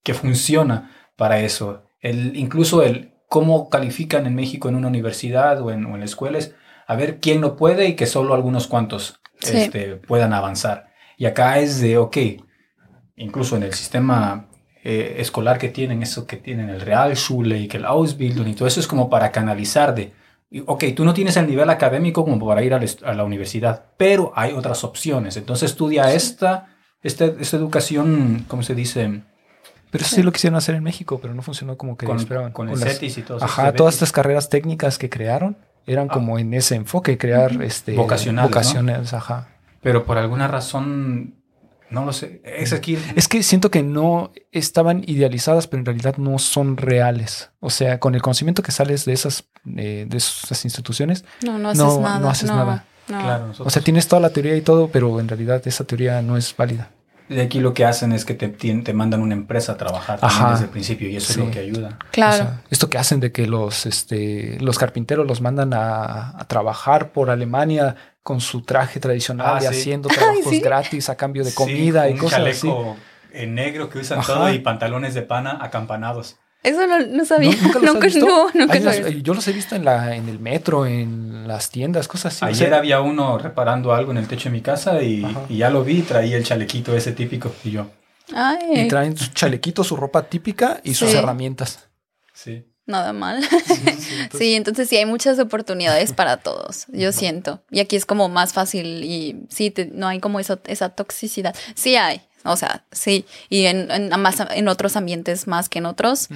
que 0.03 0.13
funciona 0.13 0.91
para 1.15 1.39
eso. 1.39 1.84
El, 2.01 2.36
incluso 2.36 2.84
el 2.84 3.13
cómo 3.27 3.70
califican 3.70 4.27
en 4.27 4.36
México 4.36 4.70
en 4.70 4.75
una 4.75 4.88
universidad 4.88 5.62
o 5.62 5.72
en, 5.72 5.86
o 5.86 5.93
en 5.93 6.00
la 6.00 6.05
escuela 6.05 6.38
es 6.38 6.53
a 6.94 6.96
ver 6.96 7.20
quién 7.20 7.42
no 7.42 7.56
puede 7.56 7.88
y 7.88 7.96
que 7.96 8.06
solo 8.06 8.34
algunos 8.34 8.68
cuantos 8.68 9.20
sí. 9.40 9.58
este, 9.58 9.96
puedan 9.96 10.34
avanzar. 10.34 10.94
Y 11.18 11.26
acá 11.26 11.60
es 11.60 11.80
de, 11.80 11.98
ok, 11.98 12.18
incluso 13.16 13.56
en 13.58 13.64
el 13.64 13.74
sistema 13.74 14.48
eh, 14.84 15.16
escolar 15.18 15.58
que 15.58 15.70
tienen, 15.70 16.04
eso 16.04 16.26
que 16.28 16.38
tienen 16.38 16.70
el 16.70 16.82
Realschule 16.82 17.60
y 17.60 17.68
que 17.68 17.78
el 17.78 17.86
Ausbildung 17.86 18.48
y 18.48 18.54
todo 18.54 18.68
eso 18.68 18.80
es 18.80 18.88
como 18.88 19.10
para 19.10 19.32
canalizar 19.32 19.96
de, 19.96 20.14
ok, 20.66 20.86
tú 20.96 21.06
no 21.06 21.14
tienes 21.14 21.38
el 21.38 21.48
nivel 21.48 21.70
académico 21.70 22.24
como 22.24 22.46
para 22.46 22.64
ir 22.64 22.74
a, 22.74 22.82
a 23.06 23.14
la 23.14 23.24
universidad, 23.24 23.86
pero 23.98 24.32
hay 24.36 24.54
otras 24.54 24.84
opciones. 24.84 25.38
Entonces 25.38 25.72
estudia 25.72 26.10
sí. 26.10 26.18
esta, 26.18 26.76
esta, 27.02 27.26
esta 27.26 27.58
educación, 27.58 28.46
¿cómo 28.48 28.64
se 28.64 28.76
dice? 28.76 29.22
Pero 29.90 30.04
eso 30.04 30.16
sí 30.16 30.24
lo 30.24 30.32
quisieron 30.32 30.58
hacer 30.58 30.76
en 30.76 30.84
México, 30.84 31.20
pero 31.22 31.34
no 31.34 31.44
funcionó 31.44 31.78
como 31.78 31.98
que 31.98 32.06
con, 32.08 32.18
esperaban. 32.18 32.52
Con, 32.52 32.68
con 32.68 32.74
el 32.74 32.80
las, 32.84 32.94
CETIS 32.94 33.20
y 33.20 33.22
todo 33.22 33.44
Ajá, 33.44 33.74
todas 33.74 33.94
estas 33.96 34.12
carreras 34.12 34.50
técnicas 34.50 34.98
que 34.98 35.10
crearon 35.10 35.56
eran 35.86 36.08
ah. 36.10 36.13
como 36.13 36.40
en 36.40 36.54
ese 36.54 36.75
enfoque, 36.75 37.18
crear 37.18 37.62
este, 37.62 37.96
vocacionales. 37.96 39.13
ajá. 39.13 39.50
Pero 39.82 40.06
por 40.06 40.18
alguna 40.18 40.48
razón, 40.48 41.36
no 41.90 42.06
lo 42.06 42.13
sé. 42.13 42.42
Es, 42.46 42.72
aquí... 42.72 42.98
es 43.16 43.28
que 43.28 43.44
siento 43.44 43.70
que 43.70 43.84
no 43.84 44.32
estaban 44.52 45.04
idealizadas, 45.06 45.68
pero 45.68 45.82
en 45.82 45.86
realidad 45.86 46.18
no 46.18 46.40
son 46.40 46.78
reales. 46.78 47.52
O 47.60 47.70
sea, 47.70 48.00
con 48.00 48.16
el 48.16 48.22
conocimiento 48.22 48.63
que 48.63 48.72
sales 48.72 49.06
de 49.06 49.13
esas, 49.13 49.44
eh, 49.75 50.06
de 50.08 50.18
esas 50.18 50.63
instituciones, 50.63 51.25
no, 51.44 51.60
no 51.60 51.70
haces 51.70 52.00
nada. 52.00 52.20
No 52.20 52.30
haces 52.30 52.50
no, 52.50 52.56
nada. 52.56 52.86
Claro, 53.08 53.48
nosotros... 53.48 53.68
O 53.68 53.70
sea, 53.70 53.82
tienes 53.84 54.08
toda 54.08 54.22
la 54.22 54.30
teoría 54.30 54.56
y 54.56 54.62
todo, 54.62 54.88
pero 54.88 55.20
en 55.20 55.28
realidad 55.28 55.62
esa 55.68 55.84
teoría 55.84 56.22
no 56.22 56.38
es 56.38 56.56
válida. 56.56 56.90
De 57.34 57.42
aquí 57.42 57.60
lo 57.60 57.74
que 57.74 57.86
hacen 57.86 58.12
es 58.12 58.25
que 58.25 58.34
te, 58.34 58.48
te 58.50 58.94
mandan 58.94 59.22
una 59.22 59.34
empresa 59.34 59.74
a 59.74 59.78
trabajar 59.78 60.20
desde 60.52 60.66
el 60.66 60.70
principio 60.70 61.10
y 61.10 61.16
eso 61.18 61.34
sí. 61.34 61.40
es 61.40 61.46
lo 61.46 61.52
que 61.52 61.60
ayuda. 61.60 61.98
Claro. 62.12 62.34
O 62.34 62.38
sea, 62.38 62.62
esto 62.70 62.90
que 62.90 62.98
hacen 62.98 63.20
de 63.20 63.32
que 63.32 63.48
los, 63.48 63.86
este, 63.86 64.58
los 64.60 64.78
carpinteros 64.78 65.25
los 65.28 65.42
mandan 65.42 65.74
a, 65.74 66.40
a 66.40 66.48
trabajar 66.48 67.12
por 67.12 67.30
Alemania 67.30 67.96
con 68.24 68.40
su 68.40 68.62
traje 68.62 69.00
tradicional 69.00 69.56
Ah, 69.56 69.58
y 69.60 69.62
sí. 69.62 69.68
haciendo 69.68 70.10
trabajos 70.16 70.46
¿sí? 70.50 70.60
gratis 70.62 71.10
a 71.10 71.16
cambio 71.16 71.44
de 71.44 71.54
comida 71.54 72.08
y 72.10 72.13
un 72.13 72.20
cosas 72.20 72.40
así. 72.42 72.62
chaleco 72.68 72.96
en 73.34 73.56
negro 73.56 73.90
que 73.90 74.00
usan 74.00 74.20
Ajá. 74.20 74.34
todo 74.34 74.54
y 74.54 74.60
pantalones 74.60 75.13
de 75.13 75.24
pana 75.24 75.58
acampanados. 75.62 76.38
Eso 76.63 76.88
no, 76.88 77.00
no 77.00 77.25
sabía. 77.25 77.51
¿No- 77.51 77.62
¿Nunca 77.62 77.79
los 77.79 77.88
has 77.89 77.93
nunca, 77.93 78.08
visto? 78.08 78.25
no, 78.25 78.50
nunca 78.53 78.79
visto. 78.79 79.10
yo 79.10 79.34
los 79.34 79.48
he 79.48 79.51
visto 79.51 79.75
en, 79.75 79.84
la, 79.86 80.15
en 80.15 80.29
el 80.29 80.39
metro, 80.39 80.86
en 80.86 81.48
las 81.48 81.70
tiendas, 81.70 82.08
cosas 82.08 82.34
así. 82.36 82.46
O 82.46 82.48
Ayer 82.48 82.70
sea, 82.70 82.77
había 82.77 83.01
uno 83.01 83.38
reparando 83.38 83.93
algo 83.93 84.12
en 84.12 84.17
el 84.17 84.27
techo 84.27 84.46
de 84.46 84.51
mi 84.51 84.62
casa 84.62 85.01
y, 85.03 85.25
y 85.50 85.58
ya 85.58 85.70
lo 85.70 85.84
vi, 85.84 86.01
traía 86.01 86.38
el 86.38 86.43
chalequito 86.46 86.96
ese 86.96 87.12
típico 87.12 87.51
y 87.65 87.72
yo, 87.72 87.88
Ay, 88.34 88.86
y 88.86 88.88
traen 88.88 89.17
su 89.17 89.27
chalequito, 89.34 89.84
su 89.84 89.96
ropa 89.98 90.24
típica 90.24 90.79
y 90.84 90.93
sus 90.93 91.12
Sí. 91.12 91.17
herramientas. 91.17 91.89
sí. 92.34 92.63
nada 92.86 93.13
mal. 93.13 93.41
Sí, 93.43 93.50
sí, 93.65 94.13
entonces- 94.20 94.29
Sí, 94.39 94.55
entonces 94.55 94.89
sí 94.89 94.98
hay 94.98 95.05
muchas 95.05 95.39
oportunidades 95.39 96.12
para 96.13 96.38
todos, 96.38 96.86
yo 96.89 97.12
siento. 97.13 97.62
Y 97.72 97.79
aquí 97.79 97.96
es 97.96 98.05
como 98.05 98.27
más 98.29 98.51
fácil 98.53 99.03
y 99.05 99.46
sí, 99.50 99.72
te- 99.72 99.86
no 99.86 100.08
hay 100.08 100.20
como 100.20 100.39
eso, 100.41 100.60
esa 100.67 100.89
toxicidad. 100.89 101.55
Sí 101.75 101.96
hay, 101.96 102.22
o 102.44 102.56
sea, 102.56 102.84
sí. 102.92 103.26
Y 103.50 103.66
en, 103.66 103.90
en, 103.92 104.10
más, 104.20 104.38
en 104.52 104.68
otros 104.68 104.96
ambientes 104.96 105.48
más 105.48 105.70
que 105.70 105.80
en 105.80 105.86
otros, 105.86 106.28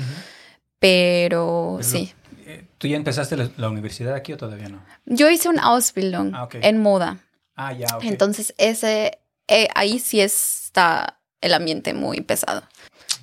pero 0.79 1.77
Pero, 1.79 1.79
sí. 1.81 2.13
eh, 2.45 2.65
¿Tú 2.77 2.87
ya 2.87 2.97
empezaste 2.97 3.35
la, 3.37 3.49
la 3.57 3.69
universidad 3.69 4.13
aquí 4.13 4.33
o 4.33 4.37
todavía 4.37 4.69
no? 4.69 4.83
Yo 5.05 5.29
hice 5.29 5.49
una 5.49 5.63
Ausbildung 5.63 6.33
Ah, 6.35 6.47
en 6.53 6.81
moda. 6.81 7.17
Ah, 7.55 7.73
ya, 7.73 7.87
ok. 7.95 8.03
Entonces, 8.03 8.53
ese, 8.57 9.19
eh, 9.47 9.67
ahí 9.73 9.99
sí 9.99 10.21
está 10.21 11.19
el 11.41 11.53
ambiente 11.53 11.93
muy 11.93 12.21
pesado. 12.21 12.63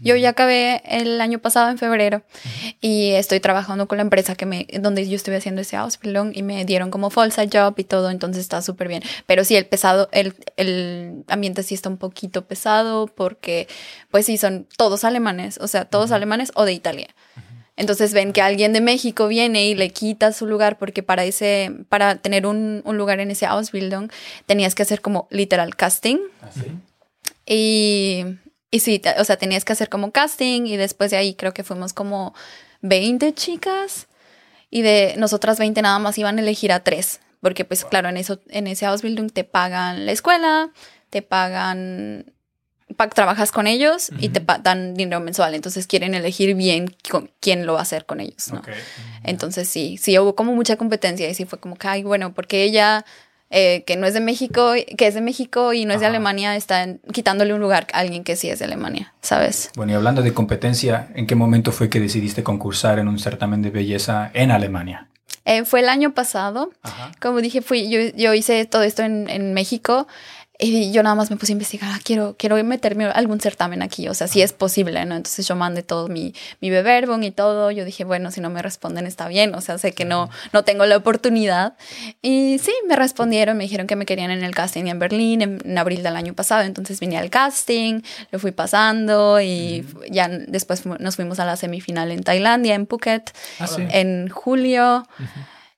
Yo 0.02 0.16
ya 0.16 0.30
acabé 0.30 0.82
el 0.84 1.20
año 1.20 1.38
pasado 1.38 1.70
en 1.70 1.78
febrero 1.78 2.22
y 2.80 3.10
estoy 3.12 3.40
trabajando 3.40 3.88
con 3.88 3.98
la 3.98 4.02
empresa 4.02 4.34
que 4.34 4.46
me, 4.46 4.66
donde 4.80 5.08
yo 5.08 5.16
estuve 5.16 5.36
haciendo 5.36 5.60
ese 5.60 5.76
Ausbildung 5.76 6.32
y 6.34 6.42
me 6.42 6.64
dieron 6.64 6.90
como 6.90 7.10
falsa 7.10 7.44
job 7.50 7.74
y 7.76 7.84
todo, 7.84 8.10
entonces 8.10 8.42
está 8.42 8.62
súper 8.62 8.88
bien. 8.88 9.02
Pero 9.26 9.44
sí, 9.44 9.56
el 9.56 9.66
pesado, 9.66 10.08
el, 10.12 10.34
el 10.56 11.24
ambiente 11.28 11.62
sí 11.62 11.74
está 11.74 11.88
un 11.88 11.96
poquito 11.96 12.46
pesado 12.46 13.06
porque, 13.06 13.68
pues 14.10 14.26
sí, 14.26 14.36
son 14.36 14.66
todos 14.76 15.04
alemanes, 15.04 15.58
o 15.60 15.68
sea, 15.68 15.84
todos 15.84 16.10
alemanes 16.12 16.52
o 16.54 16.64
de 16.64 16.72
Italia. 16.72 17.08
Entonces 17.76 18.12
ven 18.14 18.32
que 18.32 18.40
alguien 18.40 18.72
de 18.72 18.80
México 18.80 19.26
viene 19.26 19.66
y 19.66 19.74
le 19.74 19.90
quita 19.90 20.32
su 20.32 20.46
lugar 20.46 20.78
porque 20.78 21.02
para 21.02 21.24
ese, 21.24 21.72
para 21.88 22.16
tener 22.16 22.46
un, 22.46 22.82
un 22.84 22.96
lugar 22.96 23.18
en 23.18 23.32
ese 23.32 23.46
Ausbildung 23.46 24.10
tenías 24.46 24.74
que 24.76 24.84
hacer 24.84 25.00
como 25.00 25.26
literal 25.30 25.74
casting 25.74 26.18
Así. 26.40 26.70
y, 27.46 28.24
y 28.74 28.80
sí, 28.80 29.00
o 29.18 29.24
sea, 29.24 29.36
tenías 29.36 29.64
que 29.64 29.72
hacer 29.72 29.88
como 29.88 30.10
casting 30.10 30.66
y 30.66 30.76
después 30.76 31.10
de 31.10 31.16
ahí 31.16 31.34
creo 31.34 31.52
que 31.54 31.62
fuimos 31.64 31.92
como 31.92 32.34
20 32.82 33.32
chicas 33.34 34.06
y 34.70 34.82
de 34.82 35.14
nosotras 35.16 35.58
20 35.58 35.80
nada 35.82 35.98
más 35.98 36.18
iban 36.18 36.38
a 36.38 36.42
elegir 36.42 36.72
a 36.72 36.80
tres, 36.82 37.20
porque 37.40 37.64
pues 37.64 37.84
claro, 37.84 38.08
en 38.08 38.16
eso 38.16 38.40
en 38.48 38.66
ese 38.66 38.86
Ausbildung 38.86 39.30
te 39.30 39.44
pagan 39.44 40.06
la 40.06 40.12
escuela, 40.12 40.70
te 41.10 41.22
pagan 41.22 42.32
pa- 42.96 43.08
trabajas 43.08 43.52
con 43.52 43.66
ellos 43.66 44.10
y 44.18 44.28
te 44.30 44.40
dan 44.62 44.94
dinero 44.94 45.20
mensual, 45.20 45.54
entonces 45.54 45.86
quieren 45.86 46.14
elegir 46.14 46.54
bien 46.54 46.94
con 47.10 47.30
quién 47.40 47.66
lo 47.66 47.74
va 47.74 47.78
a 47.80 47.82
hacer 47.82 48.04
con 48.06 48.20
ellos, 48.20 48.52
¿no? 48.52 48.62
Entonces 49.22 49.68
sí, 49.68 49.96
sí 49.98 50.18
hubo 50.18 50.34
como 50.34 50.54
mucha 50.54 50.76
competencia 50.76 51.28
y 51.28 51.34
sí 51.34 51.44
fue 51.44 51.58
como 51.60 51.76
que, 51.76 51.86
ay, 51.88 52.02
bueno, 52.02 52.34
porque 52.34 52.62
ella 52.64 53.04
eh, 53.56 53.84
que 53.86 53.96
no 53.96 54.04
es 54.04 54.14
de 54.14 54.20
México, 54.20 54.72
que 54.96 55.06
es 55.06 55.14
de 55.14 55.20
México 55.20 55.72
y 55.72 55.84
no 55.84 55.94
es 55.94 56.00
de. 56.00 56.06
Alemania, 56.06 56.56
están 56.56 57.00
quitándole 57.12 57.54
un 57.54 57.60
lugar 57.60 57.86
a 57.92 58.00
alguien 58.00 58.24
que 58.24 58.34
sí 58.34 58.50
es 58.50 58.58
de 58.58 58.64
Alemania, 58.64 59.14
¿sabes? 59.20 59.70
Bueno, 59.76 59.92
y 59.92 59.94
hablando 59.94 60.22
de 60.22 60.34
competencia, 60.34 61.08
¿en 61.14 61.28
qué 61.28 61.36
momento 61.36 61.70
fue 61.70 61.88
que 61.88 62.00
decidiste 62.00 62.42
concursar 62.42 62.98
en 62.98 63.06
un 63.06 63.20
certamen 63.20 63.62
de 63.62 63.70
belleza 63.70 64.32
en 64.34 64.50
Alemania? 64.50 65.08
Eh, 65.44 65.64
fue 65.64 65.80
el 65.80 65.88
año 65.88 66.14
pasado. 66.14 66.72
Ajá. 66.82 67.12
Como 67.20 67.40
dije, 67.40 67.62
fui, 67.62 67.88
yo, 67.88 68.00
yo 68.16 68.34
hice 68.34 68.64
todo 68.64 68.82
esto 68.82 69.02
en, 69.02 69.30
en 69.30 69.54
México 69.54 70.08
y 70.66 70.92
yo 70.92 71.02
nada 71.02 71.14
más 71.14 71.30
me 71.30 71.36
puse 71.36 71.52
a 71.52 71.54
investigar, 71.54 71.90
ah, 71.92 71.98
quiero, 72.02 72.36
quiero 72.38 72.62
meterme 72.64 73.04
algún 73.06 73.40
certamen 73.40 73.82
aquí, 73.82 74.08
o 74.08 74.14
sea, 74.14 74.28
si 74.28 74.42
es 74.42 74.52
posible, 74.52 75.04
¿no? 75.04 75.16
Entonces 75.16 75.46
yo 75.46 75.56
mandé 75.56 75.82
todo 75.82 76.08
mi, 76.08 76.34
mi 76.60 76.70
beberbon 76.70 77.22
y 77.24 77.30
todo, 77.30 77.70
yo 77.70 77.84
dije, 77.84 78.04
bueno, 78.04 78.30
si 78.30 78.40
no 78.40 78.50
me 78.50 78.62
responden 78.62 79.06
está 79.06 79.28
bien, 79.28 79.54
o 79.54 79.60
sea, 79.60 79.78
sé 79.78 79.92
que 79.92 80.04
no, 80.04 80.30
no 80.52 80.64
tengo 80.64 80.86
la 80.86 80.96
oportunidad. 80.96 81.74
Y 82.22 82.58
sí, 82.58 82.72
me 82.88 82.96
respondieron, 82.96 83.56
me 83.56 83.64
dijeron 83.64 83.86
que 83.86 83.96
me 83.96 84.06
querían 84.06 84.30
en 84.30 84.42
el 84.44 84.54
casting 84.54 84.86
en 84.86 84.98
Berlín 84.98 85.42
en, 85.42 85.60
en 85.64 85.78
abril 85.78 86.02
del 86.02 86.16
año 86.16 86.34
pasado, 86.34 86.62
entonces 86.62 87.00
vine 87.00 87.18
al 87.18 87.30
casting, 87.30 88.00
lo 88.30 88.38
fui 88.38 88.52
pasando 88.52 89.40
y 89.40 89.86
ya 90.10 90.28
después 90.28 90.84
nos 90.86 91.16
fuimos 91.16 91.38
a 91.40 91.44
la 91.44 91.56
semifinal 91.56 92.10
en 92.10 92.22
Tailandia, 92.22 92.74
en 92.74 92.86
Phuket, 92.86 93.32
Ah, 93.58 93.66
sí. 93.66 93.82
en 93.90 94.28
julio. 94.28 95.06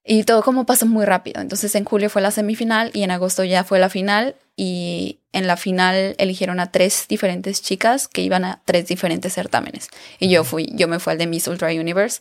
Y 0.09 0.23
todo 0.23 0.43
como 0.43 0.67
pasó 0.67 0.87
muy 0.87 1.05
rápido. 1.05 1.41
Entonces 1.41 1.75
en 1.75 1.85
julio 1.85 2.09
fue 2.09 2.23
la 2.23 2.31
semifinal 2.31 2.91
y 2.95 3.03
en 3.03 3.11
agosto 3.11 3.43
ya 3.43 3.65
fue 3.65 3.79
la 3.81 3.89
final. 3.91 4.37
Y 4.55 5.19
en 5.33 5.47
la 5.47 5.57
final 5.57 6.15
eligieron 6.19 6.61
a 6.61 6.71
tres 6.71 7.07
diferentes 7.09 7.61
chicas 7.61 8.07
que 8.09 8.23
iban 8.23 8.45
a 8.45 8.63
tres 8.65 8.87
diferentes 8.87 9.35
certámenes. 9.35 9.89
Y 10.21 10.29
yo 10.31 10.45
fui, 10.45 10.71
yo 10.75 10.87
me 10.89 11.01
fui 11.01 11.13
al 11.13 11.19
de 11.19 11.27
Miss 11.27 11.49
Ultra 11.49 11.69
Universe. 11.71 12.21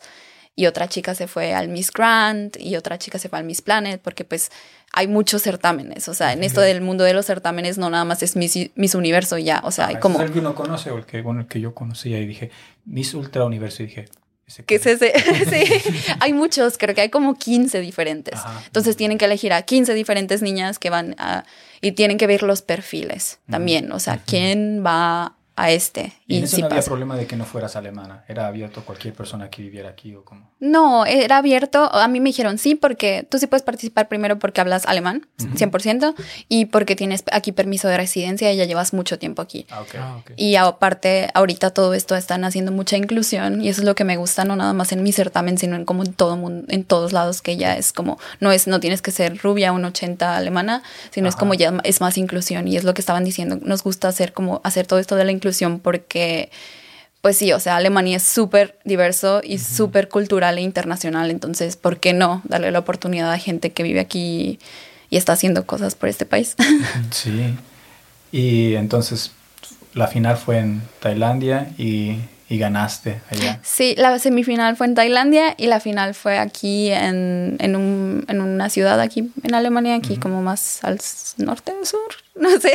Y 0.58 0.68
otra 0.68 0.88
chica 0.88 1.14
se 1.16 1.28
fue 1.28 1.54
al 1.54 1.68
Miss 1.68 1.92
Grand 1.92 2.56
y 2.58 2.78
otra 2.78 2.98
chica 2.98 3.20
se 3.20 3.28
fue 3.28 3.40
al 3.40 3.46
Miss 3.46 3.62
Planet 3.62 4.00
porque 4.02 4.24
pues 4.24 4.52
hay 4.94 5.08
muchos 5.08 5.42
certámenes. 5.44 6.08
O 6.08 6.14
sea, 6.14 6.32
en 6.32 6.44
esto 6.46 6.62
del 6.62 6.80
mundo 6.82 7.04
de 7.04 7.14
los 7.14 7.26
certámenes 7.26 7.78
no 7.78 7.90
nada 7.90 8.06
más 8.06 8.24
es 8.24 8.36
Miss, 8.38 8.58
Miss 8.76 8.96
Universo 8.96 9.38
ya. 9.38 9.62
O 9.66 9.72
sea, 9.72 9.88
hay 9.88 9.96
Ah, 9.96 10.00
como... 10.00 10.20
¿Es 10.22 10.26
el 10.28 10.32
que 10.34 10.40
uno 10.40 10.56
conoce 10.56 10.92
o 10.92 10.98
el 10.98 11.06
que, 11.06 11.22
bueno, 11.22 11.42
el 11.42 11.48
que 11.48 11.60
yo 11.60 11.76
conocía 11.76 12.20
y 12.20 12.26
dije, 12.26 12.52
Miss 12.86 13.14
Ultra 13.14 13.44
Universo 13.44 13.84
y 13.84 13.88
dije, 13.88 14.06
¿ese 14.48 14.64
¿Qué 14.64 14.80
cuál 14.80 14.96
es 14.96 15.02
ese? 15.02 15.14
sí, 15.50 16.14
hay 16.20 16.34
muchos, 16.34 16.78
creo 16.78 16.96
que 16.96 17.02
hay 17.02 17.10
como 17.10 17.36
15 17.36 17.80
diferentes. 17.82 18.36
Ajá. 18.36 18.62
Entonces 18.66 18.96
tienen 18.98 19.18
que 19.18 19.26
elegir 19.26 19.54
a 19.54 19.62
15 19.62 19.94
diferentes 19.94 20.42
niñas 20.42 20.80
que 20.80 20.90
van 20.90 21.16
a... 21.18 21.46
Y 21.82 21.92
tienen 21.92 22.18
que 22.18 22.28
ver 22.28 22.44
los 22.44 22.62
perfiles 22.62 23.40
también, 23.50 23.92
o 23.92 24.00
sea, 24.00 24.22
quién 24.26 24.84
va 24.84 25.36
a 25.58 25.72
este. 25.72 26.14
Y 26.28 26.36
Y, 26.36 26.38
en 26.40 26.44
eso 26.46 26.56
si 26.58 26.62
no 26.62 26.68
había 26.68 26.78
pasa. 26.78 26.90
problema 26.90 27.16
de 27.16 27.28
que 27.28 27.36
no 27.38 27.46
fueras 27.46 27.76
alemana. 27.76 28.26
Era 28.28 28.48
abierto 28.48 28.82
a 28.82 28.84
cualquier 28.84 29.14
persona 29.14 29.50
que 29.50 29.62
viviera 29.62 29.90
aquí 29.90 30.14
o 30.16 30.26
como. 30.26 30.50
No, 30.60 31.06
era 31.06 31.38
abierto. 31.38 31.94
A 31.94 32.08
mí 32.08 32.20
me 32.20 32.30
dijeron 32.30 32.58
sí, 32.58 32.76
porque 32.76 33.26
tú 33.30 33.38
sí 33.38 33.48
puedes 33.48 33.64
participar 33.64 34.08
primero 34.10 34.38
porque 34.38 34.60
hablas 34.60 34.86
alemán, 34.86 35.28
100%, 35.38 36.14
y 36.50 36.66
porque 36.66 36.96
tienes 36.96 37.24
aquí 37.32 37.52
permiso 37.54 37.88
de 37.88 37.96
residencia 37.98 38.52
y 38.52 38.58
ya 38.58 38.66
llevas 38.66 38.94
mucho 38.94 39.18
tiempo 39.18 39.42
aquí. 39.42 39.66
Ah, 39.70 39.82
ok. 39.82 39.96
Ah, 39.98 40.18
ok. 40.20 40.32
Y 40.36 40.56
aparte, 40.56 41.30
ahorita 41.34 41.70
todo 41.72 41.94
esto 41.94 42.16
están 42.16 42.44
haciendo 42.44 42.72
mucha 42.74 42.98
inclusión 42.98 43.62
y 43.62 43.70
eso 43.70 43.82
es 43.82 43.86
lo 43.86 43.96
que 43.96 44.04
me 44.04 44.18
gusta, 44.18 44.44
no 44.44 44.56
nada 44.58 44.74
más 44.74 44.92
en 44.92 45.04
mi 45.04 45.14
certamen, 45.14 45.58
sino 45.58 45.76
en 45.78 45.86
como 45.86 46.04
en 46.04 46.14
todo 46.14 46.36
mundo, 46.36 46.66
en 46.70 46.84
todos 46.84 47.14
lados, 47.14 47.42
que 47.42 47.56
ya 47.56 47.78
es 47.78 47.94
como, 47.94 48.20
no 48.42 48.52
es, 48.52 48.68
no 48.68 48.80
tienes 48.82 49.02
que 49.02 49.12
ser 49.12 49.38
rubia, 49.38 49.72
un 49.72 49.86
80 49.86 50.36
alemana, 50.36 50.84
sino 51.12 51.30
es 51.30 51.36
Ajá. 51.36 51.40
como 51.40 51.54
ya 51.54 51.74
es 51.84 52.02
más 52.02 52.18
inclusión 52.18 52.68
y 52.68 52.76
es 52.76 52.84
lo 52.84 52.94
que 52.94 53.02
estaban 53.02 53.24
diciendo. 53.24 53.58
Nos 53.62 53.84
gusta 53.84 54.10
hacer 54.10 54.34
como, 54.34 54.60
hacer 54.66 54.86
todo 54.88 55.00
esto 55.00 55.16
de 55.16 55.24
la 55.24 55.32
inclusión 55.32 55.45
porque, 55.80 56.50
pues 57.22 57.38
sí, 57.38 57.52
o 57.54 57.60
sea, 57.60 57.78
Alemania 57.78 58.18
es 58.18 58.24
súper 58.24 58.78
diverso 58.86 59.42
y 59.44 59.60
súper 59.60 60.10
cultural 60.10 60.58
e 60.58 60.62
internacional, 60.62 61.32
entonces, 61.32 61.76
¿por 61.76 62.00
qué 62.00 62.14
no 62.14 62.42
darle 62.46 62.72
la 62.72 62.80
oportunidad 62.80 63.32
a 63.32 63.38
gente 63.38 63.72
que 63.72 63.84
vive 63.84 64.00
aquí 64.00 64.60
y 65.10 65.18
está 65.18 65.34
haciendo 65.34 65.66
cosas 65.66 65.96
por 65.96 66.10
este 66.10 66.26
país? 66.26 66.56
Sí. 67.12 67.54
Y 68.32 68.76
entonces 68.76 69.32
la 69.94 70.08
final 70.08 70.36
fue 70.38 70.60
en 70.60 70.82
Tailandia 71.00 71.72
y, 71.78 72.18
y 72.48 72.58
ganaste 72.60 73.22
allá. 73.32 73.60
Sí, 73.64 73.96
la 73.98 74.18
semifinal 74.20 74.76
fue 74.76 74.86
en 74.88 74.94
Tailandia 74.96 75.56
y 75.58 75.66
la 75.68 75.80
final 75.80 76.14
fue 76.14 76.38
aquí 76.38 76.92
en, 76.92 77.58
en, 77.60 77.76
un- 77.76 78.24
en 78.28 78.42
una 78.42 78.70
ciudad 78.70 79.00
aquí 79.02 79.32
en 79.44 79.56
Alemania, 79.56 79.96
aquí 79.96 80.18
como 80.18 80.42
más 80.44 80.84
al 80.84 81.00
norte 81.38 81.74
o 81.82 81.86
sur, 81.86 82.00
no 82.36 82.50
sé. 82.60 82.74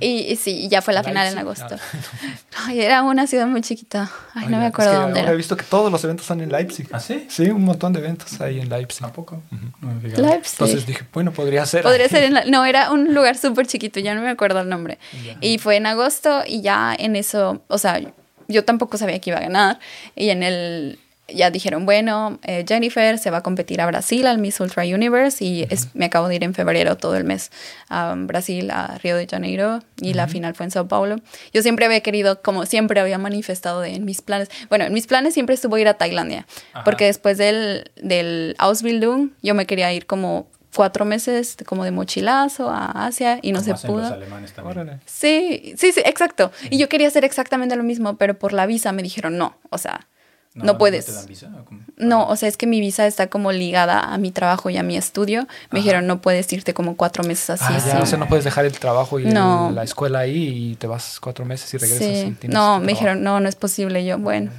Y, 0.00 0.32
y 0.32 0.36
sí, 0.36 0.68
ya 0.68 0.82
fue 0.82 0.94
la 0.94 1.04
final 1.04 1.28
en 1.28 1.36
Leipzig. 1.36 1.62
agosto. 1.64 1.76
Ay, 2.66 2.80
era 2.80 3.02
una 3.04 3.26
ciudad 3.28 3.46
muy 3.46 3.60
chiquita. 3.60 4.10
Ay, 4.34 4.46
no 4.48 4.58
me 4.58 4.66
acuerdo 4.66 4.90
es 4.92 4.96
que 4.96 5.02
dónde 5.02 5.20
ahora 5.20 5.30
he 5.30 5.32
era. 5.32 5.36
visto 5.36 5.56
que 5.56 5.64
todos 5.64 5.92
los 5.92 6.02
eventos 6.02 6.26
son 6.26 6.40
en 6.40 6.50
Leipzig. 6.50 6.88
¿Ah, 6.90 6.98
sí? 6.98 7.24
Sí, 7.30 7.44
un 7.50 7.62
montón 7.64 7.92
de 7.92 8.00
eventos 8.00 8.40
ahí 8.40 8.58
en 8.60 8.68
Leipzig. 8.68 9.04
¿A 9.04 9.12
poco? 9.12 9.40
No 9.80 9.94
me. 9.94 10.08
Leipzig. 10.08 10.54
Entonces 10.54 10.86
dije, 10.86 11.04
bueno, 11.12 11.32
podría 11.32 11.64
ser. 11.66 11.82
Podría 11.84 12.06
ahí. 12.06 12.10
ser 12.10 12.24
en 12.24 12.34
la- 12.34 12.44
no, 12.46 12.64
era 12.64 12.90
un 12.90 13.14
lugar 13.14 13.36
súper 13.38 13.66
chiquito, 13.68 14.00
ya 14.00 14.14
no 14.16 14.22
me 14.22 14.30
acuerdo 14.30 14.60
el 14.60 14.68
nombre. 14.68 14.98
Ya. 15.24 15.36
Y 15.40 15.58
fue 15.58 15.76
en 15.76 15.86
agosto 15.86 16.42
y 16.46 16.62
ya 16.62 16.96
en 16.98 17.14
eso, 17.14 17.62
o 17.68 17.78
sea, 17.78 18.00
yo 18.48 18.64
tampoco 18.64 18.98
sabía 18.98 19.18
que 19.20 19.30
iba 19.30 19.38
a 19.38 19.42
ganar. 19.42 19.78
Y 20.16 20.30
en 20.30 20.42
el, 20.42 20.98
ya 21.30 21.50
dijeron, 21.50 21.84
bueno, 21.84 22.38
eh, 22.42 22.64
Jennifer 22.66 23.18
se 23.18 23.30
va 23.30 23.38
a 23.38 23.42
competir 23.42 23.82
a 23.82 23.86
Brasil, 23.86 24.26
al 24.26 24.38
Miss 24.38 24.58
Ultra 24.60 24.84
Universe, 24.84 25.44
y 25.44 25.66
es- 25.68 25.94
me 25.94 26.06
acabo 26.06 26.26
de 26.28 26.36
ir 26.36 26.42
en 26.44 26.54
febrero 26.54 26.96
todo 26.96 27.16
el 27.16 27.24
mes 27.24 27.50
a 27.90 28.14
Brasil, 28.16 28.70
a 28.70 28.96
Río 29.02 29.16
de 29.18 29.26
Janeiro, 29.26 29.80
y 30.00 30.14
la 30.14 30.26
final 30.26 30.54
fue 30.54 30.64
en 30.64 30.70
Sao 30.70 30.88
Paulo. 30.88 31.16
Yo 31.52 31.60
siempre 31.60 31.84
había 31.84 32.00
querido, 32.00 32.40
como 32.40 32.64
siempre 32.64 32.98
había 33.00 33.18
manifestado 33.18 33.84
en 33.84 34.06
mis 34.06 34.22
planes, 34.22 34.48
bueno, 34.70 34.86
en 34.86 34.92
mis 34.94 35.06
planes 35.06 35.34
siempre 35.34 35.54
estuvo 35.54 35.76
ir 35.76 35.86
a 35.88 35.94
Tailandia, 35.94 36.46
Ajá. 36.72 36.84
porque 36.84 37.04
después 37.04 37.36
del, 37.36 37.90
del 38.00 38.54
Ausbildung 38.58 39.30
yo 39.42 39.54
me 39.54 39.66
quería 39.66 39.92
ir 39.92 40.06
como 40.06 40.46
cuatro 40.78 41.04
meses 41.04 41.56
como 41.66 41.82
de 41.82 41.90
mochilazo 41.90 42.70
a 42.70 43.06
Asia 43.06 43.40
y 43.42 43.50
no 43.50 43.58
Como 43.58 43.64
se 43.64 43.72
hacen 43.72 43.90
los 43.90 44.00
pudo. 44.04 44.14
alemanes 44.14 44.52
también. 44.52 44.78
Órale. 44.78 45.00
Sí, 45.06 45.74
sí, 45.76 45.90
sí, 45.90 46.00
exacto. 46.04 46.52
Y 46.70 46.78
yo 46.78 46.88
quería 46.88 47.08
hacer 47.08 47.24
exactamente 47.24 47.74
lo 47.74 47.82
mismo, 47.82 48.16
pero 48.16 48.34
por 48.38 48.52
la 48.52 48.64
visa 48.66 48.92
me 48.92 49.02
dijeron 49.02 49.36
no, 49.38 49.56
o 49.70 49.78
sea, 49.78 50.06
no, 50.54 50.78
puedes. 50.78 51.06
te 51.06 51.12
dan 51.12 51.26
visa? 51.26 51.50
¿O 51.60 51.64
cómo? 51.64 51.80
No, 51.96 52.28
o 52.28 52.36
sea, 52.36 52.48
es 52.48 52.56
que 52.56 52.68
mi 52.68 52.80
visa 52.80 53.06
está 53.08 53.26
como 53.26 53.50
ligada 53.50 53.98
a 54.00 54.18
mi 54.18 54.30
trabajo 54.30 54.70
y 54.70 54.76
a 54.76 54.82
mi 54.84 54.96
estudio. 54.96 55.48
Me 55.72 55.80
dijeron, 55.80 56.06
no 56.06 56.20
puedes 56.20 56.52
irte 56.52 56.74
como 56.74 56.96
cuatro 56.96 57.24
meses 57.24 57.50
así. 57.50 57.64
Ah, 57.66 57.78
ya, 57.78 57.80
sin- 57.92 58.02
o 58.02 58.06
sea, 58.06 58.18
no 58.18 58.28
puedes 58.28 58.44
dejar 58.44 58.64
el 58.64 58.78
trabajo 58.78 59.18
y 59.18 59.26
el- 59.26 59.34
No. 59.34 59.70
la 59.72 59.82
escuela 59.82 60.20
ahí 60.20 60.70
y 60.72 60.76
te 60.76 60.86
vas 60.86 61.18
cuatro 61.20 61.44
meses 61.44 61.74
y 61.74 61.78
regresas. 61.78 62.06
y 62.06 62.14
Sí. 62.30 62.36
tienes 62.40 62.54
No, 62.54 62.78
me 62.78 62.86
trabajo. 62.86 62.86
dijeron, 62.86 63.22
no, 63.24 63.40
no 63.40 63.48
es 63.48 63.56
posible. 63.56 64.04
Yo, 64.04 64.16
bueno, 64.18 64.50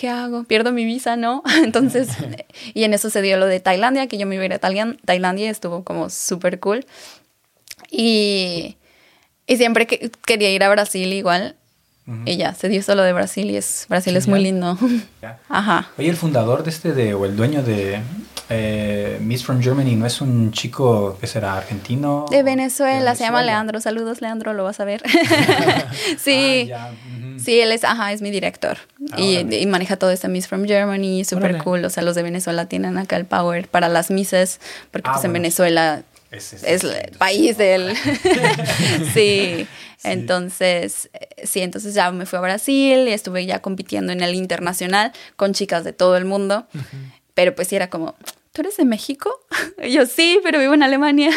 ¿qué 0.00 0.08
hago? 0.08 0.44
¿Pierdo 0.44 0.72
mi 0.72 0.86
visa? 0.86 1.16
No. 1.16 1.42
Entonces, 1.62 2.08
y 2.74 2.84
en 2.84 2.94
eso 2.94 3.10
se 3.10 3.20
dio 3.20 3.36
lo 3.36 3.44
de 3.44 3.60
Tailandia, 3.60 4.06
que 4.06 4.16
yo 4.16 4.26
me 4.26 4.34
iba 4.36 4.42
a 4.42 4.46
ir 4.46 4.52
a 4.54 4.58
Tailan- 4.60 4.98
Tailandia 5.04 5.44
y 5.46 5.48
estuvo 5.50 5.84
como 5.84 6.08
súper 6.08 6.58
cool. 6.58 6.86
Y, 7.90 8.76
y 9.46 9.56
siempre 9.58 9.86
que, 9.86 10.10
quería 10.26 10.50
ir 10.50 10.64
a 10.64 10.70
Brasil 10.70 11.12
igual. 11.12 11.56
Y 12.24 12.36
ya, 12.38 12.54
se 12.54 12.68
dio 12.68 12.82
solo 12.82 13.02
de 13.04 13.12
Brasil 13.12 13.48
y 13.50 13.56
es, 13.56 13.86
Brasil 13.88 14.16
es 14.16 14.26
muy 14.26 14.40
lindo. 14.42 14.76
Ya. 15.22 15.38
Ajá. 15.48 15.90
Oye, 15.96 16.08
el 16.08 16.16
fundador 16.16 16.64
de 16.64 16.70
este, 16.70 16.92
de, 16.92 17.14
o 17.14 17.24
el 17.24 17.36
dueño 17.36 17.62
de 17.62 18.00
eh, 18.48 19.18
Miss 19.20 19.44
from 19.44 19.62
Germany, 19.62 19.94
¿no 19.94 20.06
es 20.06 20.20
un 20.20 20.50
chico 20.50 21.16
que 21.20 21.28
será 21.28 21.56
argentino? 21.58 22.24
De 22.28 22.42
Venezuela, 22.42 23.14
se 23.14 23.22
llama? 23.22 23.44
Leandro. 23.44 23.80
Saludos, 23.80 24.20
Leandro, 24.22 24.54
lo 24.54 24.64
vas 24.64 24.80
a 24.80 24.84
ver. 24.86 25.02
Ah, 25.06 25.92
sí. 26.18 26.64
ya, 26.66 26.90
ujú. 26.90 27.09
Sí, 27.44 27.60
él 27.60 27.72
es, 27.72 27.84
ajá, 27.84 28.12
es 28.12 28.22
mi 28.22 28.30
director. 28.30 28.78
Ah, 29.12 29.20
y, 29.20 29.66
maneja 29.66 29.96
todo 29.96 30.10
este 30.10 30.28
Miss 30.28 30.46
from 30.48 30.66
Germany, 30.66 31.24
súper 31.24 31.58
cool. 31.58 31.84
O 31.84 31.90
sea, 31.90 32.02
los 32.02 32.14
de 32.14 32.22
Venezuela 32.22 32.66
tienen 32.66 32.98
acá 32.98 33.16
el 33.16 33.24
power 33.26 33.68
para 33.68 33.88
las 33.88 34.10
misses, 34.10 34.60
porque 34.90 35.08
Ah, 35.10 35.14
pues 35.14 35.24
en. 35.24 35.32
Venezuela 35.32 36.02
Es, 36.30 36.52
es- 36.52 36.62
es 36.64 36.84
es- 36.84 36.84
el 36.84 37.16
país 37.18 37.56
del... 37.58 37.94
sí. 39.14 39.66
Entonces, 40.02 41.10
eh, 41.12 41.28
sí, 41.46 41.60
entonces 41.60 41.92
ya 41.94 42.10
me 42.10 42.24
fui 42.26 42.38
a 42.38 42.40
Brasil 42.40 43.06
y 43.08 43.12
estuve 43.12 43.44
ya 43.46 43.60
compitiendo 43.60 44.12
en 44.12 44.22
el 44.22 44.34
internacional 44.34 45.12
con 45.36 45.52
chicas 45.52 45.84
de 45.84 45.92
todo 45.92 46.16
el 46.16 46.24
mundo. 46.24 46.66
Pero 47.34 47.54
pues 47.54 47.68
sí 47.68 47.76
era 47.76 47.90
como, 47.90 48.14
¿tú 48.52 48.62
eres 48.62 48.76
de 48.76 48.84
México? 48.84 49.30
Y 49.82 49.92
yo 49.92 50.06
sí, 50.06 50.40
pero 50.42 50.58
vivo 50.58 50.74
en 50.74 50.82
Alemania. 50.82 51.30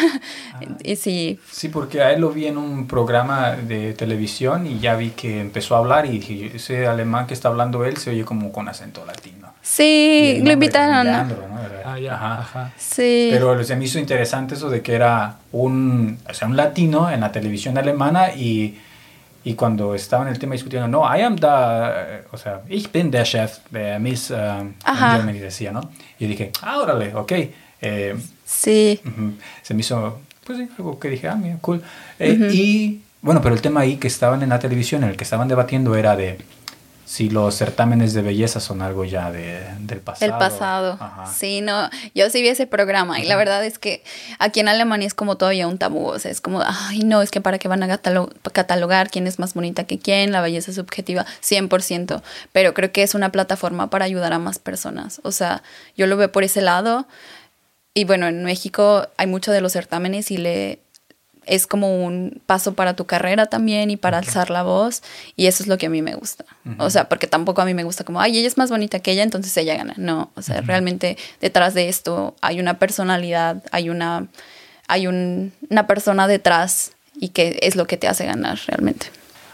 Ah. 0.52 0.60
Y 0.82 0.96
sí, 0.96 1.38
Sí, 1.50 1.68
porque 1.68 2.02
a 2.02 2.12
él 2.12 2.20
lo 2.20 2.30
vi 2.30 2.46
en 2.46 2.58
un 2.58 2.86
programa 2.86 3.52
de 3.52 3.92
televisión 3.94 4.66
y 4.66 4.80
ya 4.80 4.96
vi 4.96 5.10
que 5.10 5.40
empezó 5.40 5.76
a 5.76 5.78
hablar 5.78 6.06
y 6.06 6.18
dije, 6.18 6.52
ese 6.54 6.86
alemán 6.86 7.26
que 7.26 7.34
está 7.34 7.48
hablando 7.48 7.84
él 7.84 7.96
se 7.96 8.10
oye 8.10 8.24
como 8.24 8.52
con 8.52 8.68
acento 8.68 9.04
latino. 9.04 9.52
Sí, 9.62 10.40
lo 10.44 10.52
invitaron. 10.52 11.06
Leandro, 11.06 11.48
¿no? 11.48 11.58
Ah, 11.84 11.98
ya. 11.98 12.14
Ajá. 12.14 12.38
Ajá. 12.40 12.72
Sí. 12.76 13.30
Pero 13.32 13.64
se 13.64 13.76
me 13.76 13.86
hizo 13.86 13.98
interesante 13.98 14.54
eso 14.54 14.68
de 14.68 14.82
que 14.82 14.94
era 14.94 15.36
un, 15.52 16.18
o 16.28 16.34
sea, 16.34 16.48
un 16.48 16.56
latino 16.56 17.10
en 17.10 17.20
la 17.20 17.32
televisión 17.32 17.78
alemana 17.78 18.34
y, 18.34 18.78
y 19.44 19.54
cuando 19.54 19.94
estaba 19.94 20.22
en 20.24 20.30
el 20.32 20.38
tema 20.38 20.52
discutiendo, 20.54 20.88
no, 20.88 21.02
I 21.04 21.20
am 21.22 21.36
the, 21.36 21.46
o 22.32 22.36
sea, 22.38 22.62
ich 22.68 22.90
bin 22.90 23.10
der 23.10 23.24
Chef 23.26 23.58
de 23.70 23.98
Miss 23.98 24.30
um, 24.30 24.72
Ajá. 24.84 25.16
Germany, 25.16 25.38
decía, 25.38 25.70
¿no? 25.72 25.90
Y 26.18 26.26
dije, 26.26 26.50
ah, 26.62 26.78
órale, 26.78 27.14
ok. 27.14 27.32
Eh, 27.82 28.16
Sí. 28.46 29.00
ujú. 29.04 29.32
Se 29.62 29.74
me 29.74 29.80
hizo, 29.80 30.18
pues 30.46 30.58
sí, 30.58 30.68
algo 30.78 30.98
que 30.98 31.08
dije, 31.08 31.28
ah, 31.28 31.34
mira, 31.34 31.56
cool. 31.60 31.82
Eh, 32.18 32.50
Y 32.52 33.00
bueno, 33.22 33.40
pero 33.42 33.54
el 33.54 33.60
tema 33.62 33.80
ahí 33.80 33.96
que 33.96 34.06
estaban 34.08 34.42
en 34.42 34.50
la 34.50 34.58
televisión, 34.58 35.02
en 35.04 35.10
el 35.10 35.16
que 35.16 35.24
estaban 35.24 35.48
debatiendo 35.48 35.94
era 35.96 36.14
de 36.16 36.38
si 37.04 37.28
los 37.28 37.54
certámenes 37.54 38.14
de 38.14 38.22
belleza 38.22 38.60
son 38.60 38.82
algo 38.82 39.04
ya 39.04 39.30
de, 39.30 39.62
del 39.80 40.00
pasado. 40.00 40.30
Del 40.30 40.38
pasado. 40.38 40.98
Sí, 41.32 41.60
no, 41.60 41.90
yo 42.14 42.30
sí 42.30 42.40
vi 42.40 42.48
ese 42.48 42.66
programa 42.66 43.20
y 43.20 43.26
la 43.26 43.36
verdad 43.36 43.64
es 43.64 43.78
que 43.78 44.02
aquí 44.38 44.60
en 44.60 44.68
Alemania 44.68 45.06
es 45.06 45.14
como 45.14 45.36
todavía 45.36 45.68
un 45.68 45.78
tabú, 45.78 46.06
o 46.06 46.18
sea, 46.18 46.30
es 46.30 46.40
como, 46.40 46.62
ay, 46.64 47.00
no, 47.00 47.22
es 47.22 47.30
que 47.30 47.40
para 47.40 47.58
qué 47.58 47.68
van 47.68 47.82
a 47.82 47.98
catalogar 48.52 49.10
quién 49.10 49.26
es 49.26 49.38
más 49.38 49.54
bonita 49.54 49.84
que 49.84 49.98
quién, 49.98 50.32
la 50.32 50.40
belleza 50.40 50.70
es 50.70 50.76
subjetiva, 50.76 51.26
100%, 51.42 52.22
pero 52.52 52.74
creo 52.74 52.90
que 52.90 53.02
es 53.02 53.14
una 53.14 53.30
plataforma 53.30 53.90
para 53.90 54.04
ayudar 54.04 54.32
a 54.32 54.38
más 54.38 54.58
personas, 54.58 55.20
o 55.24 55.32
sea, 55.32 55.62
yo 55.96 56.06
lo 56.06 56.16
veo 56.16 56.32
por 56.32 56.44
ese 56.44 56.62
lado. 56.62 57.06
Y 57.96 58.06
bueno, 58.06 58.26
en 58.26 58.42
México 58.42 59.06
hay 59.16 59.28
mucho 59.28 59.52
de 59.52 59.60
los 59.60 59.72
certámenes 59.72 60.32
y 60.32 60.36
le 60.36 60.80
es 61.46 61.66
como 61.66 62.04
un 62.04 62.40
paso 62.46 62.74
para 62.74 62.94
tu 62.94 63.06
carrera 63.06 63.46
también 63.46 63.90
y 63.90 63.96
para 63.96 64.18
alzar 64.18 64.50
la 64.50 64.62
voz 64.62 65.02
y 65.36 65.46
eso 65.46 65.62
es 65.62 65.68
lo 65.68 65.78
que 65.78 65.86
a 65.86 65.90
mí 65.90 66.02
me 66.02 66.14
gusta. 66.14 66.44
O 66.78 66.90
sea, 66.90 67.08
porque 67.08 67.26
tampoco 67.26 67.62
a 67.62 67.64
mí 67.64 67.74
me 67.74 67.84
gusta 67.84 68.04
como, 68.04 68.20
ay, 68.20 68.38
ella 68.38 68.48
es 68.48 68.56
más 68.56 68.70
bonita 68.70 68.98
que 69.00 69.12
ella, 69.12 69.22
entonces 69.22 69.56
ella 69.56 69.76
gana. 69.76 69.94
No, 69.96 70.30
o 70.34 70.42
sea, 70.42 70.60
realmente 70.60 71.16
detrás 71.40 71.74
de 71.74 71.88
esto 71.88 72.34
hay 72.40 72.60
una 72.60 72.78
personalidad, 72.78 73.62
hay 73.70 73.90
una 73.90 74.28
hay 74.86 75.06
una 75.06 75.86
persona 75.86 76.28
detrás 76.28 76.92
y 77.18 77.30
que 77.30 77.58
es 77.62 77.76
lo 77.76 77.86
que 77.86 77.96
te 77.96 78.08
hace 78.08 78.26
ganar 78.26 78.58
realmente. 78.66 79.06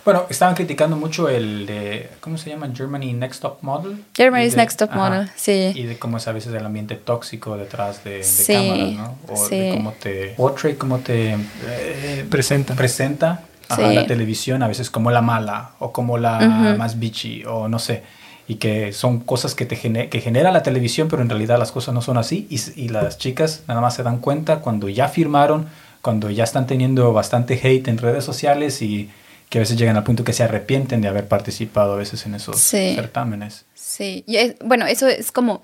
Bueno, 0.04 0.24
estaban 0.30 0.54
criticando 0.54 0.96
mucho 0.96 1.28
el 1.28 1.66
de, 1.66 2.10
¿cómo 2.20 2.38
se 2.38 2.50
llama? 2.50 2.70
Germany 2.74 3.12
Next 3.12 3.42
Top 3.42 3.58
Model. 3.62 4.02
Germany's 4.14 4.56
Next 4.56 4.78
Top 4.78 4.92
Model, 4.92 5.28
sí. 5.36 5.72
Y 5.74 5.82
de 5.84 5.98
cómo 5.98 6.16
es 6.16 6.26
a 6.26 6.32
veces 6.32 6.54
el 6.54 6.64
ambiente 6.64 6.94
tóxico 6.96 7.56
detrás 7.56 8.02
de, 8.04 8.18
de 8.18 8.54
cámaras, 8.54 8.92
¿no? 8.94 9.18
O 9.28 9.48
de 9.48 9.74
cómo 9.76 9.92
te, 9.92 10.34
portray, 10.36 10.74
cómo 10.76 10.98
te 10.98 11.36
eh, 11.66 12.26
presenta. 12.30 12.74
Presenta 12.74 13.44
a 13.68 13.80
la 13.80 14.06
televisión, 14.06 14.62
a 14.62 14.68
veces 14.68 14.90
como 14.90 15.10
la 15.10 15.22
mala 15.22 15.72
o 15.78 15.92
como 15.92 16.18
la 16.18 16.74
más 16.76 16.98
bitchy 16.98 17.44
o 17.44 17.68
no 17.68 17.78
sé. 17.78 18.02
Y 18.48 18.56
que 18.56 18.92
son 18.92 19.20
cosas 19.20 19.54
que, 19.54 19.64
te 19.64 19.76
que 19.76 20.20
genera 20.20 20.50
la 20.50 20.64
televisión, 20.64 21.06
pero 21.08 21.22
en 21.22 21.28
realidad 21.28 21.56
las 21.56 21.70
cosas 21.70 21.94
no 21.94 22.02
son 22.02 22.18
así. 22.18 22.48
Y, 22.50 22.58
y 22.80 22.88
las 22.88 23.16
chicas 23.18 23.62
nada 23.68 23.80
más 23.80 23.94
se 23.94 24.02
dan 24.02 24.18
cuenta 24.18 24.56
cuando 24.58 24.88
ya 24.88 25.08
firmaron, 25.08 25.68
cuando 26.02 26.30
ya 26.30 26.42
están 26.42 26.66
teniendo 26.66 27.12
bastante 27.12 27.60
hate 27.62 27.86
en 27.86 27.98
redes 27.98 28.24
sociales 28.24 28.82
y 28.82 29.08
que 29.50 29.58
a 29.58 29.60
veces 29.60 29.76
llegan 29.76 29.96
al 29.96 30.04
punto 30.04 30.24
que 30.24 30.32
se 30.32 30.44
arrepienten 30.44 31.02
de 31.02 31.08
haber 31.08 31.28
participado 31.28 31.92
a 31.92 31.96
veces 31.96 32.24
en 32.24 32.34
esos 32.36 32.58
certámenes. 32.58 33.66
Sí, 33.74 34.24
y 34.26 34.54
bueno, 34.64 34.86
eso 34.86 35.08
es 35.08 35.32
como, 35.32 35.62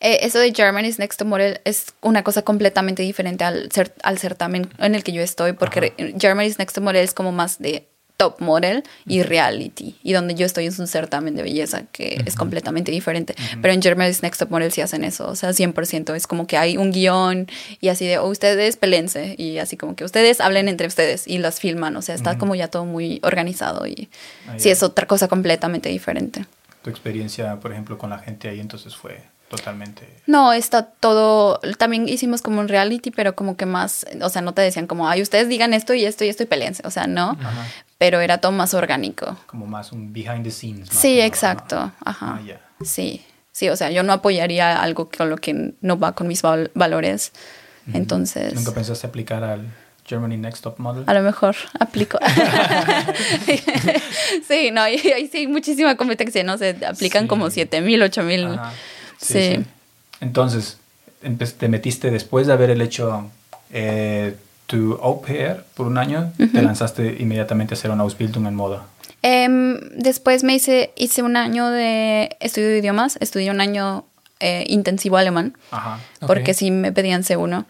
eh, 0.00 0.20
eso 0.22 0.38
de 0.38 0.54
Germany's 0.54 1.00
Next 1.00 1.18
to 1.18 1.24
Model 1.24 1.60
es 1.64 1.94
una 2.00 2.22
cosa 2.22 2.42
completamente 2.42 3.02
diferente 3.02 3.42
al, 3.42 3.68
al 4.02 4.18
certamen 4.18 4.70
en 4.78 4.94
el 4.94 5.02
que 5.02 5.12
yo 5.12 5.20
estoy, 5.20 5.52
porque 5.52 6.14
Germany's 6.18 6.60
Next 6.60 6.76
to 6.76 6.80
Model 6.80 7.02
es 7.02 7.12
como 7.12 7.32
más 7.32 7.58
de 7.58 7.88
top 8.16 8.40
model 8.40 8.84
y 9.06 9.22
reality. 9.22 9.96
Y 10.02 10.12
donde 10.12 10.34
yo 10.34 10.46
estoy 10.46 10.66
es 10.66 10.78
un 10.78 10.86
certamen 10.86 11.34
de 11.34 11.42
belleza 11.42 11.84
que 11.90 12.22
es 12.24 12.36
completamente 12.36 12.92
diferente. 12.92 13.34
Pero 13.60 13.74
en 13.74 13.82
Germany's 13.82 14.22
Next 14.22 14.40
Top 14.40 14.50
Model 14.50 14.70
sí 14.72 14.80
hacen 14.80 15.04
eso, 15.04 15.28
o 15.28 15.34
sea, 15.34 15.50
100%. 15.50 16.14
Es 16.14 16.26
como 16.26 16.46
que 16.46 16.56
hay 16.56 16.76
un 16.76 16.92
guion 16.92 17.48
y 17.80 17.88
así 17.88 18.06
de, 18.06 18.18
oh, 18.18 18.28
ustedes 18.28 18.76
pelense 18.76 19.34
y 19.38 19.58
así 19.58 19.76
como 19.76 19.96
que 19.96 20.04
ustedes 20.04 20.40
hablen 20.40 20.68
entre 20.68 20.86
ustedes 20.86 21.26
y 21.26 21.38
las 21.38 21.60
filman. 21.60 21.96
O 21.96 22.02
sea, 22.02 22.14
está 22.14 22.38
como 22.38 22.54
ya 22.54 22.68
todo 22.68 22.84
muy 22.84 23.20
organizado 23.22 23.86
y 23.86 24.08
ah, 24.48 24.54
sí 24.58 24.70
es 24.70 24.82
otra 24.82 25.06
cosa 25.06 25.28
completamente 25.28 25.88
diferente. 25.88 26.46
Tu 26.82 26.90
experiencia, 26.90 27.58
por 27.60 27.72
ejemplo, 27.72 27.98
con 27.98 28.10
la 28.10 28.18
gente 28.18 28.48
ahí 28.48 28.60
entonces 28.60 28.94
fue 28.94 29.22
totalmente. 29.48 30.08
No, 30.26 30.52
está 30.52 30.84
todo. 30.84 31.60
También 31.78 32.08
hicimos 32.08 32.42
como 32.42 32.60
un 32.60 32.68
reality, 32.68 33.10
pero 33.10 33.34
como 33.34 33.56
que 33.56 33.66
más. 33.66 34.06
O 34.20 34.28
sea, 34.28 34.42
no 34.42 34.54
te 34.54 34.62
decían 34.62 34.86
como, 34.86 35.08
ay, 35.08 35.22
ustedes 35.22 35.48
digan 35.48 35.74
esto 35.74 35.94
y 35.94 36.04
esto 36.04 36.24
y 36.24 36.28
esto 36.28 36.42
y 36.42 36.46
peleense. 36.46 36.82
O 36.86 36.90
sea, 36.90 37.06
no. 37.06 37.36
Pero 37.98 38.20
era 38.20 38.38
todo 38.38 38.52
más 38.52 38.74
orgánico. 38.74 39.36
Como 39.46 39.66
más 39.66 39.92
un 39.92 40.12
behind 40.12 40.44
the 40.44 40.50
scenes. 40.50 40.88
sí, 40.90 41.20
exacto. 41.20 41.92
Ajá. 42.04 42.40
Ah, 42.40 42.84
sí. 42.84 43.24
Sí, 43.52 43.68
o 43.68 43.76
sea, 43.76 43.90
yo 43.92 44.02
no 44.02 44.12
apoyaría 44.12 44.82
algo 44.82 45.08
con 45.16 45.30
lo 45.30 45.36
que 45.36 45.74
no 45.80 45.98
va 45.98 46.12
con 46.12 46.26
mis 46.26 46.42
valores. 46.42 47.32
Entonces. 47.92 48.54
¿Nunca 48.54 48.72
pensaste 48.72 49.06
aplicar 49.06 49.44
al 49.44 49.68
Germany 50.04 50.36
Next 50.36 50.64
Top 50.64 50.78
Model? 50.78 51.04
A 51.06 51.14
lo 51.14 51.22
mejor 51.22 51.54
aplico. 51.78 52.18
sí, 54.48 54.70
no, 54.72 54.82
ahí, 54.82 54.98
sí 54.98 55.38
hay 55.38 55.46
muchísima 55.46 55.96
competencia, 55.96 56.42
¿no? 56.42 56.58
Se 56.58 56.76
aplican 56.84 57.28
como 57.28 57.48
7000, 57.48 58.02
8000. 58.02 58.44
Ajá. 58.46 58.72
Sí, 59.18 59.64
Entonces, 60.20 60.78
te 61.58 61.68
metiste 61.68 62.10
después 62.10 62.46
de 62.46 62.52
haber 62.52 62.70
el 62.70 62.82
hecho 62.82 63.30
eh, 63.72 64.36
tu 64.66 64.98
au 65.02 65.20
pair 65.20 65.64
por 65.74 65.86
un 65.86 65.98
año, 65.98 66.32
te 66.36 66.62
lanzaste 66.62 67.16
inmediatamente 67.18 67.74
a 67.74 67.76
hacer 67.76 67.90
una 67.90 68.02
Ausbildung 68.02 68.46
en 68.46 68.54
moda. 68.54 68.84
Em, 69.22 69.78
después 69.96 70.44
me 70.44 70.54
hice, 70.54 70.92
hice 70.96 71.22
un 71.22 71.36
año 71.36 71.70
de 71.70 72.36
estudio 72.40 72.68
de 72.68 72.78
idiomas, 72.78 73.16
estudié 73.20 73.50
un 73.50 73.60
año 73.60 74.04
eh, 74.40 74.64
intensivo 74.66 75.16
alemán, 75.16 75.56
Ajá. 75.70 75.98
porque 76.26 76.52
sí 76.52 76.70
me 76.70 76.92
pedían 76.92 77.22
C1 77.22 77.64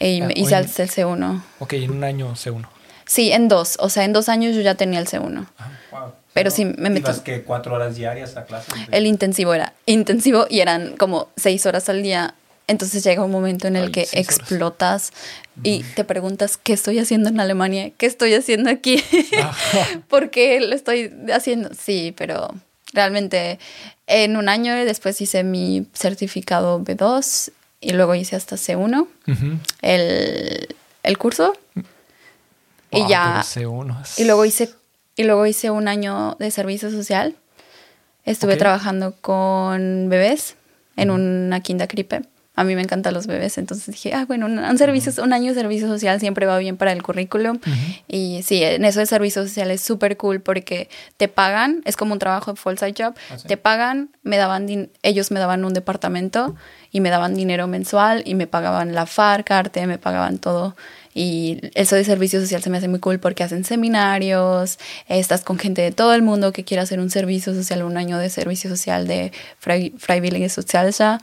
y 0.00 0.20
me 0.20 0.26
ah, 0.26 0.32
hice 0.36 0.56
el 0.56 0.66
C1. 0.68 1.42
Ok, 1.60 1.72
en 1.74 1.90
un 1.92 2.04
año 2.04 2.34
C1. 2.34 2.66
Sí, 3.06 3.32
en 3.32 3.48
dos, 3.48 3.76
o 3.80 3.88
sea, 3.88 4.04
en 4.04 4.12
dos 4.12 4.28
años 4.28 4.54
yo 4.54 4.60
ya 4.60 4.74
tenía 4.74 4.98
el 4.98 5.06
C1. 5.06 5.46
wow. 5.90 6.12
Pero 6.34 6.50
sí 6.50 6.64
me 6.64 6.90
metí. 6.90 7.00
¿Ibas 7.00 7.20
que 7.20 7.42
cuatro 7.42 7.74
horas 7.74 7.96
diarias 7.96 8.36
a 8.36 8.44
clase? 8.44 8.72
El 8.90 9.06
intensivo 9.06 9.52
era 9.54 9.74
intensivo 9.86 10.46
y 10.48 10.60
eran 10.60 10.96
como 10.96 11.28
seis 11.36 11.66
horas 11.66 11.88
al 11.88 12.02
día. 12.02 12.34
Entonces 12.68 13.02
llega 13.04 13.24
un 13.24 13.30
momento 13.30 13.66
en 13.66 13.76
el 13.76 13.90
que 13.90 14.06
explotas 14.12 15.12
y 15.62 15.82
te 15.82 16.04
preguntas, 16.04 16.56
¿qué 16.56 16.72
estoy 16.72 16.98
haciendo 16.98 17.28
en 17.28 17.40
Alemania? 17.40 17.90
¿Qué 17.96 18.06
estoy 18.06 18.34
haciendo 18.34 18.70
aquí? 18.70 19.02
¿Por 20.08 20.30
qué 20.30 20.60
lo 20.60 20.74
estoy 20.74 21.12
haciendo? 21.32 21.70
Sí, 21.78 22.14
pero 22.16 22.54
realmente 22.92 23.58
en 24.06 24.36
un 24.36 24.48
año 24.48 24.74
después 24.74 25.20
hice 25.20 25.42
mi 25.42 25.86
certificado 25.92 26.80
B2 26.80 27.52
y 27.80 27.92
luego 27.92 28.14
hice 28.14 28.36
hasta 28.36 28.56
C1, 28.56 29.06
el, 29.82 30.76
el, 31.02 31.18
curso. 31.18 31.54
y 32.90 33.08
ya. 33.08 33.44
Y 34.16 34.24
luego 34.24 34.44
hice 34.44 34.70
y 35.16 35.24
luego 35.24 35.46
hice 35.46 35.70
un 35.70 35.88
año 35.88 36.36
de 36.38 36.50
servicio 36.50 36.90
social. 36.90 37.36
Estuve 38.24 38.56
trabajando 38.56 39.14
con 39.20 40.08
bebés 40.08 40.56
en 40.96 41.10
una 41.10 41.60
quinta 41.60 41.88
cripe. 41.88 42.22
A 42.54 42.64
mí 42.64 42.74
me 42.74 42.82
encantan 42.82 43.14
los 43.14 43.26
bebés, 43.26 43.56
entonces 43.56 43.86
dije, 43.86 44.12
ah, 44.12 44.26
bueno, 44.26 44.44
un, 44.44 44.78
servicio, 44.78 45.10
un 45.24 45.32
año 45.32 45.54
de 45.54 45.60
servicio 45.60 45.88
social 45.88 46.20
siempre 46.20 46.44
va 46.44 46.58
bien 46.58 46.76
para 46.76 46.92
el 46.92 47.02
currículum. 47.02 47.58
Y 48.08 48.42
sí, 48.42 48.62
en 48.62 48.84
eso 48.84 49.00
de 49.00 49.06
servicio 49.06 49.42
social 49.42 49.70
es 49.70 49.80
súper 49.80 50.18
cool 50.18 50.42
porque 50.42 50.90
te 51.16 51.28
pagan, 51.28 51.80
es 51.86 51.96
como 51.96 52.12
un 52.12 52.18
trabajo 52.18 52.52
de 52.52 52.60
full 52.60 52.76
side 52.76 52.94
job, 52.96 53.14
ah, 53.30 53.36
te 53.46 53.56
pagan, 53.56 54.10
me 54.22 54.36
daban 54.36 54.90
ellos 55.02 55.30
me 55.30 55.40
daban 55.40 55.64
un 55.64 55.72
departamento 55.72 56.54
y 56.90 57.00
me 57.00 57.08
daban 57.08 57.34
dinero 57.34 57.66
mensual 57.68 58.22
y 58.26 58.34
me 58.34 58.46
pagaban 58.46 58.94
la 58.94 59.06
FARC, 59.06 59.50
arte, 59.50 59.86
me 59.86 59.96
pagaban 59.96 60.36
todo. 60.36 60.76
Y 61.14 61.58
eso 61.74 61.96
de 61.96 62.04
servicio 62.04 62.40
social 62.40 62.62
se 62.62 62.68
me 62.68 62.78
hace 62.78 62.88
muy 62.88 63.00
cool 63.00 63.18
porque 63.18 63.42
hacen 63.44 63.64
seminarios, 63.64 64.78
estás 65.08 65.42
con 65.42 65.58
gente 65.58 65.80
de 65.80 65.90
todo 65.90 66.14
el 66.14 66.22
mundo 66.22 66.52
que 66.52 66.64
quiere 66.64 66.82
hacer 66.82 67.00
un 67.00 67.08
servicio 67.08 67.54
social, 67.54 67.82
un 67.82 67.96
año 67.96 68.18
de 68.18 68.28
servicio 68.28 68.68
social 68.68 69.06
de 69.06 69.32
Freiwillige 69.58 70.50
Sozialsa. 70.50 71.20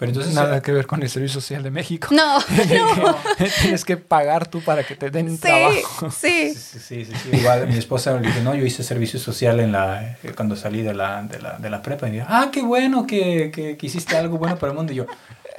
Pero 0.00 0.12
entonces 0.12 0.32
nada 0.32 0.62
que 0.62 0.72
ver 0.72 0.86
con 0.86 1.02
el 1.02 1.10
Servicio 1.10 1.42
Social 1.42 1.62
de 1.62 1.70
México. 1.70 2.08
No, 2.10 2.38
no. 2.98 3.16
Tienes 3.60 3.84
que 3.84 3.98
pagar 3.98 4.48
tú 4.48 4.62
para 4.62 4.82
que 4.82 4.96
te 4.96 5.10
den 5.10 5.28
un 5.28 5.38
trabajo. 5.38 6.10
Sí. 6.10 6.54
Sí, 6.54 6.80
sí, 6.80 7.04
sí, 7.04 7.36
Igual 7.36 7.68
mi 7.68 7.76
esposa 7.76 8.14
me 8.14 8.26
dijo, 8.26 8.40
no, 8.40 8.54
yo 8.54 8.64
hice 8.64 8.82
servicio 8.82 9.20
social 9.20 9.60
en 9.60 9.72
la, 9.72 10.16
cuando 10.34 10.56
salí 10.56 10.80
de 10.80 10.94
la, 10.94 11.22
de 11.24 11.38
la, 11.38 11.58
de 11.58 11.68
la 11.68 11.82
prepa. 11.82 12.08
Y 12.08 12.12
dijo, 12.12 12.24
ah, 12.30 12.48
qué 12.50 12.62
bueno 12.62 13.06
que, 13.06 13.50
que, 13.52 13.76
que, 13.76 13.86
hiciste 13.86 14.16
algo 14.16 14.38
bueno 14.38 14.56
para 14.56 14.72
el 14.72 14.76
mundo. 14.78 14.90
Y 14.94 14.96
yo, 14.96 15.06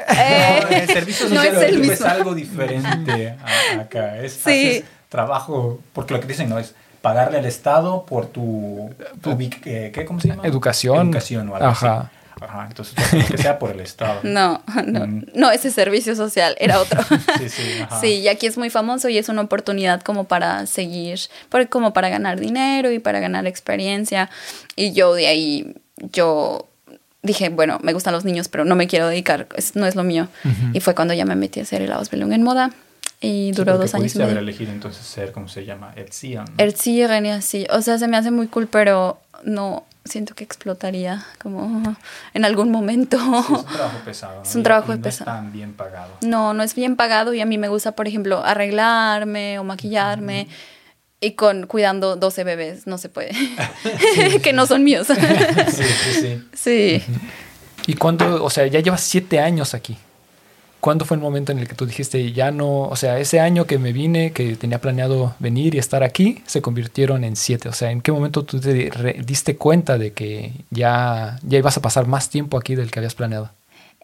eh, 0.10 0.64
el 0.72 0.88
servicio 0.88 1.30
social 1.30 1.56
es, 1.64 2.02
algo 2.02 2.34
diferente 2.34 3.38
acá. 3.80 4.18
Es 4.18 4.40
sí. 4.44 4.84
trabajo, 5.08 5.82
porque 5.94 6.16
lo 6.16 6.20
que 6.20 6.26
dicen 6.26 6.50
no 6.50 6.58
es 6.58 6.74
pagarle 7.04 7.38
al 7.38 7.46
Estado 7.46 8.08
por 8.08 8.26
tu, 8.26 8.90
eh, 9.66 9.92
¿qué, 9.94 10.04
¿cómo 10.04 10.20
se 10.20 10.30
llama? 10.30 10.48
Educación. 10.48 11.10
Educación 11.10 11.50
o 11.50 11.56
algo 11.58 11.68
Ajá. 11.68 12.10
Ajá, 12.40 12.68
entonces 12.68 12.96
que 13.28 13.38
sea 13.38 13.60
por 13.60 13.72
el 13.72 13.80
Estado. 13.80 14.22
No, 14.32 14.62
no, 14.86 15.08
mm. 15.08 15.26
no, 15.36 15.52
ese 15.52 15.72
servicio 15.72 16.16
social 16.16 16.56
era 16.60 16.80
otro. 16.80 17.02
sí, 17.40 17.50
sí, 17.50 17.82
ajá. 17.82 18.00
sí, 18.00 18.20
y 18.20 18.28
aquí 18.28 18.48
es 18.48 18.58
muy 18.58 18.70
famoso 18.70 19.10
y 19.10 19.18
es 19.18 19.30
una 19.30 19.42
oportunidad 19.42 20.02
como 20.02 20.26
para 20.26 20.66
seguir, 20.68 21.20
como 21.70 21.94
para 21.94 22.10
ganar 22.10 22.40
dinero 22.40 22.92
y 22.92 23.00
para 23.00 23.20
ganar 23.20 23.46
experiencia. 23.48 24.30
Y 24.76 24.94
yo 24.94 25.14
de 25.14 25.28
ahí, 25.28 25.76
yo 25.98 26.68
dije, 27.24 27.50
bueno, 27.50 27.80
me 27.84 27.94
gustan 27.94 28.14
los 28.14 28.26
niños, 28.26 28.48
pero 28.48 28.66
no 28.66 28.76
me 28.76 28.88
quiero 28.88 29.08
dedicar, 29.08 29.48
no 29.76 29.86
es 29.86 29.96
lo 29.96 30.04
mío. 30.04 30.28
Y 30.74 30.80
fue 30.80 30.96
cuando 30.96 31.14
ya 31.14 31.26
me 31.26 31.36
metí 31.36 31.60
a 31.60 31.64
hacer 31.64 31.82
el 31.82 31.92
Ausbildung 31.92 32.34
en 32.34 32.44
moda. 32.44 32.72
Y 33.24 33.52
duró 33.52 33.78
dos 33.78 33.94
años. 33.94 34.16
Y 34.16 34.22
haber 34.22 34.38
elegido 34.38 34.72
entonces 34.72 35.06
ser, 35.06 35.32
¿cómo 35.32 35.48
se 35.48 35.64
llama? 35.64 35.94
Erziehern. 35.96 36.54
Erziehern, 36.58 37.44
sí. 37.44 37.68
O 37.70 37.84
sea, 37.84 38.00
se 38.00 38.08
me 38.08 38.18
hace 38.18 38.32
muy 38.32 38.48
cool, 38.48 38.68
pero 38.68 39.20
no 39.44 39.86
siento 40.04 40.34
que 40.34 40.44
explotaría 40.44 41.26
como 41.42 41.96
en 42.34 42.46
algún 42.46 42.72
momento. 42.72 43.18
es 43.18 43.50
un 43.50 43.66
trabajo 43.66 43.98
pesado. 44.06 44.42
Es 44.44 44.56
un 44.56 44.64
trabajo 44.64 44.96
no 44.96 45.02
pesado. 45.02 45.32
No 45.32 45.38
es 45.38 45.44
tan 45.44 45.54
bien 45.54 45.74
pagado. 45.74 46.14
No, 46.22 46.54
no 46.54 46.64
es 46.64 46.76
bien 46.76 46.96
pagado 46.96 47.34
y 47.34 47.42
a 47.42 47.46
mí 47.46 47.58
me 47.58 47.68
gusta, 47.68 47.94
por 47.94 48.08
ejemplo, 48.08 48.44
arreglarme 48.44 49.60
o 49.60 49.64
maquillarme 49.64 50.48
y 51.20 51.34
con 51.34 51.68
cuidando 51.68 52.16
12 52.16 52.44
bebés, 52.44 52.88
no 52.88 52.98
se 52.98 53.10
puede. 53.10 53.32
que 54.44 54.54
no 54.54 54.66
son 54.66 54.84
míos. 54.84 55.08
sí, 55.08 55.84
sí, 55.84 56.14
sí. 56.14 56.44
Sí. 56.54 57.04
¿Y 57.88 57.94
cuándo, 57.96 58.44
o 58.44 58.50
sea, 58.50 58.68
ya 58.68 58.80
llevas 58.80 59.02
siete 59.02 59.40
años 59.40 59.74
aquí? 59.74 59.98
¿Cuándo 60.82 61.06
fue 61.06 61.16
el 61.16 61.22
momento 61.22 61.52
en 61.52 61.60
el 61.60 61.68
que 61.68 61.76
tú 61.76 61.86
dijiste, 61.86 62.32
ya 62.34 62.50
no, 62.50 62.82
o 62.84 62.96
sea, 62.96 63.20
ese 63.20 63.40
año 63.40 63.66
que 63.66 63.78
me 63.78 63.94
vine, 63.94 64.34
que 64.34 64.56
tenía 64.56 64.82
planeado 64.82 65.36
venir 65.38 65.76
y 65.76 65.78
estar 65.78 66.04
aquí, 66.04 66.42
se 66.48 66.64
convirtieron 66.64 67.24
en 67.24 67.36
siete? 67.36 67.70
O 67.70 67.74
sea, 67.74 67.92
¿en 67.92 68.02
qué 68.02 68.12
momento 68.12 68.44
tú 68.44 68.60
te 68.60 68.92
diste 69.24 69.56
cuenta 69.58 70.00
de 70.00 70.14
que 70.14 70.54
ya, 70.72 71.40
ya 71.44 71.60
ibas 71.60 71.78
a 71.78 71.82
pasar 71.82 72.08
más 72.08 72.32
tiempo 72.32 72.58
aquí 72.58 72.74
del 72.74 72.90
que 72.90 73.00
habías 73.00 73.14
planeado? 73.14 73.52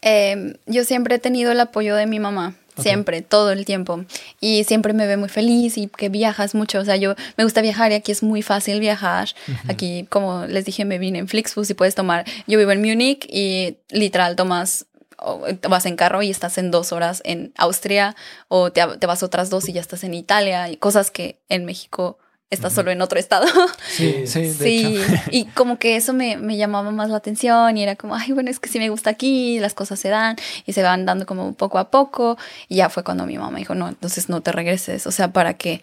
Eh, 0.01 0.55
yo 0.67 0.83
siempre 0.83 1.15
he 1.15 1.19
tenido 1.19 1.51
el 1.51 1.59
apoyo 1.59 1.95
de 1.95 2.05
mi 2.05 2.19
mamá, 2.19 2.53
siempre, 2.77 3.21
todo 3.21 3.51
el 3.51 3.65
tiempo. 3.65 4.05
Y 4.39 4.63
siempre 4.63 4.93
me 4.93 5.07
ve 5.07 5.17
muy 5.17 5.29
feliz 5.29 5.77
y 5.77 5.87
que 5.87 6.09
viajas 6.09 6.53
mucho. 6.55 6.79
O 6.79 6.85
sea, 6.85 6.95
yo 6.95 7.15
me 7.37 7.43
gusta 7.43 7.61
viajar 7.61 7.91
y 7.91 7.95
aquí 7.95 8.11
es 8.11 8.23
muy 8.23 8.41
fácil 8.41 8.79
viajar. 8.79 9.29
Aquí, 9.67 10.05
como 10.09 10.45
les 10.45 10.65
dije, 10.65 10.85
me 10.85 10.99
vine 10.99 11.19
en 11.19 11.27
Flixbus 11.27 11.69
y 11.69 11.73
puedes 11.73 11.95
tomar. 11.95 12.25
Yo 12.45 12.59
vivo 12.59 12.71
en 12.71 12.81
Múnich 12.81 13.25
y 13.27 13.77
literal 13.89 14.35
tomas. 14.35 14.85
O 15.19 15.45
vas 15.69 15.85
en 15.85 15.95
carro 15.95 16.21
y 16.21 16.29
estás 16.29 16.57
en 16.57 16.71
dos 16.71 16.91
horas 16.91 17.21
en 17.25 17.51
Austria 17.57 18.15
o 18.47 18.71
te, 18.71 18.85
te 18.99 19.07
vas 19.07 19.23
otras 19.23 19.49
dos 19.49 19.67
y 19.69 19.73
ya 19.73 19.81
estás 19.81 20.03
en 20.03 20.13
Italia 20.13 20.69
y 20.69 20.77
cosas 20.77 21.11
que 21.11 21.39
en 21.49 21.65
México 21.65 22.17
estás 22.49 22.71
solo 22.71 22.91
en 22.91 23.01
otro 23.01 23.19
estado. 23.19 23.45
Sí, 23.89 24.25
sí, 24.27 24.41
de 24.41 24.53
Sí, 24.53 24.97
hecho. 25.01 25.21
y 25.31 25.45
como 25.47 25.79
que 25.79 25.95
eso 25.95 26.13
me, 26.13 26.37
me 26.37 26.55
llamaba 26.55 26.91
más 26.91 27.09
la 27.09 27.17
atención 27.17 27.75
y 27.77 27.83
era 27.83 27.95
como, 27.95 28.15
ay, 28.15 28.31
bueno, 28.31 28.49
es 28.49 28.59
que 28.59 28.69
sí 28.69 28.79
me 28.79 28.89
gusta 28.89 29.09
aquí, 29.09 29.59
las 29.59 29.73
cosas 29.73 29.99
se 29.99 30.09
dan 30.09 30.35
y 30.65 30.73
se 30.73 30.83
van 30.83 31.05
dando 31.05 31.25
como 31.25 31.53
poco 31.55 31.77
a 31.79 31.89
poco. 31.91 32.37
Y 32.69 32.75
ya 32.77 32.89
fue 32.89 33.03
cuando 33.03 33.25
mi 33.25 33.37
mamá 33.37 33.57
dijo, 33.57 33.75
no, 33.75 33.87
entonces 33.89 34.29
no 34.29 34.41
te 34.41 34.51
regreses, 34.51 35.07
o 35.07 35.11
sea, 35.11 35.33
¿para 35.33 35.55
qué? 35.55 35.81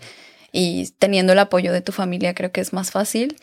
Y 0.56 0.90
teniendo 1.00 1.32
el 1.32 1.40
apoyo 1.40 1.72
de 1.72 1.80
tu 1.80 1.90
familia 1.90 2.32
creo 2.32 2.52
que 2.52 2.60
es 2.60 2.72
más 2.72 2.92
fácil 2.92 3.36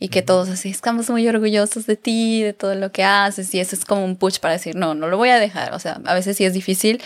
y 0.00 0.08
que 0.08 0.22
todos 0.22 0.48
así 0.48 0.70
estamos 0.70 1.08
muy 1.08 1.28
orgullosos 1.28 1.86
de 1.86 1.94
ti, 1.94 2.42
de 2.42 2.52
todo 2.52 2.74
lo 2.74 2.90
que 2.90 3.04
haces 3.04 3.54
y 3.54 3.60
eso 3.60 3.76
es 3.76 3.84
como 3.84 4.04
un 4.04 4.16
push 4.16 4.40
para 4.40 4.54
decir, 4.54 4.74
no, 4.74 4.96
no 4.96 5.06
lo 5.06 5.16
voy 5.16 5.28
a 5.28 5.38
dejar. 5.38 5.72
O 5.72 5.78
sea, 5.78 6.00
a 6.04 6.14
veces 6.14 6.36
sí 6.36 6.44
es 6.44 6.54
difícil 6.54 7.00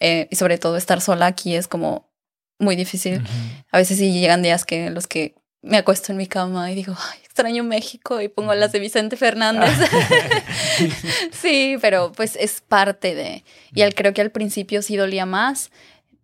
eh, 0.00 0.26
y 0.28 0.34
sobre 0.34 0.58
todo 0.58 0.76
estar 0.76 1.00
sola 1.00 1.26
aquí 1.26 1.54
es 1.54 1.68
como 1.68 2.10
muy 2.58 2.74
difícil. 2.74 3.22
A 3.70 3.78
veces 3.78 3.96
sí 3.96 4.12
llegan 4.12 4.42
días 4.42 4.64
que 4.64 4.90
los 4.90 5.06
que 5.06 5.36
me 5.62 5.76
acuesto 5.76 6.10
en 6.10 6.18
mi 6.18 6.26
cama 6.26 6.72
y 6.72 6.74
digo, 6.74 6.96
ay, 6.98 7.20
extraño 7.24 7.62
México 7.62 8.20
y 8.20 8.26
pongo 8.26 8.56
las 8.56 8.72
de 8.72 8.80
Vicente 8.80 9.16
Fernández. 9.16 9.70
sí, 11.32 11.76
pero 11.80 12.10
pues 12.10 12.34
es 12.34 12.60
parte 12.60 13.14
de... 13.14 13.44
Y 13.72 13.82
al, 13.82 13.94
creo 13.94 14.12
que 14.12 14.20
al 14.20 14.32
principio 14.32 14.82
sí 14.82 14.96
dolía 14.96 15.26
más, 15.26 15.70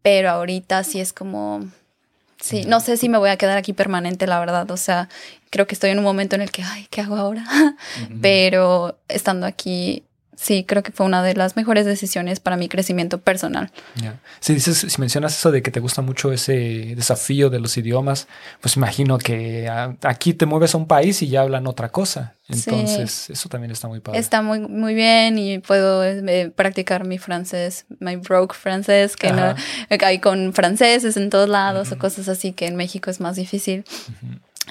pero 0.03 0.31
ahorita 0.31 0.83
sí 0.83 0.99
es 0.99 1.13
como... 1.13 1.71
Sí, 2.41 2.65
no 2.67 2.81
sé 2.81 2.97
si 2.97 3.09
me 3.09 3.19
voy 3.19 3.31
a 3.31 3.37
quedar 3.37 3.57
aquí 3.57 3.73
permanente, 3.73 4.27
la 4.27 4.39
verdad. 4.39 4.71
O 4.71 4.77
sea, 4.77 5.09
creo 5.51 5.67
que 5.67 5.75
estoy 5.75 5.91
en 5.91 5.99
un 5.99 6.05
momento 6.05 6.37
en 6.37 6.43
el 6.43 6.51
que, 6.51 6.63
ay, 6.63 6.87
¿qué 6.91 7.01
hago 7.01 7.17
ahora? 7.17 7.45
Pero 8.21 8.99
estando 9.09 9.47
aquí, 9.47 10.05
sí, 10.37 10.63
creo 10.65 10.83
que 10.83 10.93
fue 10.93 11.05
una 11.07 11.23
de 11.25 11.35
las 11.35 11.57
mejores 11.57 11.87
decisiones 11.87 12.39
para 12.39 12.57
mi 12.57 12.69
crecimiento 12.69 13.19
personal. 13.19 13.71
Ya. 13.97 14.21
Si 14.39 14.55
dices, 14.55 14.79
si 14.89 15.01
mencionas 15.01 15.37
eso 15.37 15.51
de 15.51 15.63
que 15.63 15.71
te 15.73 15.81
gusta 15.81 16.03
mucho 16.03 16.31
ese 16.33 16.93
desafío 16.95 17.51
de 17.51 17.59
los 17.59 17.77
idiomas, 17.77 18.29
pues 18.61 18.77
imagino 18.77 19.19
que 19.19 19.69
a- 19.69 19.97
aquí 20.03 20.35
te 20.35 20.47
mueves 20.47 20.75
a 20.75 20.79
un 20.79 20.87
país 20.87 21.21
y 21.23 21.29
ya 21.29 21.41
hablan 21.41 21.67
otra 21.67 21.89
cosa. 21.89 22.35
Sí. 22.49 22.63
Entonces, 22.71 23.29
eso 23.31 23.49
también 23.49 23.73
está 23.73 23.89
muy 23.89 23.99
padre. 23.99 24.21
Está 24.21 24.41
muy, 24.43 24.61
muy 24.61 24.95
bien 24.95 25.37
y 25.39 25.59
puedo 25.59 26.05
eh, 26.05 26.53
practicar 26.55 27.05
mi 27.05 27.19
francés, 27.19 27.87
my 27.99 28.15
broke 28.17 28.55
francés, 28.55 29.17
que 29.17 29.33
no, 29.33 29.55
hay 29.89 30.19
con 30.21 30.53
franceses 30.53 31.17
en 31.17 31.29
todos 31.31 31.49
lados 31.49 31.91
o 31.91 31.99
cosas 31.99 32.29
así 32.29 32.53
que 32.53 32.67
en 32.67 32.77
México 32.77 33.11
es 33.11 33.19
más 33.21 33.35
difícil. 33.37 33.85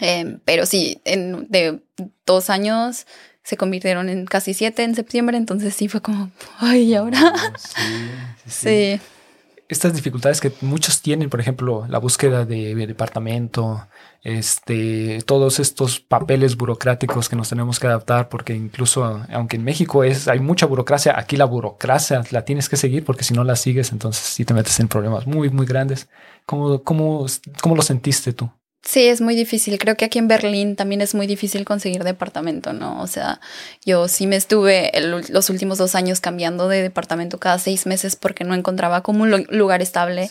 Eh, 0.02 0.38
pero 0.46 0.66
sí, 0.66 1.02
en, 1.06 1.48
de 1.50 1.80
dos 2.26 2.50
años 2.50 3.06
se 3.46 3.58
convirtieron 3.58 4.10
en 4.10 4.26
casi 4.26 4.56
siete 4.56 4.84
en 4.84 4.96
septiembre, 4.96 5.38
entonces 5.38 5.76
sí 5.76 5.88
fue 5.88 6.02
como, 6.02 6.32
ay, 6.58 6.84
¿y 6.92 6.96
ahora? 6.96 7.20
Sí, 7.58 8.18
sí, 8.46 8.52
sí. 8.52 9.00
Sí, 9.00 9.02
Estas 9.70 9.94
dificultades 9.96 10.42
que 10.42 10.52
muchos 10.62 11.02
tienen, 11.02 11.30
por 11.30 11.40
ejemplo, 11.40 11.86
la 11.88 12.00
búsqueda 12.00 12.46
de, 12.46 12.76
de 12.76 12.88
departamento, 12.88 13.88
este, 14.24 15.22
todos 15.26 15.60
estos 15.60 16.00
papeles 16.00 16.58
burocráticos 16.58 17.30
que 17.30 17.36
nos 17.36 17.50
tenemos 17.50 17.80
que 17.80 17.88
adaptar, 17.88 18.30
porque 18.30 18.56
incluso, 18.56 19.24
aunque 19.32 19.58
en 19.58 19.64
México 19.64 20.04
es, 20.04 20.28
hay 20.28 20.40
mucha 20.40 20.66
burocracia, 20.66 21.18
aquí 21.18 21.38
la 21.38 21.46
burocracia 21.46 22.24
la 22.32 22.46
tienes 22.46 22.70
que 22.70 22.78
seguir, 22.78 23.06
porque 23.06 23.24
si 23.24 23.34
no 23.36 23.44
la 23.44 23.56
sigues, 23.56 23.92
entonces 23.92 24.24
sí 24.26 24.46
te 24.46 24.56
metes 24.56 24.80
en 24.80 24.88
problemas 24.88 25.28
muy, 25.28 25.50
muy 25.52 25.68
grandes. 25.68 26.10
¿Cómo, 26.48 26.84
cómo, 26.84 27.26
cómo 27.62 27.76
lo 27.76 27.84
sentiste 27.84 28.34
tú? 28.34 28.52
Sí, 28.88 29.08
es 29.08 29.20
muy 29.20 29.36
difícil. 29.36 29.80
Creo 29.80 29.98
que 29.98 30.06
aquí 30.06 30.20
en 30.20 30.28
Berlín 30.28 30.76
también 30.76 31.02
es 31.02 31.16
muy 31.16 31.26
difícil 31.26 31.66
conseguir 31.66 32.04
departamento, 32.04 32.72
¿no? 32.72 33.02
O 33.02 33.08
sea, 33.08 33.40
yo 33.84 34.08
sí 34.08 34.28
me 34.28 34.36
estuve 34.36 34.96
el- 34.96 35.26
los 35.30 35.50
últimos 35.50 35.80
dos 35.80 35.96
años 35.96 36.20
cambiando 36.22 36.68
de 36.68 36.84
departamento 36.84 37.40
cada 37.40 37.58
seis 37.58 37.88
meses 37.88 38.16
porque 38.16 38.44
no 38.44 38.54
encontraba 38.54 39.02
como 39.02 39.24
un 39.24 39.32
lu- 39.32 39.46
lugar 39.50 39.82
estable. 39.82 40.30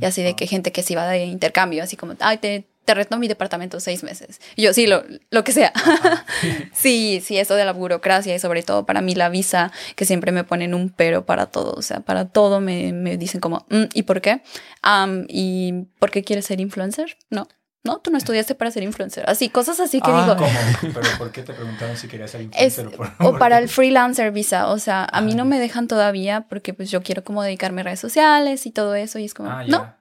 Y 0.00 0.04
así 0.04 0.20
de 0.22 0.34
que 0.34 0.48
gente 0.48 0.72
que 0.72 0.82
se 0.82 0.94
iba 0.94 1.06
de 1.06 1.26
intercambio, 1.26 1.84
así 1.84 1.96
como, 1.96 2.14
ay, 2.18 2.38
te, 2.38 2.66
te 2.84 2.94
reto 2.94 3.16
mi 3.18 3.28
departamento 3.28 3.78
seis 3.78 4.02
meses. 4.02 4.40
Y 4.56 4.62
yo, 4.62 4.74
sí, 4.74 4.88
lo, 4.88 5.04
lo 5.30 5.44
que 5.44 5.52
sea. 5.52 5.72
sí, 6.74 7.22
sí, 7.24 7.38
eso 7.38 7.54
de 7.54 7.64
la 7.64 7.72
burocracia 7.72 8.34
y 8.34 8.38
sobre 8.40 8.64
todo 8.64 8.84
para 8.84 9.00
mí 9.00 9.14
la 9.14 9.28
visa, 9.28 9.70
que 9.94 10.04
siempre 10.06 10.32
me 10.32 10.42
ponen 10.42 10.74
un 10.74 10.90
pero 10.90 11.24
para 11.24 11.46
todo. 11.46 11.72
O 11.74 11.82
sea, 11.82 12.00
para 12.00 12.24
todo 12.28 12.60
me, 12.60 12.92
me 12.92 13.16
dicen 13.16 13.40
como, 13.40 13.64
"Mm, 13.70 13.84
¿y 13.94 14.02
por 14.02 14.20
qué? 14.20 14.42
Am, 14.82 15.24
¿Y 15.28 15.84
por 16.00 16.10
qué 16.10 16.24
quieres 16.24 16.46
ser 16.46 16.60
influencer? 16.60 17.16
No. 17.30 17.46
No, 17.84 17.98
tú 17.98 18.10
no 18.12 18.18
estudiaste 18.18 18.54
para 18.54 18.70
ser 18.70 18.84
influencer. 18.84 19.28
Así, 19.28 19.48
cosas 19.48 19.80
así 19.80 20.00
que 20.00 20.10
Ah, 20.12 20.22
digo. 20.22 20.36
¿Cómo? 20.36 20.92
¿Pero 20.94 21.08
por 21.18 21.32
qué 21.32 21.42
te 21.42 21.52
preguntaron 21.52 21.96
si 21.96 22.06
querías 22.06 22.30
ser 22.30 22.42
Es, 22.56 22.78
influencer? 22.78 22.96
por- 23.18 23.26
o 23.26 23.38
para 23.38 23.58
el 23.58 23.68
freelancer 23.68 24.30
visa, 24.30 24.68
o 24.68 24.78
sea, 24.78 25.04
a 25.10 25.20
mí 25.20 25.34
no 25.34 25.44
me 25.44 25.58
dejan 25.58 25.88
todavía 25.88 26.46
porque 26.48 26.74
pues 26.74 26.90
yo 26.90 27.02
quiero 27.02 27.24
como 27.24 27.42
dedicarme 27.42 27.80
a 27.80 27.84
redes 27.84 28.00
sociales 28.00 28.66
y 28.66 28.70
todo 28.70 28.94
eso 28.94 29.18
y 29.18 29.24
es 29.24 29.34
como, 29.34 29.50
Ah, 29.50 29.64
no, 29.66 29.92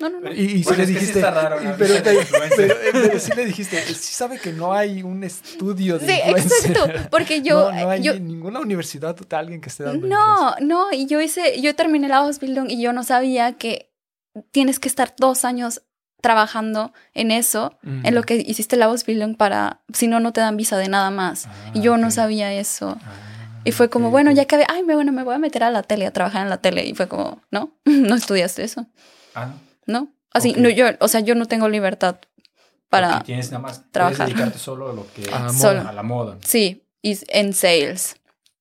no, 0.00 0.10
no, 0.10 0.20
no. 0.20 0.32
Y, 0.32 0.40
y 0.40 0.62
Bueno, 0.64 0.64
sí 0.64 0.66
le 0.66 0.72
es 0.72 0.76
que 0.78 0.86
sí 0.86 0.92
dijiste, 0.94 1.18
está 1.20 1.30
raro, 1.30 1.56
pero, 1.78 1.94
pero- 2.02 2.20
influencer. 2.20 2.76
pero- 2.82 3.02
pero 3.06 3.20
sí 3.20 3.30
le 3.36 3.44
dijiste, 3.46 3.80
sí 3.94 4.12
sabe 4.14 4.40
que 4.40 4.52
no 4.52 4.72
hay 4.72 5.04
un 5.04 5.22
estudio 5.22 6.00
de 6.00 6.06
Sí, 6.08 6.12
influencer. 6.26 6.70
exacto, 6.72 7.08
porque 7.12 7.42
yo, 7.42 7.70
no, 7.72 7.80
no 7.80 7.90
hay 7.90 8.02
yo, 8.02 8.14
ni- 8.14 8.20
ninguna 8.20 8.58
universidad 8.58 9.14
de 9.14 9.36
alguien 9.36 9.60
que 9.60 9.68
esté 9.68 9.84
dando 9.84 10.08
no, 10.08 10.56
no, 10.60 10.92
y 10.92 11.06
yo 11.06 11.20
hice, 11.20 11.60
yo 11.60 11.76
terminé 11.76 12.08
la 12.08 12.16
Ausbildung 12.16 12.68
y 12.68 12.82
yo 12.82 12.92
no 12.92 13.04
sabía 13.04 13.52
que 13.52 13.92
tienes 14.50 14.80
que 14.80 14.88
estar 14.88 15.14
dos 15.18 15.44
años 15.44 15.82
trabajando 16.22 16.94
en 17.12 17.30
eso, 17.30 17.76
Mm. 17.82 18.06
en 18.06 18.14
lo 18.14 18.22
que 18.22 18.36
hiciste 18.36 18.76
la 18.78 18.86
Ausbildung 18.86 19.36
para, 19.36 19.80
si 19.92 20.06
no, 20.08 20.18
no 20.20 20.32
te 20.32 20.40
dan 20.40 20.56
visa 20.56 20.78
de 20.78 20.88
nada 20.88 21.10
más. 21.10 21.48
y 21.74 21.82
yo 21.82 21.98
no 21.98 22.10
sabía 22.10 22.50
eso. 22.54 22.96
Ah, 23.04 23.60
Y 23.64 23.70
fue 23.72 23.90
como, 23.90 24.10
bueno, 24.10 24.32
ya 24.32 24.44
que, 24.46 24.64
ay, 24.68 24.82
me- 24.82 24.94
bueno, 24.94 25.12
me 25.12 25.22
voy 25.22 25.34
a 25.34 25.38
meter 25.38 25.62
a 25.62 25.70
la 25.70 25.82
tele, 25.84 26.06
a 26.06 26.12
trabajar 26.12 26.42
en 26.42 26.48
la 26.50 26.56
tele. 26.62 26.84
Y 26.86 26.94
fue 26.94 27.06
como, 27.06 27.42
no, 27.50 27.70
no 27.84 28.14
estudiaste 28.14 28.64
eso, 28.64 28.86
Ah, 29.34 29.52
¿no? 29.86 30.08
Así, 30.32 30.50
Ok. 30.52 30.56
no, 30.56 30.68
yo, 30.70 30.86
o 31.00 31.08
sea, 31.08 31.20
yo 31.20 31.34
no 31.34 31.46
tengo 31.46 31.68
libertad 31.68 32.16
para, 32.88 33.20
tienes 33.22 33.50
nada 33.50 33.62
más 33.62 33.84
trabajar. 33.90 34.26
Dedicarte 34.28 34.58
solo 34.58 34.90
a 34.90 34.92
lo 34.94 35.06
que 35.12 35.28
A 35.32 35.40
la 35.44 35.52
Solo. 35.52 35.80
a 35.88 35.92
la 35.92 36.02
moda. 36.02 36.38
sí, 36.44 36.84
y 37.02 37.18
en 37.28 37.52
sales. 37.52 38.16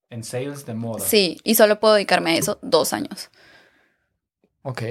En 0.09 0.23
sales 0.23 0.65
de 0.65 0.73
moda. 0.73 0.99
Sí, 1.05 1.39
y 1.43 1.55
solo 1.55 1.79
puedo 1.79 1.93
dedicarme 1.95 2.31
a 2.31 2.35
eso 2.37 2.59
dos 2.61 2.91
años. 2.93 3.29
Ok. 4.63 4.81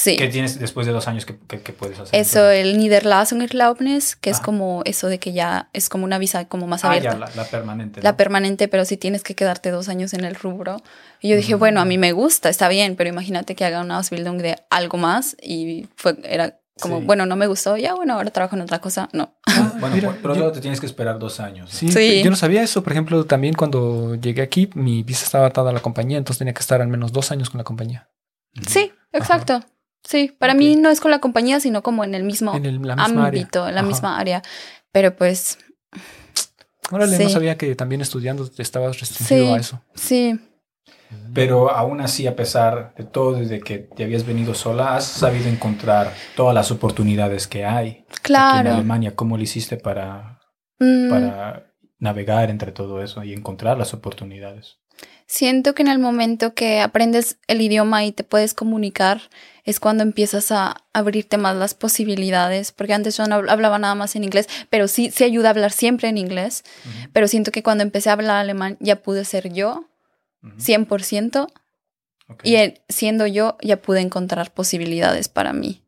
Sí. 0.00 0.16
¿Qué 0.16 0.28
tienes 0.28 0.60
después 0.60 0.86
de 0.86 0.92
dos 0.92 1.08
años 1.08 1.26
que, 1.26 1.36
que- 1.36 1.60
que 1.60 1.72
puedes 1.72 1.98
hacer? 1.98 2.20
Eso, 2.20 2.48
el 2.50 2.78
Niederlassungserlaubnis, 2.78 4.14
que 4.14 4.30
es 4.30 4.38
Ah. 4.38 4.42
como 4.44 4.82
eso 4.84 5.08
de 5.08 5.18
que 5.18 5.32
ya 5.32 5.70
es 5.72 5.88
como 5.88 6.04
una 6.04 6.18
visa 6.18 6.44
como 6.46 6.68
más 6.68 6.84
Ah, 6.84 6.90
abierta. 6.90 7.12
ya, 7.14 7.18
la, 7.18 7.30
la 7.34 7.44
permanente. 7.44 8.00
la 8.02 8.12
¿no? 8.12 8.16
permanente, 8.16 8.68
pero 8.68 8.84
si 8.84 8.96
tienes 8.96 9.24
que 9.24 9.34
quedarte 9.34 9.70
dos 9.72 9.88
años 9.88 10.14
en 10.14 10.22
el 10.24 10.36
rubro. 10.36 10.76
Y 11.20 11.30
yo 11.30 11.36
dije, 11.36 11.56
Mm. 11.56 11.58
bueno, 11.58 11.80
a 11.80 11.84
mí 11.84 11.98
me 11.98 12.12
gusta, 12.12 12.48
está 12.48 12.68
bien, 12.68 12.94
pero 12.94 13.10
imagínate 13.10 13.56
que 13.56 13.64
haga 13.64 13.80
una 13.80 13.96
Ausbildung 13.96 14.38
de 14.40 14.56
algo 14.70 14.98
más 14.98 15.36
y 15.42 15.88
fue, 15.96 16.16
era 16.22 16.60
como, 16.80 17.00
Sí. 17.00 17.04
bueno, 17.06 17.26
no 17.26 17.34
me 17.34 17.48
gustó, 17.48 17.76
ya 17.76 17.94
bueno, 17.94 18.14
ahora 18.14 18.30
trabajo 18.30 18.54
en 18.54 18.62
otra 18.62 18.78
cosa. 18.80 19.08
No. 19.12 19.34
Ah, 19.46 19.72
Bueno, 19.80 19.96
mira, 19.96 20.16
pero 20.22 20.34
yo- 20.34 20.40
solo 20.42 20.52
te 20.52 20.60
tienes 20.60 20.78
que 20.78 20.86
esperar 20.86 21.18
dos 21.18 21.40
años. 21.40 21.70
¿no? 21.72 21.76
Sí, 21.76 21.90
Sí. 21.90 22.22
yo 22.22 22.30
no 22.30 22.36
sabía 22.36 22.62
eso. 22.62 22.84
Por 22.84 22.92
ejemplo, 22.92 23.24
también 23.24 23.54
cuando 23.54 24.14
llegué 24.14 24.42
aquí, 24.42 24.70
mi 24.74 25.02
visa 25.02 25.24
estaba 25.24 25.46
atada 25.48 25.70
a 25.70 25.72
la 25.72 25.80
compañía, 25.80 26.18
entonces 26.18 26.38
tenía 26.38 26.54
que 26.54 26.60
estar 26.60 26.80
al 26.80 26.86
menos 26.86 27.10
dos 27.12 27.32
años 27.32 27.50
con 27.50 27.58
la 27.58 27.64
compañía. 27.64 28.08
Sí, 28.68 28.92
exacto. 29.12 29.60
Sí, 30.08 30.34
para 30.38 30.54
Ok. 30.54 30.58
mí 30.58 30.74
no 30.76 30.88
es 30.88 31.00
con 31.02 31.10
la 31.10 31.18
compañía, 31.20 31.60
sino 31.60 31.82
como 31.82 32.02
en 32.02 32.14
el 32.14 32.24
mismo 32.24 32.54
En 32.54 32.64
el- 32.64 32.80
la 32.80 32.96
misma 32.96 33.26
área. 33.26 33.40
ámbito, 33.42 33.68
en 33.68 33.74
la 33.74 33.80
Ajá. 33.82 33.88
misma 33.88 34.18
área. 34.18 34.42
Pero 34.90 35.14
pues 35.14 35.58
Órale, 36.90 37.18
no 37.18 37.28
Sí. 37.28 37.30
sabía 37.34 37.58
que 37.58 37.74
también 37.74 38.00
estudiando 38.00 38.48
estabas 38.56 38.98
restringido 39.00 39.46
Sí. 39.48 39.52
a 39.52 39.56
eso. 39.58 39.82
sí, 39.94 40.40
Pero 41.34 41.70
aún 41.70 42.00
así, 42.00 42.26
a 42.26 42.34
pesar 42.36 42.94
de 42.96 43.04
todo, 43.04 43.32
desde 43.34 43.60
que 43.60 43.78
te 43.78 44.04
habías 44.04 44.24
venido 44.26 44.54
sola, 44.54 44.96
has 44.96 45.04
sabido 45.04 45.48
encontrar 45.48 46.12
todas 46.36 46.54
las 46.54 46.70
oportunidades 46.70 47.46
que 47.46 47.64
hay 47.66 48.04
aquí 48.10 48.32
en. 48.60 48.66
Alemania. 48.66 49.14
¿Cómo 49.14 49.36
lo 49.36 49.42
hiciste 49.42 49.76
para, 49.76 50.40
Mm, 50.80 51.08
para 51.10 51.72
navegar 51.98 52.48
entre 52.50 52.72
todo 52.72 53.02
eso 53.02 53.22
y 53.24 53.32
encontrar 53.34 53.76
las 53.78 53.92
oportunidades? 53.94 54.78
Siento 55.30 55.74
que 55.74 55.82
en 55.82 55.88
el 55.88 55.98
momento 55.98 56.54
que 56.54 56.80
aprendes 56.80 57.36
el 57.48 57.60
idioma 57.60 58.02
y 58.02 58.12
te 58.12 58.24
puedes 58.24 58.54
comunicar 58.54 59.20
es 59.62 59.78
cuando 59.78 60.02
empiezas 60.02 60.50
a 60.50 60.84
abrirte 60.94 61.36
más 61.36 61.54
las 61.54 61.74
posibilidades, 61.74 62.72
porque 62.72 62.94
antes 62.94 63.18
yo 63.18 63.26
no 63.26 63.34
hablaba 63.34 63.78
nada 63.78 63.94
más 63.94 64.16
en 64.16 64.24
inglés, 64.24 64.48
pero 64.70 64.88
sí, 64.88 65.10
sí 65.10 65.24
ayuda 65.24 65.48
a 65.48 65.50
hablar 65.50 65.70
siempre 65.70 66.08
en 66.08 66.16
inglés, 66.16 66.64
pero 67.12 67.28
siento 67.28 67.52
que 67.52 67.62
cuando 67.62 67.84
empecé 67.84 68.08
a 68.08 68.14
hablar 68.14 68.38
alemán 68.38 68.78
ya 68.80 69.02
pude 69.02 69.26
ser 69.26 69.52
yo, 69.52 69.84
100%, 70.42 71.46
y 72.42 72.56
siendo 72.88 73.26
yo 73.26 73.58
ya 73.60 73.82
pude 73.82 74.00
encontrar 74.00 74.54
posibilidades 74.54 75.28
para 75.28 75.52
mí. 75.52 75.82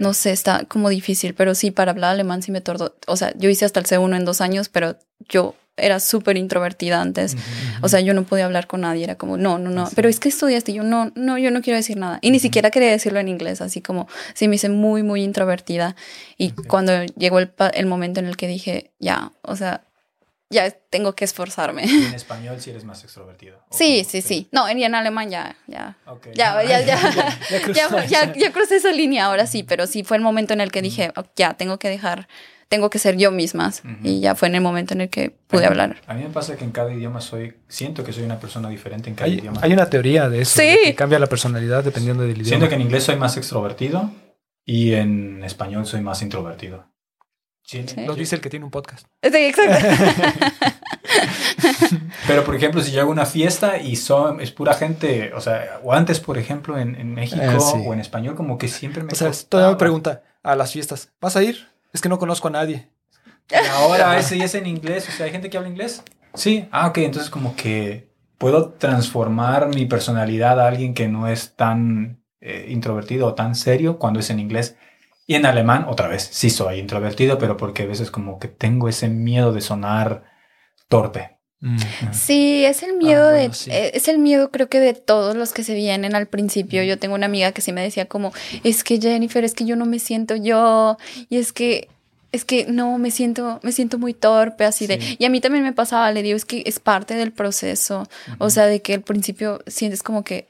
No 0.00 0.14
sé, 0.14 0.30
está 0.30 0.64
como 0.64 0.88
difícil, 0.88 1.34
pero 1.34 1.54
sí, 1.54 1.70
para 1.70 1.90
hablar 1.90 2.12
alemán 2.12 2.42
sí 2.42 2.50
me 2.50 2.62
tardó. 2.62 2.96
O 3.06 3.16
sea, 3.16 3.34
yo 3.36 3.50
hice 3.50 3.66
hasta 3.66 3.80
el 3.80 3.86
C1 3.86 4.16
en 4.16 4.24
dos 4.24 4.40
años, 4.40 4.70
pero 4.70 4.96
yo 5.28 5.54
era 5.76 6.00
súper 6.00 6.36
introvertida 6.36 7.00
antes. 7.00 7.36
O 7.82 7.88
sea, 7.88 8.00
yo 8.00 8.14
no 8.14 8.24
podía 8.24 8.44
hablar 8.44 8.66
con 8.66 8.82
nadie. 8.82 9.04
Era 9.04 9.16
como, 9.16 9.36
no, 9.36 9.58
no, 9.58 9.70
no. 9.70 9.88
Pero 9.94 10.08
es 10.08 10.20
que 10.20 10.28
estudiaste. 10.28 10.72
Y 10.72 10.76
yo, 10.76 10.82
no, 10.82 11.12
no, 11.14 11.38
yo 11.38 11.50
no 11.50 11.62
quiero 11.62 11.76
decir 11.76 11.96
nada. 11.96 12.18
Y 12.22 12.30
ni 12.30 12.38
siquiera 12.38 12.70
quería 12.70 12.90
decirlo 12.90 13.20
en 13.20 13.28
inglés. 13.28 13.60
Así 13.60 13.80
como, 13.80 14.08
sí, 14.34 14.48
me 14.48 14.56
hice 14.56 14.68
muy, 14.68 15.02
muy 15.02 15.22
introvertida. 15.22 15.96
Y 16.36 16.50
cuando 16.50 17.04
llegó 17.16 17.38
el, 17.38 17.52
el 17.74 17.86
momento 17.86 18.20
en 18.20 18.26
el 18.26 18.36
que 18.36 18.46
dije, 18.46 18.92
ya, 18.98 19.32
o 19.42 19.56
sea, 19.56 19.84
ya 20.50 20.70
tengo 20.70 21.14
que 21.14 21.24
esforzarme. 21.24 21.84
¿Y 21.84 22.06
en 22.06 22.14
español 22.14 22.60
sí 22.60 22.70
eres 22.70 22.84
más 22.84 23.02
extrovertido? 23.02 23.60
Sí, 23.70 24.06
sí, 24.08 24.22
sí. 24.22 24.48
No, 24.52 24.70
y 24.70 24.84
en 24.84 24.94
alemán 24.94 25.30
ya, 25.30 25.56
ya. 25.66 25.96
Ya, 26.34 26.62
ya, 26.62 26.80
ya, 26.80 27.38
ya, 28.08 28.32
ya, 28.34 28.52
crucé 28.52 28.76
esa 28.76 28.92
línea 28.92 29.26
ahora 29.26 29.46
sí, 29.46 29.62
pero 29.62 29.86
sí 29.86 30.04
fue 30.04 30.16
el 30.16 30.22
momento 30.22 30.52
en 30.54 30.60
el 30.60 30.70
que 30.70 30.80
dije, 30.80 31.12
ya, 31.36 31.54
tengo 31.54 31.78
que 31.78 31.88
dejar, 31.88 32.28
tengo 32.74 32.90
que 32.90 32.98
ser 32.98 33.16
yo 33.16 33.30
misma. 33.30 33.72
Y 34.02 34.18
ya 34.18 34.34
fue 34.34 34.48
en 34.48 34.56
el 34.56 34.60
momento 34.60 34.94
en 34.94 35.02
el 35.02 35.08
que 35.08 35.30
pude 35.46 35.64
hablar. 35.64 35.94
A 36.08 36.14
mí 36.14 36.24
me 36.24 36.30
pasa 36.30 36.56
que 36.56 36.64
en 36.64 36.72
cada 36.72 36.92
idioma 36.92 37.20
soy, 37.20 37.54
siento 37.68 38.02
que 38.02 38.12
soy 38.12 38.24
una 38.24 38.40
persona 38.40 38.68
diferente 38.68 39.08
en 39.08 39.14
cada 39.14 39.28
idioma. 39.30 39.60
Hay 39.62 39.72
una 39.72 39.88
teoría 39.88 40.28
de 40.28 40.40
eso, 40.40 40.60
sí. 40.60 40.76
que 40.82 40.94
cambia 40.96 41.20
la 41.20 41.28
personalidad 41.28 41.84
dependiendo 41.84 42.24
del 42.24 42.32
idioma. 42.32 42.48
Siento 42.48 42.68
que 42.68 42.74
en 42.74 42.80
inglés 42.80 43.04
soy 43.04 43.14
más 43.14 43.36
extrovertido 43.36 44.10
y 44.64 44.94
en 44.94 45.44
español 45.44 45.86
soy 45.86 46.00
más 46.00 46.20
introvertido. 46.22 46.84
Sí, 47.62 47.86
Lo 48.04 48.16
dice 48.16 48.34
el 48.34 48.42
que 48.42 48.50
tiene 48.50 48.64
un 48.64 48.72
podcast. 48.72 49.06
Sí, 49.22 49.36
exacto. 49.36 49.86
Pero, 52.26 52.44
por 52.44 52.56
ejemplo, 52.56 52.82
si 52.82 52.90
yo 52.90 53.02
hago 53.02 53.12
una 53.12 53.24
fiesta 53.24 53.78
y 53.78 53.94
son, 53.94 54.40
es 54.40 54.50
pura 54.50 54.74
gente, 54.74 55.32
o 55.32 55.40
sea, 55.40 55.80
o 55.84 55.92
antes, 55.92 56.18
por 56.18 56.38
ejemplo, 56.38 56.76
en, 56.76 57.14
México 57.14 57.40
ah, 57.40 57.56
o 57.86 57.94
en 57.94 58.00
español, 58.00 58.34
como 58.34 58.58
que 58.58 58.66
siempre 58.66 59.04
me... 59.04 59.12
O 59.12 59.14
sea, 59.14 59.30
todavía 59.48 59.70
me 59.70 59.78
pregunta 59.78 60.24
a 60.42 60.56
las 60.56 60.72
fiestas, 60.72 61.12
¿vas 61.20 61.36
a 61.36 61.42
ir? 61.44 61.73
Es 61.94 62.02
que 62.02 62.10
no 62.10 62.18
conozco 62.18 62.48
a 62.48 62.50
nadie. 62.50 62.90
Y 63.50 63.66
ahora 63.68 64.18
ese 64.18 64.36
es 64.44 64.54
en 64.54 64.66
inglés, 64.66 65.08
o 65.08 65.12
sea, 65.12 65.24
¿hay 65.24 65.32
gente 65.32 65.48
que 65.48 65.56
habla 65.56 65.70
inglés? 65.70 66.02
Sí. 66.34 66.68
Ah, 66.72 66.88
ok, 66.88 66.98
entonces 66.98 67.30
como 67.30 67.56
que 67.56 68.12
puedo 68.36 68.70
transformar 68.70 69.68
mi 69.68 69.86
personalidad 69.86 70.60
a 70.60 70.66
alguien 70.68 70.92
que 70.92 71.08
no 71.08 71.28
es 71.28 71.54
tan 71.54 72.22
eh, 72.40 72.66
introvertido 72.68 73.28
o 73.28 73.34
tan 73.34 73.54
serio 73.54 73.98
cuando 73.98 74.20
es 74.20 74.28
en 74.28 74.40
inglés. 74.40 74.76
Y 75.26 75.36
en 75.36 75.46
alemán, 75.46 75.86
otra 75.88 76.08
vez, 76.08 76.28
sí 76.30 76.50
soy 76.50 76.78
introvertido, 76.78 77.38
pero 77.38 77.56
porque 77.56 77.84
a 77.84 77.86
veces 77.86 78.10
como 78.10 78.38
que 78.38 78.48
tengo 78.48 78.88
ese 78.88 79.08
miedo 79.08 79.52
de 79.52 79.62
sonar 79.62 80.24
torpe. 80.88 81.33
Sí, 82.12 82.64
es 82.64 82.82
el 82.82 82.96
miedo 82.96 83.28
ah, 83.28 83.32
de, 83.32 83.46
eh, 83.68 83.90
es 83.94 84.08
el 84.08 84.18
miedo 84.18 84.50
creo 84.50 84.68
que 84.68 84.80
de 84.80 84.92
todos 84.92 85.34
los 85.34 85.52
que 85.52 85.64
se 85.64 85.74
vienen 85.74 86.14
al 86.14 86.26
principio. 86.26 86.82
Yo 86.82 86.98
tengo 86.98 87.14
una 87.14 87.26
amiga 87.26 87.52
que 87.52 87.62
sí 87.62 87.72
me 87.72 87.82
decía 87.82 88.06
como, 88.06 88.32
es 88.64 88.84
que 88.84 89.00
Jennifer, 89.00 89.44
es 89.44 89.54
que 89.54 89.64
yo 89.64 89.76
no 89.76 89.86
me 89.86 89.98
siento 89.98 90.36
yo, 90.36 90.98
y 91.30 91.38
es 91.38 91.52
que, 91.52 91.88
es 92.32 92.44
que 92.44 92.66
no, 92.66 92.98
me 92.98 93.10
siento, 93.10 93.60
me 93.62 93.72
siento 93.72 93.98
muy 93.98 94.12
torpe, 94.12 94.64
así 94.64 94.86
de, 94.86 95.16
y 95.18 95.24
a 95.24 95.30
mí 95.30 95.40
también 95.40 95.64
me 95.64 95.72
pasaba, 95.72 96.12
le 96.12 96.22
digo, 96.22 96.36
es 96.36 96.44
que 96.44 96.62
es 96.66 96.80
parte 96.80 97.14
del 97.14 97.32
proceso, 97.32 98.08
o 98.38 98.50
sea, 98.50 98.66
de 98.66 98.82
que 98.82 98.94
al 98.94 99.02
principio 99.02 99.62
sientes 99.66 100.02
como 100.02 100.22
que, 100.22 100.48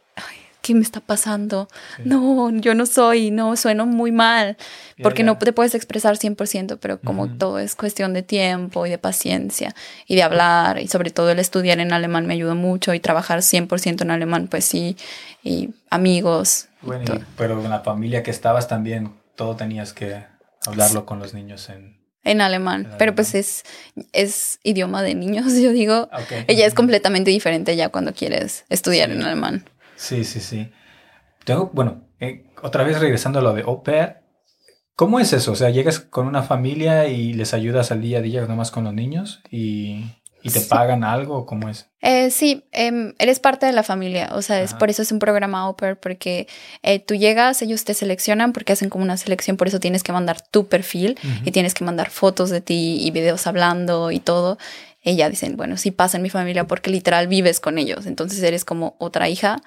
¿qué 0.64 0.74
me 0.74 0.81
está 0.81 1.00
pasando? 1.00 1.68
No, 2.07 2.50
yo 2.50 2.74
no 2.74 2.87
soy, 2.87 3.31
no, 3.31 3.55
sueno 3.55 3.85
muy 3.85 4.12
mal, 4.12 4.57
porque 5.03 5.22
no 5.22 5.37
te 5.37 5.53
puedes 5.53 5.74
expresar 5.74 6.16
100%, 6.16 6.79
pero 6.81 6.98
como 6.98 7.29
todo 7.29 7.59
es 7.59 7.77
cuestión 7.77 8.14
de 8.14 8.22
tiempo 8.22 8.87
y 8.87 8.90
de 8.90 8.96
paciencia 8.96 9.74
y 10.07 10.16
de 10.16 10.22
hablar, 10.22 10.81
y 10.81 10.88
sobre 10.88 11.11
todo 11.11 11.31
el 11.31 11.38
estudiar 11.38 11.81
en 11.81 11.92
alemán 11.92 12.27
me 12.27 12.33
ayudó 12.33 12.55
mucho 12.55 12.94
y 12.94 13.00
trabajar 13.00 13.40
100% 13.40 14.00
en 14.00 14.11
alemán, 14.11 14.48
pues 14.48 14.64
sí, 14.64 14.96
y 15.42 15.74
amigos. 15.90 16.68
Bueno, 16.81 17.20
pero 17.37 17.62
en 17.62 17.68
la 17.68 17.81
familia 17.81 18.22
que 18.22 18.31
estabas 18.31 18.66
también, 18.66 19.12
todo 19.37 19.57
tenías 19.57 19.92
que 19.92 20.24
hablarlo 20.66 21.05
con 21.05 21.18
los 21.18 21.35
niños 21.35 21.68
en... 21.68 22.03
En 22.27 22.40
alemán, 22.40 22.90
pero 22.98 23.14
pues 23.14 23.35
es, 23.35 23.64
es 24.14 24.59
idioma 24.62 25.03
de 25.03 25.14
niños, 25.14 25.53
yo 25.61 25.72
digo. 25.72 26.09
Ella 26.46 26.64
es 26.64 26.72
completamente 26.72 27.31
diferente 27.31 27.77
ya 27.77 27.90
cuando 27.90 28.14
quieres 28.14 28.64
estudiar 28.70 29.11
en 29.11 29.22
alemán. 29.22 29.66
Sí, 29.97 30.25
sí, 30.25 30.41
sí. 30.41 30.71
Tengo, 31.45 31.71
bueno, 31.73 32.09
eh, 32.21 32.47
otra 32.63 32.85
vez 32.85 33.01
regresando 33.01 33.39
a 33.39 33.43
lo 33.43 33.53
de 33.55 33.63
au 33.63 33.83
pair, 33.83 34.17
¿cómo 34.97 35.21
es 35.21 35.33
eso? 35.33 35.53
O 35.53 35.57
sea, 35.57 35.71
llegas 35.71 36.01
con 36.01 36.27
una 36.27 36.43
familia 36.43 37.07
y 37.07 37.33
les 37.35 37.55
ayudas 37.55 37.91
al 37.91 38.01
día 38.01 38.19
a 38.19 38.23
día 38.23 38.47
nomás 38.47 38.71
con 38.71 38.85
los 38.85 38.95
niños 38.95 39.43
y, 39.51 40.05
y 40.43 40.51
te 40.51 40.61
pagan 40.61 41.05
algo, 41.05 41.47
¿cómo 41.47 41.71
es? 41.71 41.89
Eh, 42.03 42.31
sí, 42.31 42.65
em, 42.73 43.15
eres 43.19 43.41
parte 43.41 43.65
de 43.65 43.73
la 43.73 43.83
familia, 43.83 44.29
o 44.33 44.43
sea, 44.43 44.61
es 44.61 44.75
por 44.75 44.91
eso 44.91 45.01
es 45.01 45.11
un 45.11 45.19
programa 45.19 45.61
au 45.61 45.75
pair, 45.75 45.97
porque 45.97 46.47
eh, 46.83 46.99
tú 46.99 47.15
llegas, 47.15 47.63
ellos 47.63 47.85
te 47.85 47.95
seleccionan 47.95 48.53
porque 48.53 48.75
hacen 48.75 48.91
como 48.91 49.05
una 49.05 49.17
selección, 49.17 49.57
por 49.57 49.69
eso 49.69 49.81
tienes 49.81 50.03
que 50.03 50.13
mandar 50.13 50.43
tu 50.43 50.67
perfil 50.67 51.19
y 51.45 51.51
tienes 51.51 51.73
que 51.73 51.83
mandar 51.83 52.11
fotos 52.11 52.51
de 52.51 52.61
ti 52.61 52.99
y 53.01 53.11
videos 53.11 53.47
hablando 53.47 54.11
y 54.11 54.21
todo 54.21 54.59
ella 55.05 55.29
dicen, 55.29 55.57
bueno, 55.57 55.77
sí 55.77 55.90
pasa 55.90 56.17
en 56.17 56.23
mi 56.23 56.31
familia 56.31 56.67
porque 56.67 56.90
literal 56.90 57.29
vives 57.29 57.61
con 57.61 57.77
ellos, 57.77 58.07
entonces 58.07 58.43
eres 58.43 58.64
como 58.64 58.97
otra 58.99 59.29
hija. 59.29 59.61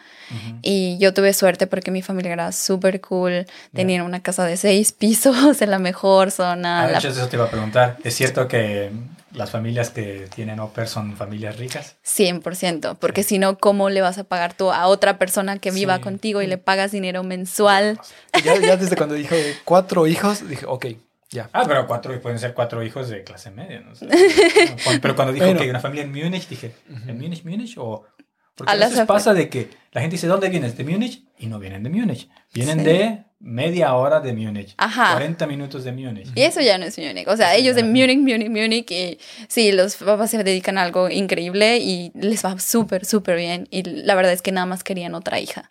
Y 0.63 0.97
yo 0.97 1.13
tuve 1.13 1.31
suerte 1.33 1.67
porque 1.67 1.91
mi 1.91 2.01
familia 2.01 2.33
era 2.33 2.51
súper 2.51 2.99
cool, 3.01 3.45
tenían 3.73 4.01
una 4.01 4.21
casa 4.21 4.45
de 4.45 4.57
seis 4.57 4.91
pisos 4.91 5.61
en 5.61 5.71
la 5.71 5.79
mejor 5.79 6.31
zona. 6.31 6.83
Ah, 6.83 6.97
hecho, 6.97 7.09
eso 7.09 7.27
te 7.27 7.35
iba 7.35 7.45
a 7.45 7.51
preguntar. 7.51 7.97
¿Es 8.03 8.15
cierto 8.15 8.47
que 8.47 8.91
las 9.33 9.51
familias 9.51 9.91
que 9.91 10.27
tienen 10.33 10.59
au 10.59 10.71
pair 10.73 10.87
son 10.87 11.15
familias 11.15 11.57
ricas? 11.57 11.95
100%, 12.03 12.97
porque 12.97 13.21
si 13.21 13.37
no, 13.37 13.57
¿cómo 13.59 13.89
le 13.89 14.01
vas 14.01 14.17
a 14.17 14.23
pagar 14.23 14.53
tú 14.53 14.71
a 14.71 14.87
otra 14.87 15.19
persona 15.19 15.59
que 15.59 15.69
viva 15.69 15.99
contigo 15.99 16.41
y 16.41 16.47
le 16.47 16.57
pagas 16.57 16.91
dinero 16.91 17.23
mensual? 17.23 17.99
Ya, 18.43 18.57
ya 18.59 18.75
desde 18.75 18.95
cuando 18.95 19.13
dije 19.13 19.55
cuatro 19.63 20.07
hijos, 20.07 20.47
dije, 20.49 20.65
ok, 20.67 20.87
ya. 21.29 21.49
Ah, 21.53 21.65
pero 21.67 21.87
cuatro 21.87 22.19
pueden 22.21 22.39
ser 22.39 22.53
cuatro 22.53 22.83
hijos 22.83 23.09
de 23.09 23.23
clase 23.23 23.51
media, 23.51 23.81
¿no? 23.81 23.93
pero 25.01 25.15
cuando 25.15 25.33
dijo 25.33 25.45
que 25.57 25.69
una 25.69 25.79
familia 25.79 26.03
en 26.03 26.11
Múnich, 26.11 26.47
dije, 26.47 26.73
¿en 27.07 27.19
Múnich, 27.19 27.43
Múnich? 27.43 27.77
O, 27.77 28.05
porque 28.55 28.73
a, 28.73 28.75
veces 28.75 29.05
pasa 29.05 29.33
de 29.33 29.49
que 29.49 29.69
la 29.91 30.01
gente 30.01 30.15
dice, 30.15 30.27
¿dónde 30.27 30.49
vienes? 30.49 30.75
¿De 30.75 30.83
Múnich? 30.83 31.23
Y 31.37 31.47
no 31.47 31.59
vienen 31.59 31.83
de 31.83 31.89
Múnich. 31.89 32.29
Vienen 32.53 32.83
de 32.83 33.23
media 33.39 33.93
hora 33.93 34.19
de 34.19 34.33
Múnich. 34.33 34.73
Ajá. 34.77 35.11
40 35.11 35.45
minutos 35.45 35.83
de 35.83 35.91
Múnich. 35.91 36.29
Y 36.33 36.41
eso 36.41 36.61
ya 36.61 36.77
no 36.77 36.85
es 36.85 36.97
Múnich. 36.97 37.27
O 37.27 37.37
sea, 37.37 37.55
ellos 37.55 37.75
de 37.75 37.83
Múnich, 37.83 38.17
Múnich, 38.17 38.49
Múnich. 38.49 38.89
Y 38.89 39.19
sí, 39.47 39.71
los 39.71 39.97
papás 39.97 40.31
se 40.31 40.43
dedican 40.43 40.77
a 40.77 40.83
algo 40.83 41.09
increíble 41.09 41.77
y 41.77 42.11
les 42.15 42.43
va 42.43 42.59
súper, 42.59 43.05
súper 43.05 43.35
bien. 43.37 43.67
Y 43.69 43.83
la 43.83 44.15
verdad 44.15 44.33
es 44.33 44.41
que 44.41 44.51
nada 44.51 44.65
más 44.65 44.83
querían 44.83 45.13
otra 45.13 45.39
hija. 45.39 45.69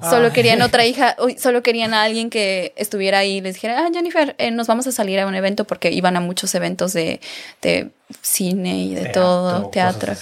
Solo 0.00 0.32
querían 0.32 0.62
otra 0.62 0.86
hija, 0.86 1.16
solo 1.38 1.62
querían 1.62 1.92
a 1.92 2.02
alguien 2.04 2.30
que 2.30 2.72
estuviera 2.76 3.18
ahí 3.18 3.38
y 3.38 3.40
les 3.40 3.54
dijera, 3.54 3.80
ah, 3.80 3.88
Jennifer, 3.92 4.36
eh, 4.38 4.50
nos 4.50 4.66
vamos 4.66 4.86
a 4.86 4.92
salir 4.92 5.18
a 5.18 5.26
un 5.26 5.34
evento 5.34 5.64
porque 5.64 5.90
iban 5.90 6.16
a 6.16 6.20
muchos 6.20 6.54
eventos 6.54 6.92
de, 6.92 7.20
de 7.62 7.90
cine 8.22 8.84
y 8.84 8.94
de 8.94 9.06
todo, 9.06 9.70
teatro. 9.70 10.14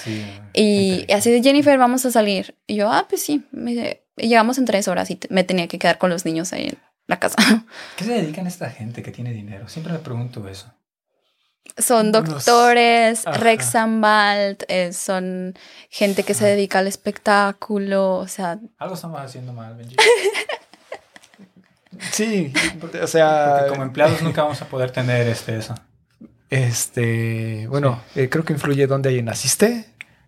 y 0.54 1.12
así 1.12 1.30
de, 1.30 1.42
Jennifer, 1.42 1.78
vamos 1.78 2.06
a 2.06 2.10
salir. 2.10 2.54
Y 2.66 2.76
yo, 2.76 2.90
ah, 2.90 3.06
pues 3.08 3.22
sí. 3.22 3.44
Me, 3.50 4.00
llegamos 4.16 4.58
en 4.58 4.64
tres 4.64 4.88
horas 4.88 5.10
y 5.10 5.18
me 5.28 5.44
tenía 5.44 5.68
que 5.68 5.78
quedar 5.78 5.98
con 5.98 6.10
los 6.10 6.24
niños 6.24 6.52
ahí 6.52 6.68
en 6.68 6.78
la 7.06 7.18
casa. 7.18 7.36
¿Qué 7.96 8.04
se 8.04 8.12
dedican 8.12 8.46
a 8.46 8.48
esta 8.48 8.70
gente 8.70 9.02
que 9.02 9.10
tiene 9.10 9.32
dinero? 9.32 9.68
Siempre 9.68 9.92
me 9.92 9.98
pregunto 9.98 10.48
eso. 10.48 10.72
Son 11.78 12.12
doctores, 12.12 13.24
Rex 13.24 13.74
Ambalt, 13.74 14.62
eh, 14.68 14.92
son 14.92 15.54
gente 15.90 16.22
que 16.22 16.34
se 16.34 16.46
dedica 16.46 16.78
al 16.78 16.86
espectáculo, 16.86 18.16
o 18.16 18.28
sea... 18.28 18.58
Algo 18.78 18.94
estamos 18.94 19.20
haciendo 19.20 19.52
mal, 19.52 19.74
Benji. 19.76 19.96
sí, 22.12 22.52
o 23.02 23.06
sea... 23.06 23.56
Porque 23.58 23.70
como 23.70 23.82
empleados 23.82 24.22
nunca 24.22 24.42
vamos 24.42 24.60
a 24.62 24.66
poder 24.66 24.90
tener 24.90 25.28
este, 25.28 25.56
eso. 25.56 25.74
Este, 26.48 27.66
bueno, 27.68 28.00
eh, 28.14 28.28
creo 28.28 28.44
que 28.44 28.52
influye 28.52 28.86
dónde 28.86 29.22
naciste, 29.22 29.86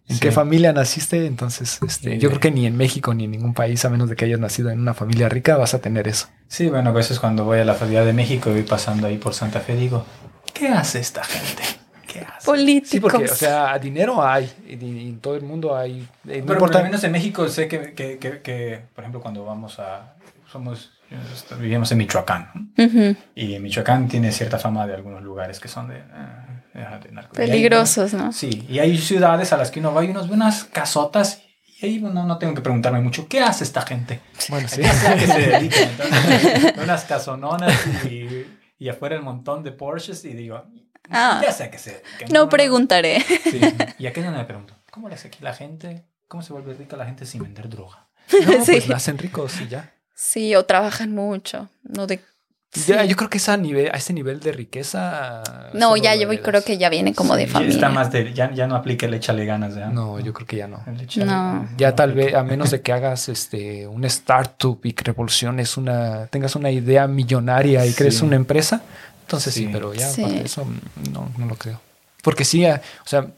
en 0.09 0.18
qué 0.18 0.33
familia 0.33 0.72
naciste, 0.72 1.27
entonces 1.27 1.79
este, 1.87 2.18
yo 2.18 2.31
creo 2.31 2.40
que 2.40 2.51
ni 2.51 2.66
en 2.66 2.77
México 2.77 3.12
ni 3.12 3.24
en 3.24 3.31
ningún 3.31 3.53
país, 3.53 3.85
a 3.85 3.90
menos 3.90 4.09
de 4.09 4.16
que 4.16 4.24
hayas 4.24 4.40
nacido 4.40 4.70
en 4.70 4.81
una 4.81 4.94
familia 4.94 5.29
rica, 5.29 5.57
vas 5.57 5.74
a 5.74 5.81
tener 5.81 6.09
eso. 6.09 6.29
Sí, 6.48 6.68
bueno, 6.68 6.90
a 6.90 6.92
veces 6.92 7.20
cuando 7.20 7.44
voy 7.44 7.59
a 7.59 7.64
la 7.64 7.74
Ciudad 7.74 8.07
de 8.07 8.14
México 8.14 8.48
y 8.48 8.55
voy 8.55 8.62
pasando 8.62 9.07
ahí 9.07 9.18
por 9.18 9.35
Santa 9.35 9.61
Fe, 9.61 9.77
digo, 9.77 10.07
¿qué 10.59 10.68
hace 10.68 11.01
esta 11.01 11.25
gente? 11.25 11.62
¿Qué? 12.07 12.27
Políticos. 12.44 12.90
Sí, 12.90 13.01
porque, 13.01 13.25
o 13.25 13.35
sea, 13.35 13.79
dinero 13.79 14.27
hay. 14.27 14.50
Y, 14.67 14.73
y 14.85 15.09
en 15.09 15.21
todo 15.21 15.37
el 15.37 15.42
mundo 15.42 15.77
hay. 15.77 16.06
eh, 16.27 16.40
no 16.40 16.46
Pero 16.46 16.59
por 16.59 16.75
lo 16.75 16.83
menos 16.83 17.02
en 17.04 17.13
México 17.13 17.48
sé 17.48 17.69
que, 17.69 17.92
que, 17.94 18.19
que, 18.19 18.40
que, 18.40 18.83
por 18.94 19.04
ejemplo, 19.04 19.21
cuando 19.21 19.44
vamos 19.44 19.79
a... 19.79 20.15
Somos... 20.50 20.92
Vivimos 21.59 21.90
en 21.92 21.98
Michoacán. 21.98 22.71
¿no? 22.77 22.85
Ujú. 22.85 23.17
Y 23.35 23.59
Michoacán 23.59 24.09
tiene 24.09 24.31
cierta 24.31 24.59
fama 24.59 24.87
de 24.87 24.94
algunos 24.94 25.23
lugares 25.23 25.61
que 25.61 25.69
son 25.69 25.88
de... 25.88 26.02
ah, 26.13 26.44
de 26.75 26.85
ahí, 26.85 27.27
Peligrosos, 27.33 28.15
¿no? 28.15 28.33
Sí, 28.33 28.67
y 28.69 28.79
hay 28.79 28.96
ciudades 28.98 29.52
a 29.52 29.56
las 29.56 29.71
que 29.71 29.81
uno 29.81 29.92
va 29.92 30.04
y 30.04 30.11
uno 30.11 30.27
ve 30.27 30.35
unas 30.35 30.65
casotas 30.65 31.42
y 31.81 31.87
ahí 31.87 32.00
no, 32.00 32.11
no 32.11 32.38
tengo 32.38 32.54
que 32.54 32.61
preguntarme 32.61 33.00
mucho, 33.00 33.29
¿qué 33.29 33.40
hace 33.40 33.65
esta 33.65 33.83
gente? 33.83 34.21
Bueno, 34.48 34.69
sí. 34.69 34.83
¿A 34.85 35.15
qué 35.15 35.27
se 35.27 35.40
dedican? 35.40 35.83
Entonces, 35.90 36.75
unas 36.83 37.04
casononas 37.04 37.75
y, 38.04 38.46
y 38.79 38.88
afuera 38.88 39.16
el 39.16 39.22
montón 39.22 39.62
de 39.62 39.72
Porsches 39.72 40.24
y 40.24 40.35
digo, 40.35 40.64
Ah. 41.10 41.40
ya 41.42 41.52
sé 41.52 41.64
a 41.64 41.70
qué 41.70 41.79
se 41.79 41.90
dedican. 41.92 42.29
No 42.33 42.48
preguntaré. 42.48 43.20
Sí, 43.20 43.60
y 43.98 44.06
aquí 44.06 44.20
es 44.20 44.26
donde 44.26 44.38
me 44.40 44.44
pregunto, 44.44 44.74
¿cómo 44.90 45.08
le 45.08 45.14
hace 45.14 45.29
aquí 45.29 45.38
la 45.42 45.54
gente? 45.54 46.04
¿Cómo 46.29 46.42
se 46.42 46.52
vuelve 46.52 46.74
rica 46.74 46.96
la 46.96 47.06
gente 47.06 47.24
sin 47.26 47.42
vender 47.42 47.68
droga? 47.68 48.08
No, 48.46 48.64
Sí. 48.64 48.72
pues 48.72 48.88
la 48.88 48.96
hacen 48.96 49.16
ricos 49.16 49.58
y 49.60 49.68
ya. 49.68 49.94
Sí, 50.14 50.54
o 50.54 50.64
trabajan 50.66 51.14
mucho. 51.14 51.70
No 51.83 52.06
de. 52.06 52.20
Ya, 52.87 53.02
yo 53.04 53.16
creo 53.16 53.31
que 53.31 53.38
esa 53.38 53.56
nivel, 53.56 53.88
a 53.92 53.96
ese 53.96 54.12
nivel 54.12 54.40
de 54.40 54.52
riqueza. 54.52 55.42
No, 55.73 55.96
ya 55.96 56.14
yo 56.14 56.29
creo 56.42 56.62
que 56.62 56.77
ya 56.77 56.90
viene 56.90 57.14
como 57.14 57.35
de 57.35 57.46
Sí, 57.46 57.52
familia. 57.52 57.75
Está 57.75 57.88
más 57.88 58.12
de, 58.12 58.35
ya, 58.35 58.52
ya 58.52 58.66
no 58.66 58.77
aplica 58.77 59.06
el 59.06 59.14
échale 59.14 59.46
ganas. 59.46 59.75
¿ya? 59.75 59.87
No, 59.88 60.21
yo 60.21 60.35
creo 60.35 60.46
que 60.46 60.56
ya 60.56 60.69
no. 60.69 60.83
El 60.87 61.00
échale- 61.00 61.25
No. 61.27 61.66
Ya 61.79 61.94
tal 61.96 62.12
vez, 62.12 62.35
a 62.35 62.42
menos 62.42 62.71
de 62.71 62.83
que 62.83 62.92
hagas 62.92 63.31
este 63.31 63.87
un 63.87 64.04
startup 64.04 64.81
y 64.85 64.92
que 64.92 65.02
revoluciones 65.04 65.79
una, 65.79 66.27
tengas 66.27 66.56
una 66.56 66.71
idea 66.71 67.06
millonaria 67.06 67.87
y 67.87 67.94
crees 67.94 68.21
una 68.21 68.37
empresa, 68.37 68.83
entonces 69.23 69.54
sí, 69.54 69.60
Sí. 69.64 69.71
pero 69.73 69.94
ya 69.94 70.06
Sí. 70.10 70.21
aparte 70.23 70.38
de 70.40 70.44
eso 70.46 70.66
no, 71.10 71.31
no 71.38 71.46
lo 71.46 71.54
creo. 71.56 71.81
Porque 72.23 72.44
sí, 72.44 72.66
o 72.66 72.79
sea, 73.06 73.29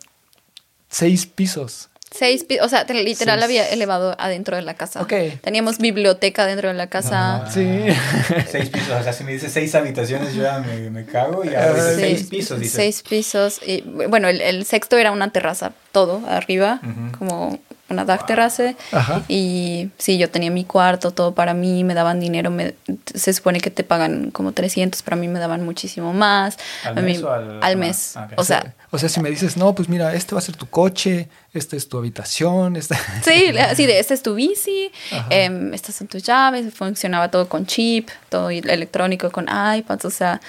seis 0.89 1.27
pisos. 1.27 1.89
Seis 2.13 2.43
pi- 2.45 2.59
o 2.59 2.69
sea, 2.69 2.87
te- 2.87 2.95
literal 2.95 3.39
Seis. 3.39 3.45
había 3.45 3.69
elevado 3.69 4.17
adentro 4.19 4.57
de 4.57 4.63
la 4.63 4.75
casa. 4.75 5.01
Ok. 5.01 5.13
Teníamos 5.43 5.79
biblioteca 5.79 6.45
dentro 6.45 6.67
de 6.69 6.75
la 6.75 6.89
casa. 6.89 7.45
Ah, 7.45 7.51
Sí. 7.51 7.65
Seis 8.51 8.69
pisos, 8.69 8.91
o 8.91 9.03
sea, 9.03 9.13
si 9.13 9.23
me 9.25 9.33
dice 9.33 9.49
seis 9.49 9.75
habitaciones, 9.77 10.35
yo 10.35 10.43
ya 10.43 10.59
me, 10.59 10.91
me 10.91 11.05
cago 11.07 11.45
y 11.45 11.55
ahora 11.55 11.91
Sí, 11.95 12.01
seis 12.01 12.27
pisos. 12.29 12.59
Dice. 12.59 12.77
Seis 12.77 13.03
pisos. 13.09 13.61
Y, 13.65 13.83
bueno, 14.09 14.29
el, 14.29 14.41
el 14.41 14.65
sexto 14.65 14.99
era 14.99 15.13
una 15.13 15.31
terraza, 15.33 15.73
todo 15.93 16.23
arriba, 16.29 16.81
como 17.19 17.59
una 17.89 18.05
dark 18.05 18.25
terrace. 18.25 18.77
Ajá. 18.93 19.23
Y 19.27 19.91
sí, 19.99 20.17
yo 20.17 20.31
tenía 20.31 20.53
mi 20.53 20.65
cuarto, 20.65 21.11
todo 21.11 21.35
para 21.35 21.55
mí, 21.55 21.83
me 21.83 21.95
daban 21.95 22.21
dinero. 22.21 22.49
me- 22.51 22.75
se 23.13 23.33
supone 23.33 23.61
que 23.61 23.71
te 23.71 23.83
pagan 23.83 24.31
como 24.31 24.53
300, 24.53 25.03
pero 25.03 25.17
a 25.17 25.21
mí 25.21 25.27
me 25.27 25.41
daban 25.41 25.65
muchísimo 25.65 26.13
más. 26.13 26.57
¿Al 26.85 26.99
a 26.99 27.03
mes 27.03 27.19
mí, 27.19 27.25
o 27.25 27.33
al- 27.33 27.61
al 27.63 27.73
ah, 27.73 27.77
mes. 27.77 28.15
ok. 28.17 28.33
O 28.37 28.45
sea, 28.45 28.75
O 28.93 28.99
sea, 28.99 29.09
si 29.09 29.21
me 29.21 29.29
dices, 29.31 29.57
no, 29.57 29.75
pues 29.75 29.89
mira, 29.89 30.15
este 30.15 30.35
va 30.37 30.39
a 30.39 30.43
ser 30.43 30.57
tu 30.57 30.67
coche, 30.67 31.29
esta 31.53 31.75
es 31.77 31.89
tu 31.89 31.99
habitación, 31.99 32.77
esta... 32.77 32.97
Sí, 33.25 33.57
así 33.59 33.87
de, 33.87 33.99
esta 33.99 34.15
es 34.15 34.23
tu 34.23 34.35
bici, 34.37 34.91
em, 35.31 35.73
estas 35.75 35.95
son 35.97 36.07
tus 36.09 36.23
llaves, 36.23 36.73
funcionaba 36.75 37.29
todo 37.31 37.49
con 37.49 37.67
chip, 37.67 38.09
todo 38.29 38.51
electrónico 38.51 39.31
con 39.31 39.47
iPads, 39.49 40.05
o 40.05 40.11
sea, 40.11 40.41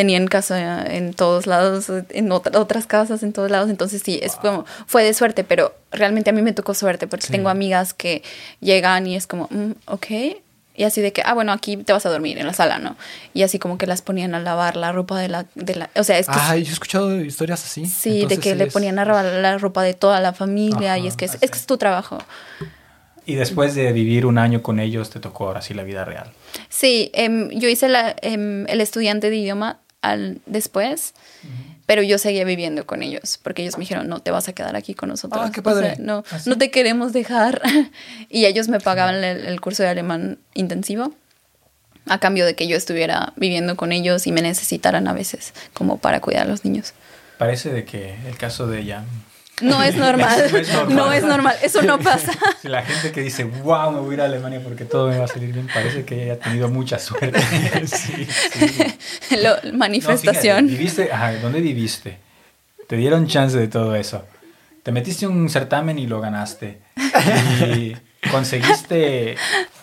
tenían 0.00 0.26
casa 0.28 0.82
en 0.86 1.12
todos 1.12 1.46
lados, 1.46 1.86
en 2.10 2.32
otra- 2.32 2.58
otras 2.58 2.86
casas 2.86 3.22
en 3.22 3.32
todos 3.34 3.50
lados, 3.50 3.68
entonces 3.68 4.00
sí, 4.02 4.18
es 4.22 4.36
como, 4.36 4.64
fue 4.86 5.04
de 5.04 5.12
suerte, 5.12 5.44
pero 5.44 5.74
realmente 5.92 6.30
a 6.30 6.32
mí 6.32 6.40
me 6.42 6.52
tocó 6.54 6.72
suerte 6.72 7.06
porque 7.06 7.26
Sí. 7.26 7.32
tengo 7.32 7.50
amigas 7.50 7.92
que 7.92 8.22
llegan 8.60 9.06
y 9.06 9.14
es 9.16 9.26
como, 9.26 9.46
mm, 9.50 9.72
ok, 9.86 10.06
y 10.74 10.84
así 10.84 11.02
de 11.02 11.12
que, 11.12 11.20
ah, 11.26 11.34
bueno, 11.34 11.52
aquí 11.52 11.76
te 11.76 11.92
vas 11.92 12.06
a 12.06 12.10
dormir 12.10 12.38
en 12.38 12.46
la 12.46 12.54
sala, 12.54 12.78
¿no? 12.78 12.96
Y 13.34 13.42
así 13.42 13.58
como 13.58 13.76
que 13.76 13.86
las 13.86 14.00
ponían 14.00 14.34
a 14.34 14.40
lavar 14.40 14.76
la 14.76 14.92
ropa 14.92 15.18
de 15.20 15.28
la, 15.28 15.44
de 15.54 15.74
la 15.74 15.90
o 15.94 16.04
sea, 16.04 16.18
es 16.18 16.26
que... 16.26 16.32
Ay, 16.38 16.62
yo 16.64 16.70
he 16.70 16.72
escuchado 16.72 17.20
historias 17.20 17.62
así. 17.62 17.84
Sí, 17.84 18.24
de 18.24 18.38
que 18.38 18.52
sí 18.52 18.54
le 18.56 18.64
es- 18.64 18.72
ponían 18.72 18.98
a 18.98 19.04
lavar 19.04 19.26
la 19.26 19.58
ropa 19.58 19.82
de 19.82 19.92
toda 19.92 20.18
la 20.20 20.32
familia 20.32 20.96
y 20.96 21.06
es 21.06 21.16
que 21.16 21.26
es, 21.26 21.36
que 21.36 21.44
es 21.46 21.66
tu 21.66 21.76
trabajo. 21.76 22.16
Y 23.26 23.34
después 23.34 23.74
de 23.74 23.92
vivir 23.92 24.24
un 24.26 24.38
año 24.38 24.62
con 24.62 24.80
ellos, 24.80 25.10
te 25.10 25.20
tocó 25.20 25.46
ahora 25.48 25.60
sí 25.60 25.74
la 25.74 25.82
vida 25.84 26.04
real. 26.06 26.32
Sí, 26.70 27.10
em, 27.14 27.50
yo 27.50 27.68
hice 27.68 27.88
la, 27.88 28.16
em, 28.22 28.66
el 28.68 28.80
estudiante 28.80 29.28
de 29.30 29.36
idioma 29.36 29.78
al, 30.02 30.40
después, 30.46 31.14
pero 31.86 32.02
yo 32.02 32.18
seguía 32.18 32.44
viviendo 32.44 32.86
con 32.86 33.02
ellos, 33.02 33.38
porque 33.42 33.62
ellos 33.62 33.76
me 33.76 33.82
dijeron, 33.82 34.08
no 34.08 34.20
te 34.20 34.30
vas 34.30 34.48
a 34.48 34.52
quedar 34.52 34.76
aquí 34.76 34.94
con 34.94 35.08
nosotros. 35.08 35.42
Ah, 35.44 35.50
qué 35.52 35.60
O 35.60 35.62
sea, 35.64 35.72
padre. 35.72 35.96
no, 35.98 36.24
¿Ah, 36.30 36.38
no 36.46 36.56
te 36.58 36.70
queremos 36.70 37.12
dejar. 37.12 37.60
y 38.28 38.46
ellos 38.46 38.68
me 38.68 38.80
pagaban 38.80 39.16
el, 39.16 39.46
el 39.46 39.60
curso 39.60 39.82
de 39.82 39.88
alemán 39.88 40.38
intensivo 40.54 41.12
a 42.06 42.18
cambio 42.18 42.46
de 42.46 42.54
que 42.54 42.66
yo 42.66 42.76
estuviera 42.76 43.32
viviendo 43.36 43.76
con 43.76 43.92
ellos 43.92 44.26
y 44.26 44.32
me 44.32 44.42
necesitaran 44.42 45.06
a 45.06 45.12
veces 45.12 45.52
como 45.74 45.98
para 45.98 46.20
cuidar 46.20 46.46
a 46.46 46.48
los 46.50 46.64
niños. 46.64 46.94
Parece 47.38 47.70
de 47.70 47.84
que 47.84 48.14
el 48.26 48.36
caso 48.36 48.66
de 48.66 48.80
ella... 48.80 49.04
No 49.60 49.82
es 49.82 49.96
normal, 49.96 50.38
No 50.52 50.58
es 50.58 50.72
normal. 50.72 50.96
no 50.96 51.12
es 51.12 51.24
normal, 51.24 51.56
eso 51.62 51.82
no 51.82 51.98
pasa. 51.98 52.32
Si 52.62 52.68
la 52.68 52.82
gente 52.82 53.12
que 53.12 53.20
dice, 53.20 53.44
wow, 53.44 53.92
me 53.92 54.00
voy 54.00 54.12
a 54.12 54.14
ir 54.14 54.20
a 54.22 54.24
Alemania 54.24 54.60
porque 54.62 54.84
todo 54.84 55.08
me 55.08 55.18
va 55.18 55.24
a 55.24 55.28
salir 55.28 55.52
bien, 55.52 55.68
parece 55.72 56.04
que 56.04 56.24
ella 56.24 56.34
ha 56.34 56.36
tenido 56.38 56.68
mucha 56.68 56.98
suerte. 56.98 57.40
sí, 57.86 58.26
sí. 58.26 59.36
Lo- 59.42 59.56
No, 59.70 59.78
manifestación. 59.78 60.66
fíjate, 60.66 60.78
viviste, 60.78 61.12
ajá, 61.12 61.32
¿dónde 61.40 61.60
viviste? 61.60 62.18
Te 62.86 62.96
dieron 62.96 63.26
chance 63.26 63.56
de 63.58 63.68
todo 63.68 63.94
eso. 63.94 64.24
Te 64.82 64.92
metiste 64.92 65.26
en 65.26 65.32
un 65.32 65.48
certamen 65.48 65.98
y 65.98 66.06
lo 66.06 66.20
ganaste. 66.20 66.80
Y 67.76 67.94
conseguiste 68.30 69.36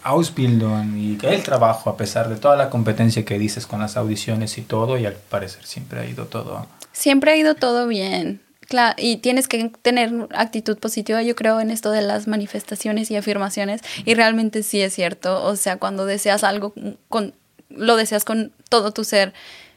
Ausbildung 0.04 0.98
y 0.98 1.18
el 1.26 1.44
trabajo 1.44 1.90
a 1.90 1.98
pesar 1.98 2.30
de 2.30 2.36
toda 2.38 2.56
la 2.56 2.70
competencia 2.70 3.24
que 3.26 3.38
dices 3.38 3.68
con 3.68 3.80
las 3.80 3.98
audiciones 3.98 4.58
y 4.58 4.62
todo 4.62 4.98
y 4.98 5.06
al 5.06 5.14
parecer 5.14 5.66
siempre 5.66 6.00
ha 6.00 6.06
ido 6.06 6.26
todo. 6.26 6.68
Siempre 6.94 7.32
ha 7.32 7.36
ido 7.38 7.56
todo 7.56 7.88
bien. 7.88 8.42
Claro, 8.68 8.96
y 8.98 9.18
tienes 9.18 9.48
que 9.48 9.72
tener 9.82 10.12
actitud 10.36 10.78
positiva, 10.78 11.22
yo 11.24 11.36
creo, 11.36 11.60
en 11.62 11.72
esto 11.72 11.90
de 11.92 12.02
las 12.02 12.28
manifestaciones 12.28 13.10
y 13.12 13.16
afirmaciones. 13.16 13.82
Y 14.06 14.14
realmente 14.14 14.62
sí 14.64 14.82
es 14.82 14.94
cierto. 14.94 15.44
O 15.44 15.56
sea, 15.56 15.78
cuando 15.78 16.06
deseas 16.06 16.44
algo, 16.44 16.74
con, 17.08 17.34
lo 17.70 17.96
deseas 17.96 18.26
con 18.26 18.52
todo 18.70 18.92
tu 18.92 19.04
ser, 19.06 19.34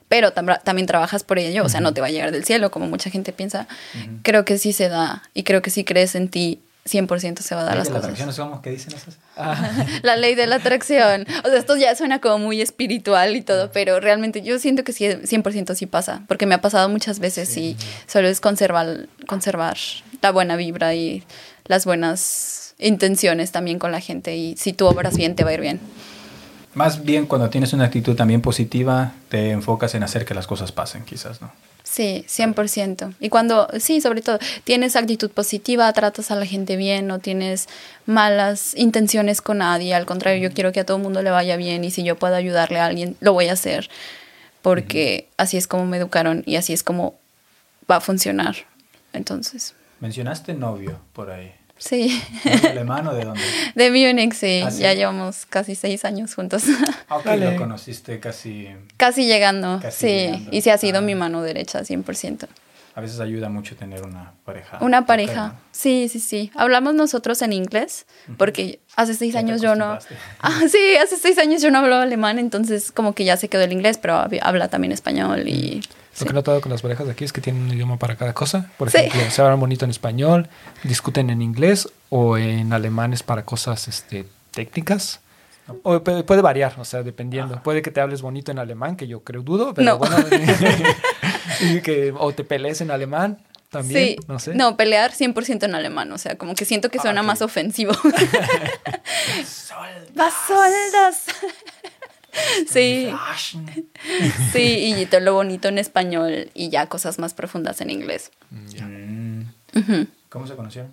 pero 0.08 0.34
tam- 0.34 0.60
también 0.64 0.86
trabajas 0.86 1.22
por 1.22 1.38
ello. 1.38 1.64
O 1.64 1.68
sea, 1.68 1.80
no 1.80 1.94
te 1.94 2.00
va 2.00 2.08
a 2.08 2.10
llegar 2.10 2.32
del 2.32 2.44
cielo, 2.44 2.72
como 2.72 2.88
mucha 2.88 3.10
gente 3.10 3.32
piensa. 3.32 3.68
Creo 4.22 4.44
que 4.44 4.58
sí 4.58 4.72
se 4.72 4.88
da. 4.88 5.22
Y 5.34 5.44
creo 5.44 5.62
que 5.62 5.70
si 5.70 5.84
crees 5.84 6.16
en 6.16 6.28
ti, 6.28 6.60
100% 6.86 7.40
se 7.40 7.54
va 7.54 7.60
a 7.60 7.64
dar 7.64 7.76
las 7.76 7.88
¿De 7.88 7.92
las 7.94 8.00
cosas. 8.02 8.10
acciones 8.12 8.36
cómo 8.36 8.62
que 8.62 8.70
dicen 8.70 8.94
esas? 8.94 9.18
La 10.02 10.16
ley 10.16 10.34
de 10.34 10.46
la 10.46 10.56
atracción. 10.56 11.26
O 11.44 11.48
sea, 11.48 11.58
esto 11.58 11.76
ya 11.76 11.94
suena 11.94 12.20
como 12.20 12.38
muy 12.38 12.60
espiritual 12.60 13.36
y 13.36 13.42
todo, 13.42 13.70
pero 13.70 14.00
realmente 14.00 14.42
yo 14.42 14.58
siento 14.58 14.82
que 14.82 14.92
sí, 14.92 15.04
100% 15.04 15.74
sí 15.74 15.86
pasa, 15.86 16.22
porque 16.26 16.46
me 16.46 16.54
ha 16.54 16.60
pasado 16.60 16.88
muchas 16.88 17.18
veces 17.18 17.54
y 17.56 17.76
solo 18.06 18.28
es 18.28 18.40
conservar, 18.40 19.08
conservar 19.26 19.76
la 20.22 20.32
buena 20.32 20.56
vibra 20.56 20.94
y 20.94 21.22
las 21.66 21.84
buenas 21.84 22.74
intenciones 22.78 23.52
también 23.52 23.78
con 23.78 23.92
la 23.92 24.00
gente 24.00 24.36
y 24.36 24.56
si 24.56 24.72
tú 24.72 24.86
obras 24.86 25.16
bien, 25.16 25.36
te 25.36 25.44
va 25.44 25.50
a 25.50 25.54
ir 25.54 25.60
bien. 25.60 25.80
Más 26.74 27.04
bien 27.04 27.26
cuando 27.26 27.50
tienes 27.50 27.72
una 27.72 27.84
actitud 27.84 28.16
también 28.16 28.40
positiva, 28.40 29.12
te 29.28 29.50
enfocas 29.50 29.94
en 29.94 30.02
hacer 30.02 30.24
que 30.24 30.34
las 30.34 30.46
cosas 30.46 30.72
pasen, 30.72 31.04
quizás, 31.04 31.42
¿no? 31.42 31.52
Sí, 31.90 32.24
100%. 32.28 33.14
Y 33.18 33.30
cuando, 33.30 33.66
sí, 33.80 34.00
sobre 34.00 34.22
todo, 34.22 34.38
tienes 34.62 34.94
actitud 34.94 35.28
positiva, 35.28 35.92
tratas 35.92 36.30
a 36.30 36.36
la 36.36 36.46
gente 36.46 36.76
bien, 36.76 37.08
no 37.08 37.18
tienes 37.18 37.68
malas 38.06 38.76
intenciones 38.76 39.40
con 39.40 39.58
nadie, 39.58 39.92
al 39.92 40.06
contrario, 40.06 40.48
yo 40.48 40.54
quiero 40.54 40.70
que 40.70 40.78
a 40.78 40.86
todo 40.86 40.98
el 40.98 41.02
mundo 41.02 41.20
le 41.20 41.30
vaya 41.30 41.56
bien 41.56 41.82
y 41.82 41.90
si 41.90 42.04
yo 42.04 42.14
puedo 42.14 42.36
ayudarle 42.36 42.78
a 42.78 42.86
alguien, 42.86 43.16
lo 43.18 43.32
voy 43.32 43.48
a 43.48 43.54
hacer, 43.54 43.90
porque 44.62 45.26
así 45.36 45.56
es 45.56 45.66
como 45.66 45.84
me 45.84 45.96
educaron 45.96 46.44
y 46.46 46.54
así 46.54 46.72
es 46.72 46.84
como 46.84 47.18
va 47.90 47.96
a 47.96 48.00
funcionar. 48.00 48.54
Entonces, 49.12 49.74
Mencionaste 49.98 50.54
novio 50.54 50.98
por 51.12 51.30
ahí. 51.30 51.52
Sí, 51.80 52.22
¿Novio 52.44 52.70
alemán 52.70 53.06
o 53.08 53.14
de 53.14 53.24
dónde? 53.24 53.42
de 53.74 53.90
Munich, 53.90 54.34
sí, 54.34 54.62
¿Ah, 54.64 54.70
sí? 54.70 54.82
ya 54.82 54.94
llevamos 54.94 55.46
casi 55.46 55.74
seis 55.74 56.04
años 56.04 56.34
juntos, 56.34 56.62
Ah, 57.08 57.16
ok, 57.16 57.24
Dale. 57.24 57.50
lo 57.52 57.56
conociste 57.56 58.20
casi... 58.20 58.68
casi 58.96 59.26
llegando, 59.26 59.80
Casi 59.82 59.98
sí, 59.98 60.06
llegando. 60.06 60.48
y 60.52 60.60
se 60.62 60.70
ha 60.70 60.78
sido 60.78 60.98
Ah. 60.98 61.02
mi 61.02 61.14
mano 61.16 61.42
derecha, 61.42 61.80
100%. 61.80 62.46
A 62.94 63.00
veces 63.00 63.20
ayuda 63.20 63.48
mucho 63.48 63.76
tener 63.76 64.02
una 64.02 64.32
pareja. 64.44 64.78
Una 64.80 64.98
cercana. 64.98 65.06
pareja, 65.06 65.54
sí, 65.70 66.08
sí, 66.10 66.18
sí. 66.18 66.50
Hablamos 66.56 66.92
nosotros 66.94 67.40
en 67.40 67.52
inglés, 67.52 68.04
porque 68.36 68.80
hace 68.96 69.14
seis 69.14 69.36
años 69.36 69.62
yo 69.62 69.74
no... 69.76 69.96
Ah, 70.40 70.60
sí, 70.68 70.96
hace 71.02 71.16
seis 71.16 71.38
años 71.38 71.62
yo 71.62 71.70
no 71.70 71.78
hablaba 71.78 72.02
alemán, 72.02 72.38
entonces 72.40 72.90
como 72.92 73.14
que 73.14 73.24
ya 73.24 73.36
se 73.36 73.48
quedó 73.48 73.62
el 73.62 73.72
inglés, 73.72 73.96
pero 73.98 74.14
hab- 74.14 74.40
habla 74.42 74.68
también 74.68 74.92
español 74.92 75.46
y... 75.48 75.80
Lo 76.20 76.24
sí. 76.24 76.24
que 76.26 76.30
he 76.30 76.34
notado 76.34 76.60
con 76.60 76.70
las 76.70 76.82
parejas 76.82 77.06
de 77.06 77.12
aquí 77.12 77.24
es 77.24 77.32
que 77.32 77.40
tienen 77.40 77.62
un 77.62 77.70
idioma 77.72 77.98
para 77.98 78.16
cada 78.16 78.32
cosa. 78.34 78.70
Por 78.78 78.90
Sí. 78.90 78.98
ejemplo, 78.98 79.30
se 79.30 79.42
hablan 79.42 79.58
bonito 79.60 79.84
en 79.84 79.90
español, 79.90 80.48
discuten 80.84 81.30
en 81.30 81.42
inglés 81.42 81.88
o 82.10 82.36
en 82.38 82.72
alemán 82.72 83.12
es 83.12 83.22
para 83.22 83.44
cosas 83.44 83.88
este, 83.88 84.26
técnicas. 84.52 85.20
O 85.84 86.02
puede, 86.02 86.24
puede 86.24 86.42
variar, 86.42 86.74
o 86.78 86.84
sea, 86.84 87.02
dependiendo. 87.04 87.62
Puede 87.62 87.80
que 87.82 87.90
te 87.92 88.00
hables 88.00 88.22
bonito 88.22 88.50
en 88.50 88.58
alemán, 88.58 88.96
que 88.96 89.06
yo 89.06 89.20
creo 89.22 89.42
dudo, 89.42 89.72
pero 89.74 89.92
No. 89.92 89.98
bueno. 89.98 90.16
y 91.60 91.80
que, 91.80 92.12
o 92.18 92.32
te 92.32 92.42
pelees 92.44 92.80
en 92.80 92.90
alemán 92.90 93.38
también, 93.70 94.04
Sí, 94.08 94.16
no 94.26 94.40
sé. 94.40 94.52
no, 94.56 94.76
pelear 94.76 95.12
100% 95.12 95.62
en 95.62 95.76
alemán, 95.76 96.10
o 96.10 96.18
sea, 96.18 96.36
como 96.36 96.56
que 96.56 96.64
siento 96.64 96.90
que 96.90 96.98
Ah, 96.98 97.02
suena 97.02 97.20
ok. 97.20 97.26
más 97.28 97.40
ofensivo. 97.40 97.92
Sol. 99.46 99.86
¡Was 102.66 102.72
soll 102.72 103.06
das? 103.12 103.40
Sí. 103.40 103.86
Sí, 104.52 104.94
y 104.96 105.06
todo 105.06 105.20
lo 105.20 105.34
bonito 105.34 105.68
en 105.68 105.78
español 105.78 106.50
y 106.54 106.68
ya 106.68 106.86
cosas 106.86 107.18
más 107.18 107.34
profundas 107.34 107.80
en 107.80 107.90
inglés. 107.90 108.30
Mm. 108.50 109.42
Ujú. 109.76 110.06
¿Cómo 110.28 110.46
se 110.46 110.56
conocieron? 110.56 110.90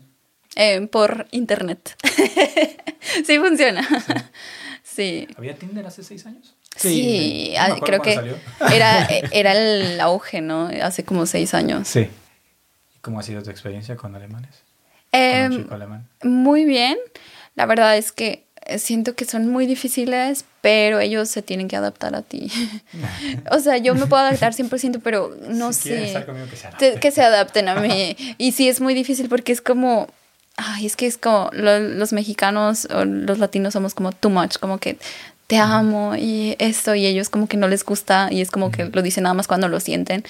Eh, 0.55 0.87
por 0.87 1.27
internet. 1.31 1.95
sí 3.25 3.37
funciona. 3.39 3.87
Sí. 4.83 5.27
¿Había 5.37 5.55
Tinder 5.55 5.85
hace 5.85 6.03
seis 6.03 6.25
años? 6.25 6.55
Sí, 6.75 7.53
no 7.53 7.59
ah, 7.59 7.65
acuerdo 7.65 7.85
creo 7.85 8.01
que 8.01 8.15
salió. 8.15 8.35
era, 8.73 9.05
era 9.31 9.53
el 9.53 9.99
auge, 9.99 10.41
¿no? 10.41 10.69
Hace 10.81 11.03
como 11.03 11.25
seis 11.25 11.53
años. 11.53 11.87
Sí. 11.87 12.01
¿Y 12.95 12.99
cómo 13.01 13.19
ha 13.19 13.23
sido 13.23 13.43
tu 13.43 13.49
experiencia 13.49 13.95
con 13.95 14.15
alemanes? 14.15 14.63
Em, 15.11 15.43
con 15.43 15.51
un 15.51 15.63
chico 15.63 15.75
alemán. 15.75 16.07
Muy 16.23 16.65
bien. 16.65 16.97
La 17.55 17.65
verdad 17.65 17.97
es 17.97 18.11
que 18.11 18.46
siento 18.77 19.15
que 19.15 19.25
son 19.25 19.47
muy 19.49 19.65
difíciles, 19.65 20.45
pero 20.61 20.99
ellos 20.99 21.29
se 21.29 21.41
tienen 21.41 21.67
que 21.67 21.75
adaptar 21.75 22.15
a 22.15 22.21
ti. 22.21 22.51
o 23.51 23.59
sea, 23.59 23.77
yo 23.77 23.95
me 23.95 24.07
puedo 24.07 24.21
adaptar 24.23 24.53
100%, 24.53 24.99
pero 25.03 25.35
no 25.49 25.73
Si 25.73 25.89
sé. 25.89 26.03
estar 26.07 26.25
conmigo, 26.25 26.47
que 26.49 26.55
se 26.57 26.99
que 26.99 27.11
se 27.11 27.21
adapten 27.21 27.69
a 27.69 27.75
mí. 27.75 28.15
Y 28.37 28.51
sí, 28.51 28.67
es 28.69 28.81
muy 28.81 28.93
difícil 28.93 29.29
porque 29.29 29.51
es 29.51 29.61
como. 29.61 30.07
Ay, 30.59 30.87
es 30.87 30.95
que 30.95 31.05
es 31.05 31.17
como 31.19 31.49
lo- 31.53 31.79
los 31.79 32.13
mexicanos 32.13 32.87
o 32.91 33.05
los 33.05 33.37
latinos 33.37 33.73
somos 33.73 33.93
como 33.93 34.11
too 34.11 34.31
much, 34.31 34.57
como 34.57 34.79
que 34.79 34.97
te 35.45 35.57
amo 35.57 36.15
y 36.17 36.55
esto, 36.59 36.95
y 36.95 37.05
ellos 37.05 37.29
como 37.29 37.47
que 37.47 37.57
no 37.57 37.67
les 37.67 37.85
gusta 37.85 38.29
y 38.31 38.41
es 38.41 38.49
como 38.51 38.71
que 38.71 38.85
lo 38.85 39.01
dicen 39.03 39.23
nada 39.23 39.35
más 39.35 39.47
cuando 39.47 39.67
lo 39.67 39.79
sienten. 39.79 40.23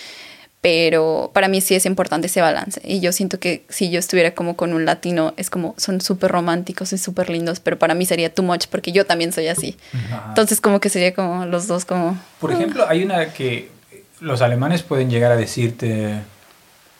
Pero 0.70 1.32
para 1.34 1.48
mí 1.48 1.62
sí 1.62 1.76
es 1.76 1.86
importante 1.86 2.28
ese 2.28 2.42
balance. 2.42 2.82
Y 2.84 3.00
yo 3.00 3.14
siento 3.14 3.40
que 3.40 3.64
si 3.70 3.90
yo 3.90 4.00
estuviera 4.00 4.32
como 4.32 4.58
con 4.58 4.74
un 4.74 4.84
latino, 4.84 5.34
es 5.38 5.50
como 5.50 5.74
son 5.78 6.02
súper 6.02 6.30
románticos 6.30 6.92
y 6.92 6.98
súper 6.98 7.30
lindos, 7.30 7.62
pero 7.62 7.80
para 7.80 7.94
mí 7.94 8.06
sería 8.06 8.34
too 8.34 8.44
much 8.44 8.66
porque 8.70 8.92
yo 8.92 9.06
también 9.06 9.32
soy 9.32 9.48
así. 9.48 9.78
Ajá. 9.94 10.26
Entonces, 10.28 10.60
como 10.60 10.82
que 10.82 10.90
sería 10.90 11.14
como 11.14 11.46
los 11.46 11.68
dos, 11.68 11.86
como. 11.86 12.20
Por 12.42 12.52
ejemplo, 12.52 12.86
hay 12.86 13.02
una 13.02 13.32
que 13.32 13.70
los 14.20 14.42
alemanes 14.42 14.84
pueden 14.84 15.10
llegar 15.10 15.32
a 15.32 15.38
decirte 15.38 16.16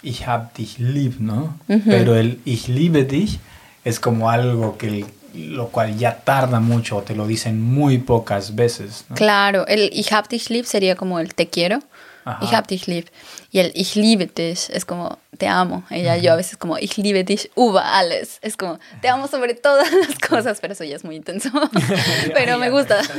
ich 0.02 0.26
hab 0.26 0.54
dich 0.54 0.80
lieb, 0.80 1.16
¿no? 1.20 1.60
Pero 1.68 2.16
el 2.16 2.40
ich 2.46 2.70
liebe 2.70 3.04
dich 3.04 3.38
es 3.84 4.00
como 4.00 4.30
algo 4.30 4.78
que 4.78 5.04
lo 5.34 5.68
cual 5.68 5.98
ya 5.98 6.20
tarda 6.20 6.62
mucho 6.62 6.96
o 6.96 7.02
te 7.02 7.16
lo 7.16 7.28
dicen 7.28 7.62
muy 7.62 7.98
pocas 7.98 8.56
veces, 8.56 9.04
¿no? 9.10 9.18
Claro, 9.18 9.68
el 9.68 9.90
Ich 9.94 10.14
hab 10.14 10.30
dich 10.30 10.50
lieb 10.50 10.66
sería 10.66 10.96
como 10.96 11.20
el 11.20 11.36
te 11.36 11.48
quiero. 11.50 11.82
Ajá. 12.28 12.46
Ich 12.46 12.54
hab 12.54 12.68
dich 12.68 12.88
lieb. 12.88 13.06
Y 13.52 13.60
el 13.60 13.72
Ich 13.74 13.96
liebe 13.96 14.28
dich 14.28 14.70
es 14.70 14.84
como 14.84 15.18
te 15.38 15.48
amo. 15.48 15.84
Ella, 15.90 16.18
yo 16.18 16.34
a 16.34 16.36
veces 16.36 16.58
como 16.58 16.78
Ich 16.78 16.98
liebe 16.98 17.24
dich 17.24 17.50
über 17.56 17.84
alles. 17.86 18.40
Es 18.42 18.58
como 18.58 18.80
te 19.02 19.08
amo 19.08 19.28
sobre 19.28 19.54
todas 19.54 19.88
las 19.92 20.20
cosas, 20.20 20.60
pero 20.60 20.74
eso 20.74 20.84
ya 20.84 20.96
es 20.98 21.06
muy 21.06 21.16
intenso. 21.16 21.50
pero 22.34 22.58
me 22.58 22.70
gusta. 22.70 23.02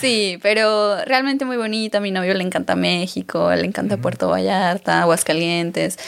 Sí, 0.00 0.38
pero 0.42 1.04
realmente 1.04 1.44
muy 1.44 1.56
bonito. 1.56 1.98
A 1.98 2.00
mi 2.00 2.10
novio 2.10 2.32
le 2.34 2.44
encanta 2.44 2.76
México, 2.76 3.52
le 3.54 3.64
encanta 3.64 3.96
Puerto 3.96 4.28
Vallarta, 4.28 5.02
Aguascalientes. 5.02 5.98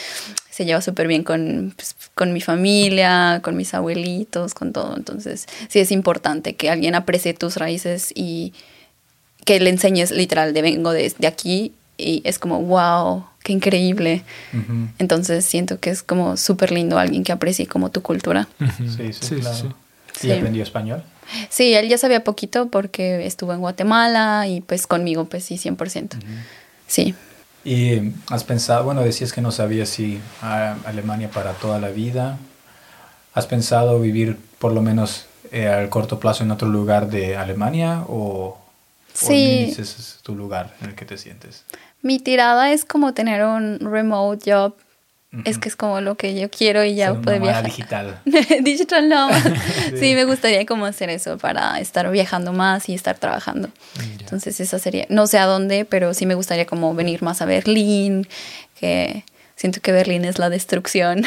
Se 0.50 0.64
lleva 0.64 0.80
súper 0.80 1.06
bien 1.06 1.24
con, 1.24 1.72
pues, 1.76 1.96
con 2.14 2.32
mi 2.32 2.40
familia, 2.40 3.40
con 3.42 3.56
mis 3.56 3.74
abuelitos, 3.74 4.54
con 4.54 4.72
todo. 4.72 4.96
Entonces, 4.96 5.46
sí 5.68 5.80
es 5.80 5.90
importante 5.90 6.56
que 6.56 6.70
alguien 6.70 6.94
aprecie 6.94 7.34
tus 7.34 7.56
raíces 7.56 8.12
y 8.14 8.52
que 9.50 9.58
le 9.58 9.70
enseñes 9.70 10.12
literal 10.12 10.54
de 10.54 10.62
vengo 10.62 10.92
de, 10.92 11.12
de 11.18 11.26
aquí 11.26 11.72
y 11.98 12.22
es 12.24 12.38
como, 12.38 12.60
wow, 12.62 13.24
qué 13.42 13.52
increíble. 13.52 14.22
Ujú. 14.52 14.86
Entonces 15.00 15.44
siento 15.44 15.80
que 15.80 15.90
es 15.90 16.04
como 16.04 16.36
súper 16.36 16.70
lindo 16.70 17.00
alguien 17.00 17.24
que 17.24 17.32
aprecie 17.32 17.66
como 17.66 17.90
tu 17.90 18.00
cultura. 18.00 18.46
Sí, 18.96 19.12
sí, 19.12 19.34
claro. 19.40 19.74
¿Y 20.22 20.26
Sí. 20.26 20.30
aprendió 20.30 20.62
español? 20.62 21.02
Sí, 21.48 21.74
él 21.74 21.88
ya 21.88 21.98
sabía 21.98 22.22
poquito 22.22 22.68
porque 22.68 23.26
estuvo 23.26 23.52
en 23.52 23.58
Guatemala 23.58 24.46
y 24.46 24.60
pues 24.60 24.86
conmigo 24.86 25.24
pues 25.24 25.46
sí, 25.46 25.56
100%. 25.58 26.10
Sí. 26.86 27.16
¿Y 27.64 28.12
has 28.28 28.44
pensado, 28.44 28.84
bueno, 28.84 29.02
decías 29.02 29.32
que 29.32 29.40
no 29.40 29.50
sabías 29.50 29.88
si 29.88 30.20
a 30.42 30.76
Alemania 30.84 31.28
para 31.28 31.54
toda 31.54 31.80
la 31.80 31.88
vida? 31.88 32.38
¿Has 33.34 33.46
pensado 33.48 33.98
vivir 34.00 34.36
por 34.60 34.70
lo 34.72 34.80
menos 34.80 35.24
eh, 35.50 35.66
al 35.66 35.88
corto 35.88 36.20
plazo 36.20 36.44
en 36.44 36.52
otro 36.52 36.68
lugar 36.68 37.10
de 37.10 37.36
Alemania 37.36 38.04
o, 38.06 38.59
Sí. 39.20 39.26
o 39.26 39.60
ni 39.60 39.64
dices 39.66 39.96
es 39.98 40.18
tu 40.22 40.34
lugar 40.34 40.74
en 40.82 40.90
el 40.90 40.94
que 40.94 41.04
te 41.04 41.18
sientes? 41.18 41.64
Mi 42.02 42.18
tirada 42.18 42.72
es 42.72 42.84
como 42.84 43.12
tener 43.14 43.44
un 43.44 43.78
remote 43.80 44.50
job. 44.52 44.74
Ujú. 45.32 45.42
Es 45.44 45.58
que 45.58 45.68
es 45.68 45.76
como 45.76 46.00
lo 46.00 46.16
que 46.16 46.34
yo 46.34 46.50
quiero 46.50 46.82
y 46.84 46.96
ya 46.96 47.12
Ser 47.12 47.20
poder 47.22 47.40
viajar. 47.40 47.64
digital. 47.64 48.20
Digital 48.62 49.08
nomad. 49.08 49.40
Sí. 49.90 49.96
sí, 49.98 50.14
me 50.16 50.24
gustaría 50.24 50.66
como 50.66 50.86
hacer 50.86 51.08
eso 51.08 51.38
para 51.38 51.78
estar 51.78 52.10
viajando 52.10 52.52
más 52.52 52.88
y 52.88 52.94
estar 52.94 53.16
trabajando. 53.16 53.68
Entonces 54.18 54.58
esa 54.58 54.78
sería, 54.80 55.06
no 55.08 55.26
sé 55.28 55.38
a 55.38 55.46
dónde, 55.46 55.84
pero 55.84 56.14
sí 56.14 56.26
me 56.26 56.34
gustaría 56.34 56.66
como 56.66 56.94
venir 56.94 57.22
más 57.22 57.42
a 57.42 57.44
Berlín, 57.44 58.26
que 58.80 59.24
siento 59.54 59.80
que 59.80 59.92
Berlín 59.92 60.24
es 60.24 60.38
la 60.40 60.48
destrucción. 60.50 61.24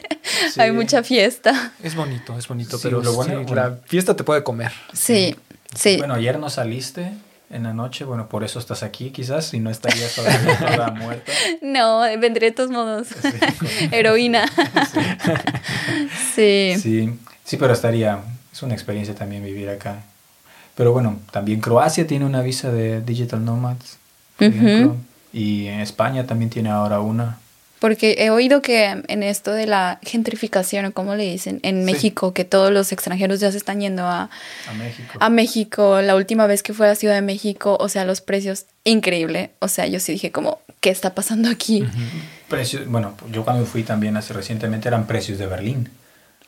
Hay 0.58 0.72
mucha 0.72 1.02
fiesta. 1.02 1.72
Es 1.82 1.94
bonito, 1.94 2.36
es 2.38 2.48
bonito, 2.48 2.76
Sí, 2.76 2.82
pero 2.82 3.02
lo 3.02 3.12
bueno- 3.14 3.44
sí, 3.48 3.54
la 3.54 3.78
fiesta 3.86 4.14
te 4.16 4.24
puede 4.24 4.42
comer. 4.42 4.72
Sí, 4.92 5.34
sí. 5.74 5.96
Bueno, 5.96 6.14
ayer 6.14 6.38
no 6.38 6.50
saliste 6.50 7.12
en 7.50 7.62
la 7.62 7.72
noche, 7.72 8.04
bueno, 8.04 8.28
por 8.28 8.42
eso 8.44 8.58
estás 8.58 8.82
aquí 8.82 9.10
quizás, 9.10 9.46
si 9.46 9.60
no 9.60 9.70
estarías 9.70 10.14
todavía 10.14 10.58
toda 10.76 10.90
muerta. 10.90 11.32
No, 11.62 12.00
vendré 12.18 12.46
de 12.46 12.52
todos 12.52 12.70
modos. 12.70 13.08
Heroína. 13.90 14.46
Sí. 16.34 16.74
Sí, 16.82 17.18
sí, 17.44 17.56
pero 17.56 17.72
estaría, 17.72 18.20
es 18.52 18.62
una 18.62 18.74
experiencia 18.74 19.14
también 19.14 19.44
vivir 19.44 19.68
acá. 19.70 20.02
Pero 20.74 20.92
bueno, 20.92 21.18
también 21.30 21.60
Croacia 21.60 22.06
tiene 22.06 22.26
una 22.26 22.42
visa 22.42 22.70
de 22.70 23.00
Digital 23.00 23.44
Nomads, 23.44 23.96
por 24.36 24.48
ejemplo, 24.48 24.96
y 25.32 25.66
en 25.66 25.80
España 25.80 26.26
también 26.26 26.50
tiene 26.50 26.68
ahora 26.68 27.00
una. 27.00 27.38
Porque 27.86 28.16
he 28.18 28.30
oído 28.30 28.62
que 28.62 29.00
en 29.06 29.22
esto 29.22 29.52
de 29.52 29.66
la 29.68 30.00
gentrificación, 30.02 30.86
o 30.86 30.92
como 30.92 31.14
le 31.14 31.22
dicen, 31.22 31.60
en 31.62 31.86
Sí. 31.86 31.92
México, 31.92 32.32
que 32.34 32.44
todos 32.44 32.72
los 32.72 32.90
extranjeros 32.90 33.38
ya 33.38 33.52
se 33.52 33.58
están 33.58 33.80
yendo 33.80 34.02
a, 34.04 34.28
A 34.68 34.74
México. 34.74 35.18
a 35.20 35.30
México. 35.30 36.02
La 36.02 36.16
última 36.16 36.48
vez 36.48 36.64
que 36.64 36.74
fue 36.74 36.88
a 36.88 36.96
Ciudad 36.96 37.14
de 37.14 37.22
México, 37.22 37.76
o 37.78 37.88
sea, 37.88 38.04
los 38.04 38.20
precios, 38.20 38.64
increíble. 38.82 39.50
O 39.60 39.68
sea, 39.68 39.86
yo 39.86 40.00
sí 40.00 40.10
dije 40.10 40.32
como, 40.32 40.58
¿qué 40.80 40.90
está 40.90 41.14
pasando 41.14 41.48
aquí? 41.48 41.86
Precios, 42.48 42.88
bueno, 42.88 43.14
yo 43.30 43.44
cuando 43.44 43.64
fui 43.66 43.84
también 43.84 44.16
hace 44.16 44.32
recientemente 44.32 44.88
eran 44.88 45.06
precios 45.06 45.38
de 45.38 45.46
Berlín. 45.46 45.88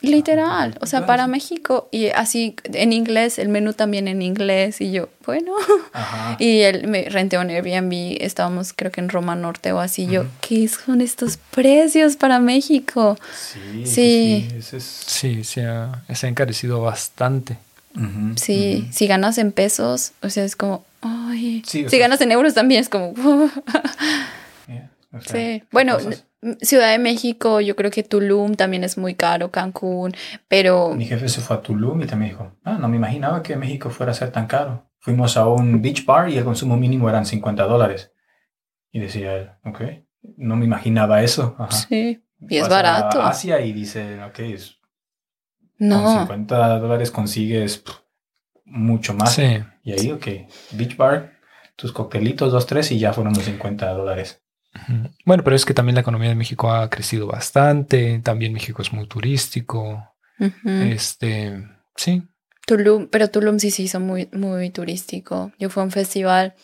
Literal, 0.00 0.76
o 0.80 0.86
sea, 0.86 1.06
para. 1.06 1.26
México 1.26 1.88
y 1.90 2.06
así 2.08 2.54
en 2.64 2.92
inglés, 2.92 3.38
el 3.38 3.48
menú 3.48 3.72
también 3.72 4.06
en 4.08 4.22
inglés 4.22 4.80
y 4.80 4.92
yo, 4.92 5.08
bueno. 5.26 5.52
Ajá. 5.92 6.36
Y 6.40 6.60
él 6.60 6.86
me 6.86 7.08
renté 7.08 7.36
un 7.36 7.50
Airbnb, 7.50 8.16
estábamos 8.22 8.72
creo 8.72 8.92
que 8.92 9.00
en 9.00 9.08
Roma 9.08 9.34
Norte 9.34 9.72
o 9.72 9.80
así, 9.80 10.06
yo, 10.06 10.24
¿qué 10.40 10.68
son 10.68 11.00
estos 11.00 11.36
precios 11.36 12.16
para 12.16 12.38
México? 12.38 13.18
Sí, 13.34 13.84
Sí. 13.86 14.48
sí. 14.50 14.56
ese 14.56 14.76
es- 14.76 14.84
Sí, 15.06 15.42
se 15.44 15.66
ha, 15.66 16.02
se 16.14 16.26
ha 16.26 16.28
encarecido 16.30 16.80
bastante. 16.80 17.58
Sí, 18.36 18.86
si 18.92 19.08
ganas 19.08 19.38
en 19.38 19.50
pesos, 19.50 20.12
o 20.22 20.30
sea, 20.30 20.44
es 20.44 20.54
como, 20.54 20.84
ay, 21.00 21.62
Sí, 21.66 21.82
si 21.82 21.88
sea- 21.90 21.98
ganas 21.98 22.20
en 22.20 22.30
euros 22.30 22.54
también 22.54 22.80
es 22.82 22.88
como, 22.88 23.12
Yeah, 24.68 24.90
o 25.12 25.20
sea, 25.20 25.32
sí. 25.32 25.62
Bueno, 25.72 25.94
cosas- 25.98 26.24
Ciudad 26.62 26.92
de 26.92 26.98
México, 26.98 27.60
yo 27.60 27.74
creo 27.74 27.90
que 27.90 28.04
Tulum 28.04 28.54
también 28.54 28.84
es 28.84 28.96
muy 28.96 29.14
caro, 29.14 29.50
Cancún, 29.50 30.14
pero 30.46 30.94
Mi 30.94 31.04
jefe 31.04 31.28
se 31.28 31.40
fue 31.40 31.56
a 31.56 31.62
Tulum 31.62 32.00
y 32.02 32.06
también 32.06 32.30
dijo, 32.32 32.52
ah, 32.64 32.78
no 32.78 32.88
me 32.88 32.96
imaginaba 32.96 33.42
que 33.42 33.56
México 33.56 33.90
fuera 33.90 34.12
a 34.12 34.14
ser 34.14 34.30
tan 34.30 34.46
caro. 34.46 34.88
Fuimos 35.00 35.36
a 35.36 35.48
un 35.48 35.82
beach 35.82 36.04
bar 36.04 36.28
y 36.28 36.38
el 36.38 36.44
consumo 36.44 36.76
mínimo 36.76 37.08
eran 37.08 37.26
50 37.26 37.64
dólares. 37.64 38.12
Y 38.92 39.00
decía 39.00 39.34
él, 39.36 39.50
ok, 39.64 39.80
no 40.36 40.54
me 40.56 40.64
imaginaba 40.64 41.22
eso. 41.22 41.56
Ajá. 41.58 41.72
sí, 41.72 42.22
y 42.48 42.56
es 42.56 42.62
Vas 42.62 42.70
barato. 42.70 43.20
A 43.20 43.30
Asia 43.30 43.60
y 43.60 43.72
dice, 43.72 44.22
ok, 44.22 44.38
es- 44.40 44.76
con 45.78 45.88
No, 45.88 46.20
50 46.20 46.78
dólares 46.78 47.10
consigues 47.10 47.78
pff, 47.78 47.96
mucho 48.64 49.14
más. 49.14 49.34
Sí. 49.34 49.62
Y 49.82 49.92
ahí, 49.92 50.10
ok, 50.12 50.26
beach 50.72 50.96
bar, 50.96 51.32
tus 51.76 51.92
coctelitos, 51.92 52.52
dos, 52.52 52.66
tres 52.66 52.90
y 52.92 52.98
ya 52.98 53.12
fueron 53.12 53.34
los 53.34 53.44
50 53.44 53.90
dólares. 53.92 54.42
Bueno, 55.24 55.44
pero 55.44 55.56
es 55.56 55.64
que 55.64 55.74
también 55.74 55.94
la 55.94 56.00
economía 56.02 56.28
de 56.28 56.34
México 56.34 56.70
ha 56.72 56.88
crecido 56.90 57.26
bastante. 57.26 58.20
También 58.22 58.52
México 58.52 58.82
es 58.82 58.92
muy 58.92 59.06
turístico. 59.06 60.14
Ujú. 60.38 60.68
Este, 60.68 61.66
sí. 61.96 62.22
Tulum, 62.66 63.08
pero 63.08 63.28
Tulum 63.30 63.58
sí 63.58 63.70
se 63.70 63.82
hizo 63.82 63.98
muy, 64.00 64.28
muy 64.32 64.70
turístico. 64.70 65.52
Yo 65.58 65.70
fui 65.70 65.80
a 65.80 65.84
un 65.84 65.90
festival 65.90 66.54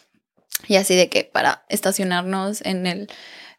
y 0.68 0.76
así 0.76 0.94
de 0.94 1.08
que 1.08 1.24
para 1.24 1.64
estacionarnos 1.68 2.60
en 2.64 2.86
el, 2.86 3.08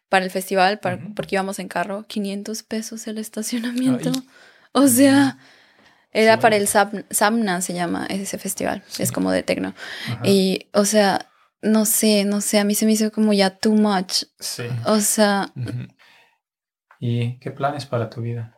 para 0.08 0.24
el 0.24 0.30
festival, 0.30 0.78
para- 0.78 1.00
porque 1.14 1.34
íbamos 1.34 1.58
en 1.58 1.68
carro, 1.68 2.04
500 2.08 2.62
pesos 2.62 3.06
el 3.08 3.18
estacionamiento. 3.18 4.10
Ay. 4.14 4.22
O 4.72 4.86
sea, 4.88 5.38
era 6.12 6.34
Sí. 6.36 6.40
para 6.40 6.56
el 6.56 6.66
Sam- 6.68 7.04
Samna, 7.10 7.60
se 7.60 7.74
llama 7.74 8.06
ese 8.08 8.38
festival. 8.38 8.82
Sí. 8.86 9.02
Es 9.02 9.10
como 9.12 9.30
de 9.32 9.42
tecno. 9.42 9.74
Ajá. 10.06 10.20
Y, 10.24 10.68
o 10.72 10.84
sea, 10.84 11.26
no 11.66 11.84
sé, 11.84 12.24
no 12.24 12.40
sé, 12.40 12.58
a 12.58 12.64
mí 12.64 12.74
se 12.74 12.86
me 12.86 12.92
hizo 12.92 13.10
como 13.12 13.32
ya 13.32 13.50
too 13.50 13.72
much. 13.72 14.24
Sí. 14.38 14.64
O 14.84 15.00
sea. 15.00 15.52
¿Y 16.98 17.38
qué 17.38 17.50
planes 17.50 17.86
para 17.86 18.08
tu 18.08 18.22
vida? 18.22 18.56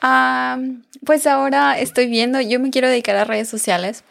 ah, 0.00 0.58
pues 1.04 1.26
ahora 1.26 1.78
estoy 1.78 2.06
viendo, 2.06 2.40
yo 2.40 2.60
me 2.60 2.70
quiero 2.70 2.88
dedicar 2.88 3.16
a 3.16 3.24
redes 3.24 3.48
sociales. 3.48 4.04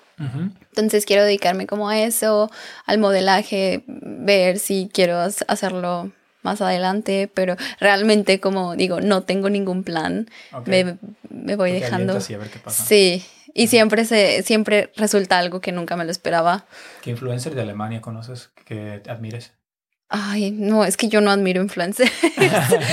Entonces 0.70 1.06
quiero 1.06 1.24
dedicarme 1.24 1.68
como 1.68 1.90
a 1.90 2.00
eso, 2.00 2.50
al 2.86 2.98
modelaje, 2.98 3.84
ver 3.88 4.58
si 4.58 4.90
quiero 4.94 5.20
hacerlo 5.20 6.12
más 6.44 6.62
adelante, 6.62 7.30
pero 7.34 7.58
realmente 7.80 8.40
como 8.40 8.76
digo, 8.76 9.02
no 9.02 9.24
tengo 9.24 9.50
ningún 9.50 9.84
plan. 9.84 10.30
Me, 10.66 10.98
me, 11.30 11.56
voy 11.56 11.74
dejando. 11.74 12.22
Sí, 12.70 13.24
y 13.54 13.68
siempre 13.68 14.06
se 14.06 14.44
siempre 14.44 14.92
resulta 14.96 15.40
algo 15.40 15.62
que 15.62 15.72
nunca 15.72 15.96
me 15.96 16.06
lo 16.06 16.12
esperaba. 16.12 16.66
¿Qué 17.02 17.12
influencer 17.12 17.56
de 17.56 17.62
Alemania 17.62 18.02
conoces 18.02 18.52
que 18.66 19.02
admires? 19.08 19.54
Ay, 20.16 20.52
no, 20.52 20.86
es 20.86 20.96
que 20.96 21.08
yo 21.08 21.22
no 21.22 21.32
admiro 21.32 21.60
influencers. 21.60 22.12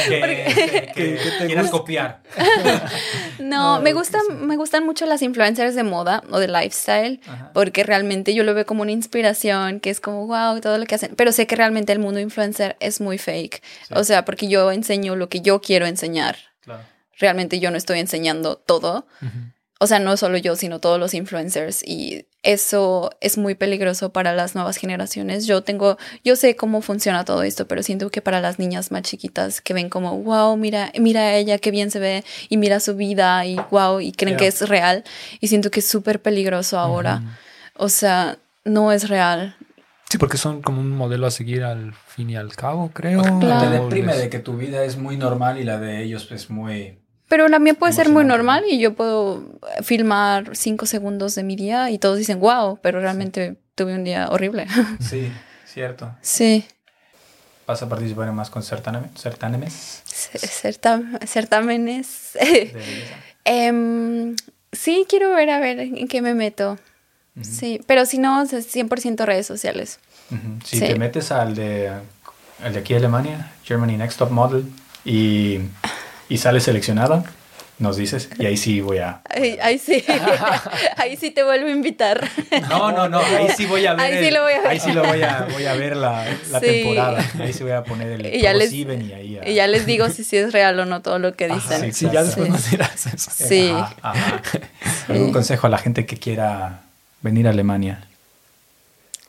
que, 0.08 0.94
te 1.38 1.46
quieras 1.46 1.68
copiar. 1.68 2.22
no, 3.38 3.82
me 3.82 3.92
gustan, 3.92 4.22
me 4.46 4.56
gustan 4.56 4.86
mucho 4.86 5.04
las 5.04 5.20
influencers 5.20 5.74
de 5.74 5.82
moda 5.82 6.22
o 6.30 6.38
de 6.38 6.48
lifestyle, 6.48 7.20
porque 7.52 7.84
realmente 7.84 8.32
yo 8.32 8.42
lo 8.42 8.54
veo 8.54 8.64
como 8.64 8.80
una 8.80 8.92
inspiración, 8.92 9.80
que 9.80 9.90
es 9.90 10.00
como, 10.00 10.26
wow, 10.28 10.60
todo 10.62 10.78
lo 10.78 10.86
que 10.86 10.94
hacen. 10.94 11.14
Pero 11.14 11.32
sé 11.32 11.46
que 11.46 11.56
realmente 11.56 11.92
el 11.92 11.98
mundo 11.98 12.20
influencer 12.20 12.78
es 12.80 13.02
muy 13.02 13.18
fake. 13.18 13.62
O 13.90 14.02
sea, 14.02 14.24
porque 14.24 14.48
yo 14.48 14.72
enseño 14.72 15.14
lo 15.14 15.28
que 15.28 15.42
yo 15.42 15.60
quiero 15.60 15.84
enseñar. 15.84 16.38
Claro. 16.60 16.84
Realmente 17.18 17.60
yo 17.60 17.70
no 17.70 17.76
estoy 17.76 17.98
enseñando 17.98 18.56
todo. 18.56 19.06
O 19.82 19.86
sea, 19.86 19.98
no 19.98 20.18
solo 20.18 20.36
yo, 20.36 20.56
sino 20.56 20.78
todos 20.78 21.00
los 21.00 21.14
influencers. 21.14 21.82
Y 21.82 22.26
eso 22.42 23.10
es 23.22 23.38
muy 23.38 23.54
peligroso 23.54 24.12
para 24.12 24.34
las 24.34 24.54
nuevas 24.54 24.76
generaciones. 24.76 25.46
Yo 25.46 25.62
tengo, 25.62 25.96
yo 26.22 26.36
sé 26.36 26.54
cómo 26.54 26.82
funciona 26.82 27.24
todo 27.24 27.42
esto, 27.42 27.66
pero 27.66 27.82
siento 27.82 28.10
que 28.10 28.20
para 28.20 28.42
las 28.42 28.58
niñas 28.58 28.90
más 28.90 29.02
chiquitas 29.02 29.62
que 29.62 29.72
ven 29.72 29.88
como, 29.88 30.18
wow, 30.18 30.54
mira, 30.58 30.92
mira 31.00 31.22
a 31.22 31.34
ella, 31.36 31.56
qué 31.56 31.70
bien 31.70 31.90
se 31.90 31.98
ve, 31.98 32.24
y 32.50 32.58
mira 32.58 32.78
su 32.78 32.94
vida, 32.94 33.46
y 33.46 33.56
wow, 33.70 34.00
y 34.00 34.12
creen 34.12 34.36
que 34.36 34.48
es 34.48 34.68
real. 34.68 35.02
Y 35.40 35.48
siento 35.48 35.70
que 35.70 35.80
es 35.80 35.88
súper 35.88 36.20
peligroso 36.20 36.78
ahora. 36.78 37.22
O 37.74 37.88
sea, 37.88 38.36
no 38.66 38.92
es 38.92 39.08
real. 39.08 39.56
Sí, 40.10 40.18
porque 40.18 40.36
son 40.36 40.60
como 40.60 40.82
un 40.82 40.90
modelo 40.90 41.26
a 41.26 41.30
seguir 41.30 41.64
al 41.64 41.94
fin 41.94 42.28
y 42.28 42.36
al 42.36 42.54
cabo, 42.54 42.90
creo. 42.92 43.22
Te 43.22 43.70
deprime 43.70 44.14
de 44.14 44.28
que 44.28 44.40
tu 44.40 44.58
vida 44.58 44.84
es 44.84 44.98
muy 44.98 45.16
normal 45.16 45.58
y 45.58 45.64
la 45.64 45.78
de 45.78 46.02
ellos 46.02 46.30
es 46.32 46.50
muy 46.50 46.98
pero 47.30 47.46
la 47.46 47.60
mía 47.60 47.74
puede 47.74 47.92
ser 47.92 48.08
muy 48.08 48.24
normal 48.24 48.64
y 48.68 48.80
yo 48.80 48.94
puedo 48.94 49.44
filmar 49.84 50.56
cinco 50.56 50.84
segundos 50.84 51.36
de 51.36 51.44
mi 51.44 51.54
día 51.54 51.88
y 51.88 52.00
todos 52.00 52.18
dicen, 52.18 52.40
wow, 52.40 52.80
pero 52.82 52.98
realmente 52.98 53.56
tuve 53.76 53.94
un 53.94 54.02
día 54.02 54.28
horrible. 54.30 54.66
Sí, 55.00 55.30
cierto. 55.64 56.12
Sí. 56.22 56.66
¿Vas 57.68 57.80
a 57.84 57.88
participar 57.88 58.26
en 58.26 58.34
más 58.34 58.50
con 58.50 58.64
certámenes? 58.64 60.02
certámenes. 61.24 62.32
Em, 63.44 64.34
sí, 64.72 65.06
quiero 65.08 65.30
ver 65.30 65.50
a 65.50 65.60
ver 65.60 65.78
en 65.78 66.08
qué 66.08 66.22
me 66.22 66.34
meto. 66.34 66.78
Sí, 67.42 67.80
pero 67.86 68.06
si 68.06 68.18
no, 68.18 68.44
100% 68.44 69.24
redes 69.24 69.46
sociales. 69.46 70.00
Si 70.64 70.80
te 70.80 70.96
metes 70.96 71.30
al 71.30 71.54
de, 71.54 71.92
al 72.60 72.72
de 72.72 72.78
aquí 72.80 72.92
de 72.92 72.98
Alemania, 72.98 73.52
Germany 73.62 73.96
Next 73.96 74.18
Top 74.18 74.32
Model, 74.32 74.64
y 75.04 75.60
y 76.30 76.38
sale 76.38 76.60
seleccionada, 76.60 77.24
nos 77.80 77.96
dices, 77.96 78.30
y 78.38 78.46
ahí 78.46 78.56
sí 78.56 78.80
voy 78.80 78.98
a... 78.98 79.20
Ahí, 79.60 79.78
sí, 79.78 80.04
ahí 80.96 81.16
sí 81.16 81.30
te 81.32 81.42
vuelvo 81.42 81.66
a 81.66 81.70
invitar. 81.70 82.22
No, 82.68 82.92
no, 82.92 83.08
no, 83.08 83.18
ahí 83.18 83.48
sí 83.56 83.66
voy 83.66 83.84
a 83.86 83.94
ver. 83.94 84.00
Ahí 84.00 84.24
sí 84.24 84.30
lo 84.30 84.42
voy 84.42 84.52
a 84.52 84.60
ver. 84.60 84.68
Ahí 84.68 84.80
sí 84.80 84.92
lo 84.92 85.02
voy 85.02 85.22
a, 85.22 85.48
voy 85.50 85.66
a 85.66 85.74
ver 85.74 85.96
la, 85.96 86.24
la 86.52 86.60
temporada. 86.60 87.24
Ahí 87.40 87.52
sí 87.52 87.62
voy 87.64 87.72
a 87.72 87.82
poner 87.82 88.12
el 88.12 88.34
y 88.34 88.40
ya 88.40 88.54
les, 88.54 88.72
y 88.72 88.84
ahí. 88.84 89.40
Y 89.44 89.54
ya 89.54 89.66
les 89.66 89.86
digo 89.86 90.08
si 90.08 90.22
sí 90.24 90.36
es 90.36 90.52
real 90.52 90.78
o 90.78 90.84
no 90.84 91.02
todo 91.02 91.18
lo 91.18 91.34
que 91.34 91.48
dicen. 91.48 91.92
sí, 91.92 92.08
ya 92.12 92.22
después 92.22 92.48
nos 92.48 92.70
dirás 92.70 93.06
eso. 93.06 93.30
Sí. 93.34 93.74
¿Algún 95.08 95.32
consejo 95.32 95.66
a 95.66 95.70
la 95.70 95.78
gente 95.78 96.06
que 96.06 96.16
quiera 96.16 96.82
venir 97.22 97.48
a 97.48 97.50
Alemania? 97.50 98.04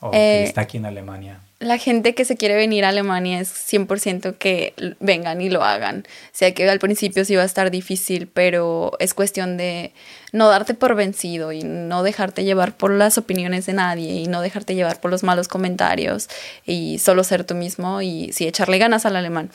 O 0.01 0.11
que 0.11 0.17
eh, 0.17 0.43
está 0.43 0.61
aquí 0.61 0.77
en 0.77 0.85
Alemania 0.85 1.39
la 1.61 1.77
gente 1.77 2.15
que 2.15 2.25
se 2.25 2.35
quiere 2.35 2.55
venir 2.55 2.83
a 2.85 2.89
Alemania 2.89 3.39
es 3.39 3.53
100% 3.71 4.35
que 4.37 4.73
vengan 4.99 5.41
y 5.41 5.49
lo 5.49 5.63
hagan. 5.63 6.05
O 6.07 6.29
sea 6.33 6.53
que 6.53 6.67
al 6.69 6.79
principio 6.79 7.23
sí 7.23 7.35
va 7.35 7.43
a 7.43 7.45
estar 7.45 7.69
difícil, 7.69 8.27
pero 8.27 8.93
es 8.99 9.13
cuestión 9.13 9.57
de 9.57 9.93
no 10.31 10.49
darte 10.49 10.73
por 10.73 10.95
vencido 10.95 11.51
y 11.51 11.63
no 11.63 12.01
dejarte 12.01 12.43
llevar 12.43 12.75
por 12.75 12.91
las 12.91 13.19
opiniones 13.19 13.67
de 13.67 13.73
nadie 13.73 14.11
y 14.11 14.27
no 14.27 14.41
dejarte 14.41 14.73
llevar 14.73 14.99
por 14.99 15.11
los 15.11 15.21
malos 15.21 15.47
comentarios 15.47 16.29
y 16.65 16.97
solo 16.97 17.23
ser 17.23 17.43
tú 17.43 17.53
mismo 17.53 18.01
y 18.01 18.33
sí 18.33 18.47
echarle 18.47 18.79
ganas 18.79 19.05
al 19.05 19.15
alemán 19.15 19.51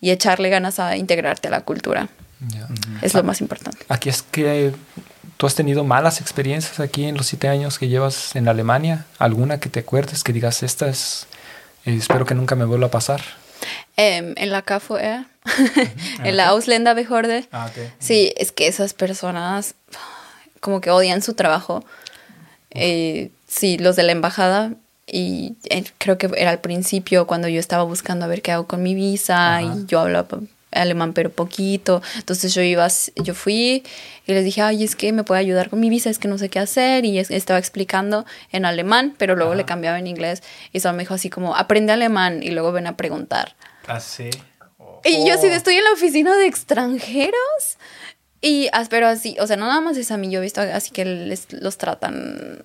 y 0.00 0.10
echarle 0.10 0.48
ganas 0.48 0.80
a 0.80 0.96
integrarte 0.96 1.48
a 1.48 1.50
la 1.50 1.60
cultura. 1.60 2.08
Es 3.02 3.12
lo 3.12 3.22
más 3.22 3.42
importante. 3.42 3.84
Aquí 3.88 4.08
es 4.08 4.22
que 4.22 4.72
¿Tú 5.40 5.46
has 5.46 5.54
tenido 5.54 5.84
malas 5.84 6.20
experiencias 6.20 6.80
aquí 6.80 7.06
en 7.06 7.16
los 7.16 7.28
siete 7.28 7.48
años 7.48 7.78
que 7.78 7.88
llevas 7.88 8.36
en 8.36 8.46
Alemania? 8.46 9.06
¿Alguna 9.18 9.58
que 9.58 9.70
te 9.70 9.80
acuerdes 9.80 10.22
que 10.22 10.34
digas, 10.34 10.62
esta 10.62 10.86
es 10.86 11.26
espero 11.84 12.24
que 12.24 12.34
nunca 12.34 12.54
me 12.54 12.64
vuelva 12.64 12.86
a 12.86 12.90
pasar. 12.90 13.22
Em, 13.96 14.34
en 14.36 14.50
la 14.50 14.62
KFUR, 14.62 15.00
en 16.24 16.36
la 16.36 16.48
Ausländerbehörde. 16.48 17.48
Ah, 17.52 17.68
okay. 17.70 17.92
Sí, 17.98 18.32
es 18.36 18.52
que 18.52 18.66
esas 18.66 18.94
personas 18.94 19.74
como 20.60 20.80
que 20.80 20.90
odian 20.90 21.22
su 21.22 21.34
trabajo. 21.34 21.84
Eh, 22.70 23.30
sí, 23.48 23.78
los 23.78 23.96
de 23.96 24.04
la 24.04 24.12
embajada. 24.12 24.74
Y 25.06 25.56
eh, 25.64 25.84
creo 25.98 26.18
que 26.18 26.30
era 26.36 26.50
al 26.50 26.60
principio 26.60 27.26
cuando 27.26 27.48
yo 27.48 27.58
estaba 27.58 27.82
buscando 27.82 28.24
a 28.24 28.28
ver 28.28 28.42
qué 28.42 28.52
hago 28.52 28.66
con 28.66 28.82
mi 28.82 28.94
visa 28.94 29.60
y 29.60 29.86
yo 29.86 30.00
hablaba 30.00 30.28
alemán 30.72 31.12
pero 31.12 31.30
poquito. 31.30 32.02
Entonces 32.16 32.54
yo 32.54 32.62
iba, 32.62 32.86
yo 33.16 33.34
fui 33.34 33.82
y 34.26 34.32
les 34.32 34.44
dije, 34.44 34.62
ay, 34.62 34.84
es 34.84 34.96
que 34.96 35.12
me 35.12 35.24
puede 35.24 35.40
ayudar 35.40 35.70
con 35.70 35.80
mi 35.80 35.90
visa, 35.90 36.10
es 36.10 36.18
que 36.18 36.28
no 36.28 36.38
sé 36.38 36.48
qué 36.48 36.58
hacer. 36.58 37.04
Y 37.04 37.18
estaba 37.18 37.58
explicando 37.58 38.24
en 38.52 38.64
alemán, 38.64 39.14
pero 39.18 39.36
luego 39.36 39.54
le 39.54 39.64
cambiaba 39.64 39.98
en 39.98 40.06
inglés. 40.06 40.42
Y 40.72 40.80
solo 40.80 40.94
me 40.94 41.02
dijo 41.02 41.14
así 41.14 41.30
como, 41.30 41.56
aprende 41.56 41.92
alemán 41.92 42.42
y 42.42 42.50
luego 42.50 42.72
ven 42.72 42.86
a 42.86 42.96
preguntar. 42.96 43.56
Ah, 43.86 44.00
sí. 44.00 44.30
Y 45.04 45.26
yo 45.26 45.34
así, 45.34 45.46
oh. 45.46 45.50
estoy 45.50 45.76
en 45.76 45.84
la 45.84 45.92
oficina 45.92 46.36
de 46.36 46.46
extranjeros. 46.46 47.78
Y, 48.42 48.68
pero 48.88 49.08
así, 49.08 49.36
o 49.40 49.46
sea, 49.46 49.56
no 49.56 49.66
nada 49.66 49.80
más 49.80 49.96
es 49.96 50.10
a 50.10 50.16
mí, 50.16 50.30
yo 50.30 50.38
he 50.38 50.42
visto 50.42 50.60
así 50.60 50.92
que 50.92 51.04
les, 51.04 51.52
los 51.52 51.76
tratan 51.76 52.64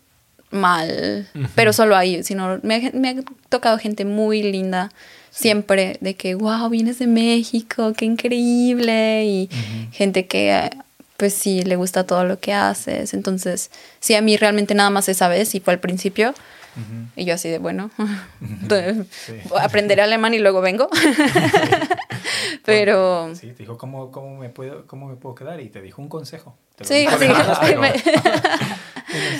mal, 0.51 1.27
pero 1.55 1.73
solo 1.73 1.97
ahí, 1.97 2.23
sino 2.23 2.59
me, 2.63 2.91
me 2.93 3.09
ha 3.09 3.15
tocado 3.49 3.77
gente 3.77 4.05
muy 4.05 4.41
linda 4.41 4.89
siempre 5.35 5.97
de 5.99 6.15
que, 6.15 6.33
wow, 6.33 6.69
vienes 6.69 6.97
de 6.99 7.07
México, 7.07 7.93
qué 7.95 8.05
increíble, 8.05 9.25
y 9.25 9.49
gente 9.91 10.27
que 10.27 10.69
pues 11.17 11.33
sí 11.33 11.61
le 11.63 11.75
gusta 11.75 12.05
todo 12.05 12.23
lo 12.23 12.39
que 12.39 12.53
haces. 12.53 13.13
Entonces, 13.13 13.69
sí, 13.99 14.15
a 14.15 14.21
mí 14.21 14.37
realmente 14.37 14.75
nada 14.75 14.89
más 14.89 15.09
esa 15.09 15.27
vez 15.27 15.53
y 15.53 15.59
fue 15.59 15.73
al 15.73 15.79
principio. 15.79 16.33
Y 17.15 17.23
yo 17.23 17.35
así 17.35 17.47
de, 17.49 17.57
bueno, 17.57 17.89
aprenderé 19.61 20.01
alemán 20.01 20.33
y 20.33 20.39
luego 20.39 20.59
vengo. 20.59 20.89
Pero... 22.65 23.33
Sí, 23.33 23.51
te 23.51 23.63
dijo, 23.63 23.77
¿cómo, 23.77 24.11
cómo, 24.11 24.37
me 24.37 24.49
puedo, 24.49 24.85
¿cómo 24.85 25.07
me 25.07 25.15
puedo 25.15 25.35
quedar? 25.35 25.61
Y 25.61 25.69
te 25.69 25.81
dijo 25.81 26.01
un 26.01 26.09
consejo. 26.09 26.57
sí, 26.81 27.07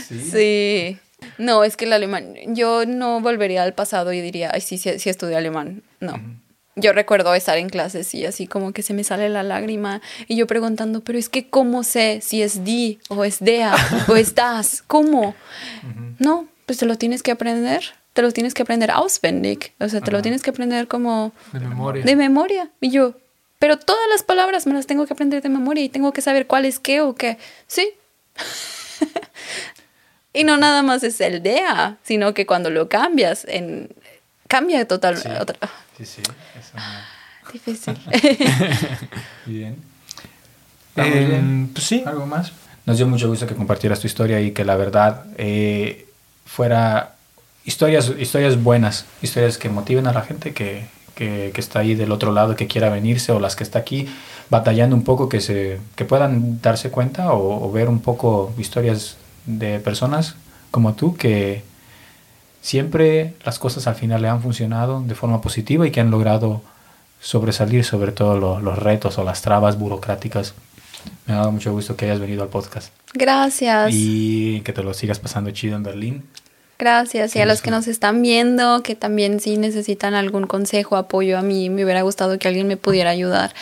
sí. 0.07 0.29
sí. 0.31 0.99
No, 1.37 1.63
es 1.63 1.77
que 1.77 1.85
el 1.85 1.93
alemán, 1.93 2.35
yo 2.47 2.85
no 2.85 3.21
volvería 3.21 3.63
al 3.63 3.73
pasado 3.73 4.13
y 4.13 4.21
diría, 4.21 4.51
ay, 4.53 4.61
sí, 4.61 4.77
sí, 4.77 4.99
sí 4.99 5.09
estudié 5.09 5.35
alemán. 5.35 5.83
No. 5.99 6.19
Yo 6.77 6.91
recuerdo 6.91 7.33
estar 7.33 7.57
en 7.57 7.69
clases 7.69 8.13
y 8.13 8.25
así 8.25 8.47
como 8.47 8.73
que 8.73 8.83
se 8.83 8.93
me 8.93 9.05
sale 9.05 9.29
la 9.29 9.43
lágrima 9.43 10.01
y 10.27 10.35
yo 10.35 10.45
preguntando, 10.45 11.01
pero 11.01 11.17
es 11.17 11.29
que 11.29 11.49
¿cómo 11.49 11.83
sé 11.83 12.19
si 12.21 12.41
es 12.41 12.65
di 12.65 12.99
o 13.07 13.23
es 13.23 13.39
dea 13.39 13.75
o 14.09 14.15
estás? 14.17 14.83
¿Cómo? 14.85 15.35
No, 16.19 16.47
pues 16.65 16.79
te 16.79 16.85
lo 16.85 16.97
tienes 16.97 17.23
que 17.23 17.31
aprender. 17.31 17.81
Te 18.11 18.21
lo 18.21 18.31
tienes 18.31 18.53
que 18.53 18.63
aprender 18.63 18.91
auswendig. 18.91 19.73
O 19.79 19.89
sea, 19.89 20.01
te 20.01 20.11
lo 20.11 20.21
tienes 20.21 20.41
que 20.41 20.49
aprender 20.49 20.87
como... 20.87 21.33
De 21.51 21.59
memoria. 21.59 22.03
De 22.03 22.15
memoria. 22.15 22.69
Y 22.79 22.89
yo, 22.89 23.15
pero 23.59 23.77
todas 23.77 24.07
las 24.09 24.23
palabras 24.23 24.67
me 24.67 24.73
las 24.73 24.85
tengo 24.85 25.05
que 25.05 25.13
aprender 25.13 25.41
de 25.41 25.49
memoria 25.49 25.83
y 25.83 25.89
tengo 25.89 26.13
que 26.13 26.21
saber 26.21 26.47
cuál 26.47 26.65
es 26.65 26.79
qué 26.79 27.01
o 27.01 27.15
qué. 27.15 27.37
Sí. 27.67 27.89
Y 30.35 30.43
no 30.43 30.57
nada 30.57 30.83
más 30.83 31.03
es 31.03 31.21
el 31.21 31.41
DEA, 31.41 31.97
sino 32.03 32.33
que 32.33 32.45
cuando 32.45 32.69
lo 32.69 32.89
cambias, 32.89 33.45
en, 33.47 33.89
cambia 34.47 34.85
totalmente. 34.85 35.29
Sí, 35.29 35.35
otra. 35.41 35.69
sí, 35.97 36.05
sí. 36.05 36.21
Difícil. 37.53 37.97
bien. 39.45 39.77
Eh, 40.97 41.67
pues 41.71 41.85
sí. 41.85 42.03
¿Algo 42.05 42.25
más? 42.25 42.51
Nos 42.85 42.97
dio 42.97 43.07
mucho 43.07 43.29
gusto 43.29 43.47
que 43.47 43.55
compartieras 43.55 43.99
tu 43.99 44.07
historia 44.07 44.41
y 44.41 44.51
que 44.51 44.65
la 44.65 44.75
verdad 44.75 45.25
eh, 45.37 46.05
fuera 46.45 47.15
historias, 47.63 48.11
historias 48.19 48.61
buenas, 48.61 49.05
historias 49.21 49.57
que 49.57 49.69
motiven 49.69 50.05
a 50.07 50.13
la 50.13 50.21
gente 50.21 50.53
que, 50.53 50.85
que, 51.15 51.51
que, 51.53 51.61
está 51.61 51.79
ahí 51.79 51.95
del 51.95 52.11
otro 52.11 52.33
lado, 52.33 52.55
que 52.55 52.67
quiera 52.67 52.89
venirse, 52.89 53.31
o 53.31 53.39
las 53.39 53.55
que 53.55 53.63
está 53.63 53.79
aquí 53.79 54.09
batallando 54.49 54.95
un 54.95 55.03
poco, 55.03 55.29
que, 55.29 55.39
se, 55.39 55.79
que 55.95 56.03
puedan 56.03 56.61
darse 56.61 56.89
cuenta 56.89 57.31
o, 57.33 57.67
o 57.67 57.71
ver 57.71 57.87
un 57.87 57.99
poco 58.01 58.53
historias 58.57 59.17
de 59.45 59.79
personas 59.79 60.35
como 60.71 60.93
tú 60.93 61.15
que 61.15 61.63
siempre 62.61 63.33
las 63.45 63.59
cosas 63.59 63.87
al 63.87 63.95
final 63.95 64.21
le 64.21 64.27
han 64.27 64.41
funcionado 64.41 65.01
de 65.01 65.15
forma 65.15 65.41
positiva 65.41 65.87
y 65.87 65.91
que 65.91 66.01
han 66.01 66.11
logrado 66.11 66.61
sobresalir 67.21 67.85
sobre 67.85 68.11
todo 68.11 68.59
los 68.59 68.79
retos 68.79 69.17
o 69.17 69.23
las 69.23 69.41
trabas 69.41 69.77
burocráticas 69.79 70.53
Me 71.27 71.33
ha 71.33 71.37
dado 71.37 71.51
mucho 71.51 71.71
gusto 71.71 71.95
que 71.95 72.05
hayas 72.05 72.19
venido 72.19 72.43
al 72.43 72.49
podcast. 72.49 72.91
Gracias. 73.13 73.91
Y 73.93 74.61
que 74.61 74.73
te 74.73 74.83
lo 74.83 74.93
sigas 74.93 75.19
pasando 75.19 75.51
chido 75.51 75.75
en 75.75 75.83
Berlín. 75.83 76.23
Gracias. 76.77 77.35
Y 77.35 77.39
a 77.39 77.45
los 77.45 77.61
que 77.61 77.71
nos 77.71 77.87
están 77.87 78.21
viendo, 78.21 78.83
que 78.83 78.95
también 78.95 79.39
si 79.39 79.57
necesitan 79.57 80.13
algún 80.13 80.45
consejo, 80.45 80.97
apoyo, 80.97 81.37
a 81.37 81.41
mí 81.41 81.69
me 81.69 81.85
hubiera 81.85 82.01
gustado 82.01 82.37
que 82.37 82.47
alguien 82.49 82.67
me 82.67 82.75
pudiera 82.75 83.11
ayudar 83.11 83.53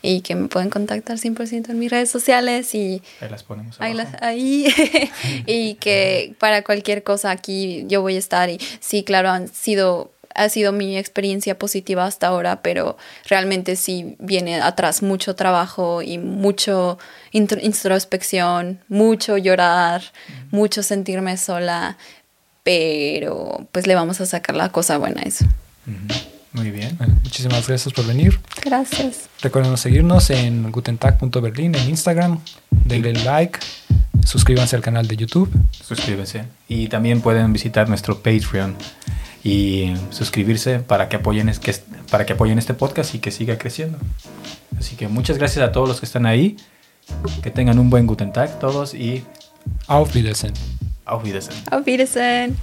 y 0.00 0.22
que 0.22 0.34
me 0.34 0.48
pueden 0.48 0.70
contactar 0.70 1.18
100% 1.18 1.68
en 1.68 1.78
mis 1.78 1.90
redes 1.90 2.10
sociales 2.10 2.74
y... 2.74 3.02
Ahí 3.20 3.28
las 3.28 3.42
ponemos. 3.42 3.78
Ahí, 3.80 3.92
las, 3.92 4.22
ahí. 4.22 4.66
y 5.46 5.74
que 5.74 6.34
para 6.38 6.62
cualquier 6.64 7.02
cosa 7.02 7.30
aquí 7.30 7.84
yo 7.88 8.00
voy 8.00 8.16
a 8.16 8.18
estar 8.18 8.48
y 8.48 8.58
sí, 8.80 9.02
claro, 9.02 9.30
han 9.30 9.48
sido 9.48 10.10
ha 10.34 10.48
sido 10.48 10.72
mi 10.72 10.96
experiencia 10.96 11.58
positiva 11.58 12.06
hasta 12.06 12.28
ahora, 12.28 12.62
pero 12.62 12.96
realmente 13.28 13.76
sí 13.76 14.16
viene 14.18 14.60
atrás 14.60 15.02
mucho 15.02 15.34
trabajo 15.34 16.02
y 16.02 16.18
mucho 16.18 16.98
introspección, 17.32 18.80
mucho 18.88 19.36
llorar, 19.36 20.02
mucho 20.50 20.82
sentirme 20.82 21.36
sola, 21.36 21.98
pero 22.62 23.66
pues 23.72 23.86
le 23.86 23.94
vamos 23.94 24.20
a 24.20 24.26
sacar 24.26 24.56
la 24.56 24.70
cosa 24.70 24.98
buena 24.98 25.22
a 25.22 25.24
eso. 25.24 25.44
Muy 26.52 26.70
bien. 26.70 26.98
muchísimas 27.22 27.66
gracias 27.66 27.94
por 27.94 28.06
venir. 28.06 28.38
Gracias. 28.62 29.28
Recuerden 29.40 29.76
seguirnos 29.76 30.28
en 30.30 30.70
gutentag.berlin 30.70 31.74
en 31.74 31.88
Instagram. 31.88 32.40
Denle 32.70 33.14
like. 33.14 33.58
Suscríbanse 34.24 34.76
al 34.76 34.82
canal 34.82 35.08
de 35.08 35.16
YouTube. 35.16 35.50
Suscríbanse. 35.70 36.44
Y 36.68 36.88
también 36.88 37.22
pueden 37.22 37.52
visitar 37.52 37.88
nuestro 37.88 38.18
Patreon 38.18 38.76
y 39.42 39.94
suscribirse 40.10 40.78
para 40.78 41.08
que 41.08 41.16
apoyen, 41.16 41.50
para 42.10 42.26
que 42.26 42.34
apoyen 42.34 42.58
este 42.58 42.74
podcast 42.74 43.14
y 43.14 43.18
que 43.18 43.30
siga 43.30 43.58
creciendo. 43.58 43.98
Así 44.78 44.94
que 44.94 45.08
muchas 45.08 45.38
gracias 45.38 45.64
a 45.66 45.72
todos 45.72 45.88
los 45.88 46.00
que 46.00 46.06
están 46.06 46.26
ahí. 46.26 46.56
Que 47.42 47.50
tengan 47.50 47.78
un 47.78 47.90
buen 47.90 48.06
Guten 48.06 48.32
Tag 48.32 48.60
todos 48.60 48.94
y 48.94 49.24
Auf 49.88 50.14
Wiedersehen. 50.14 50.54
Auf 51.04 51.24
Wiedersehen. 51.24 51.56
Auf 51.70 51.84
Wiedersehen. 51.86 52.56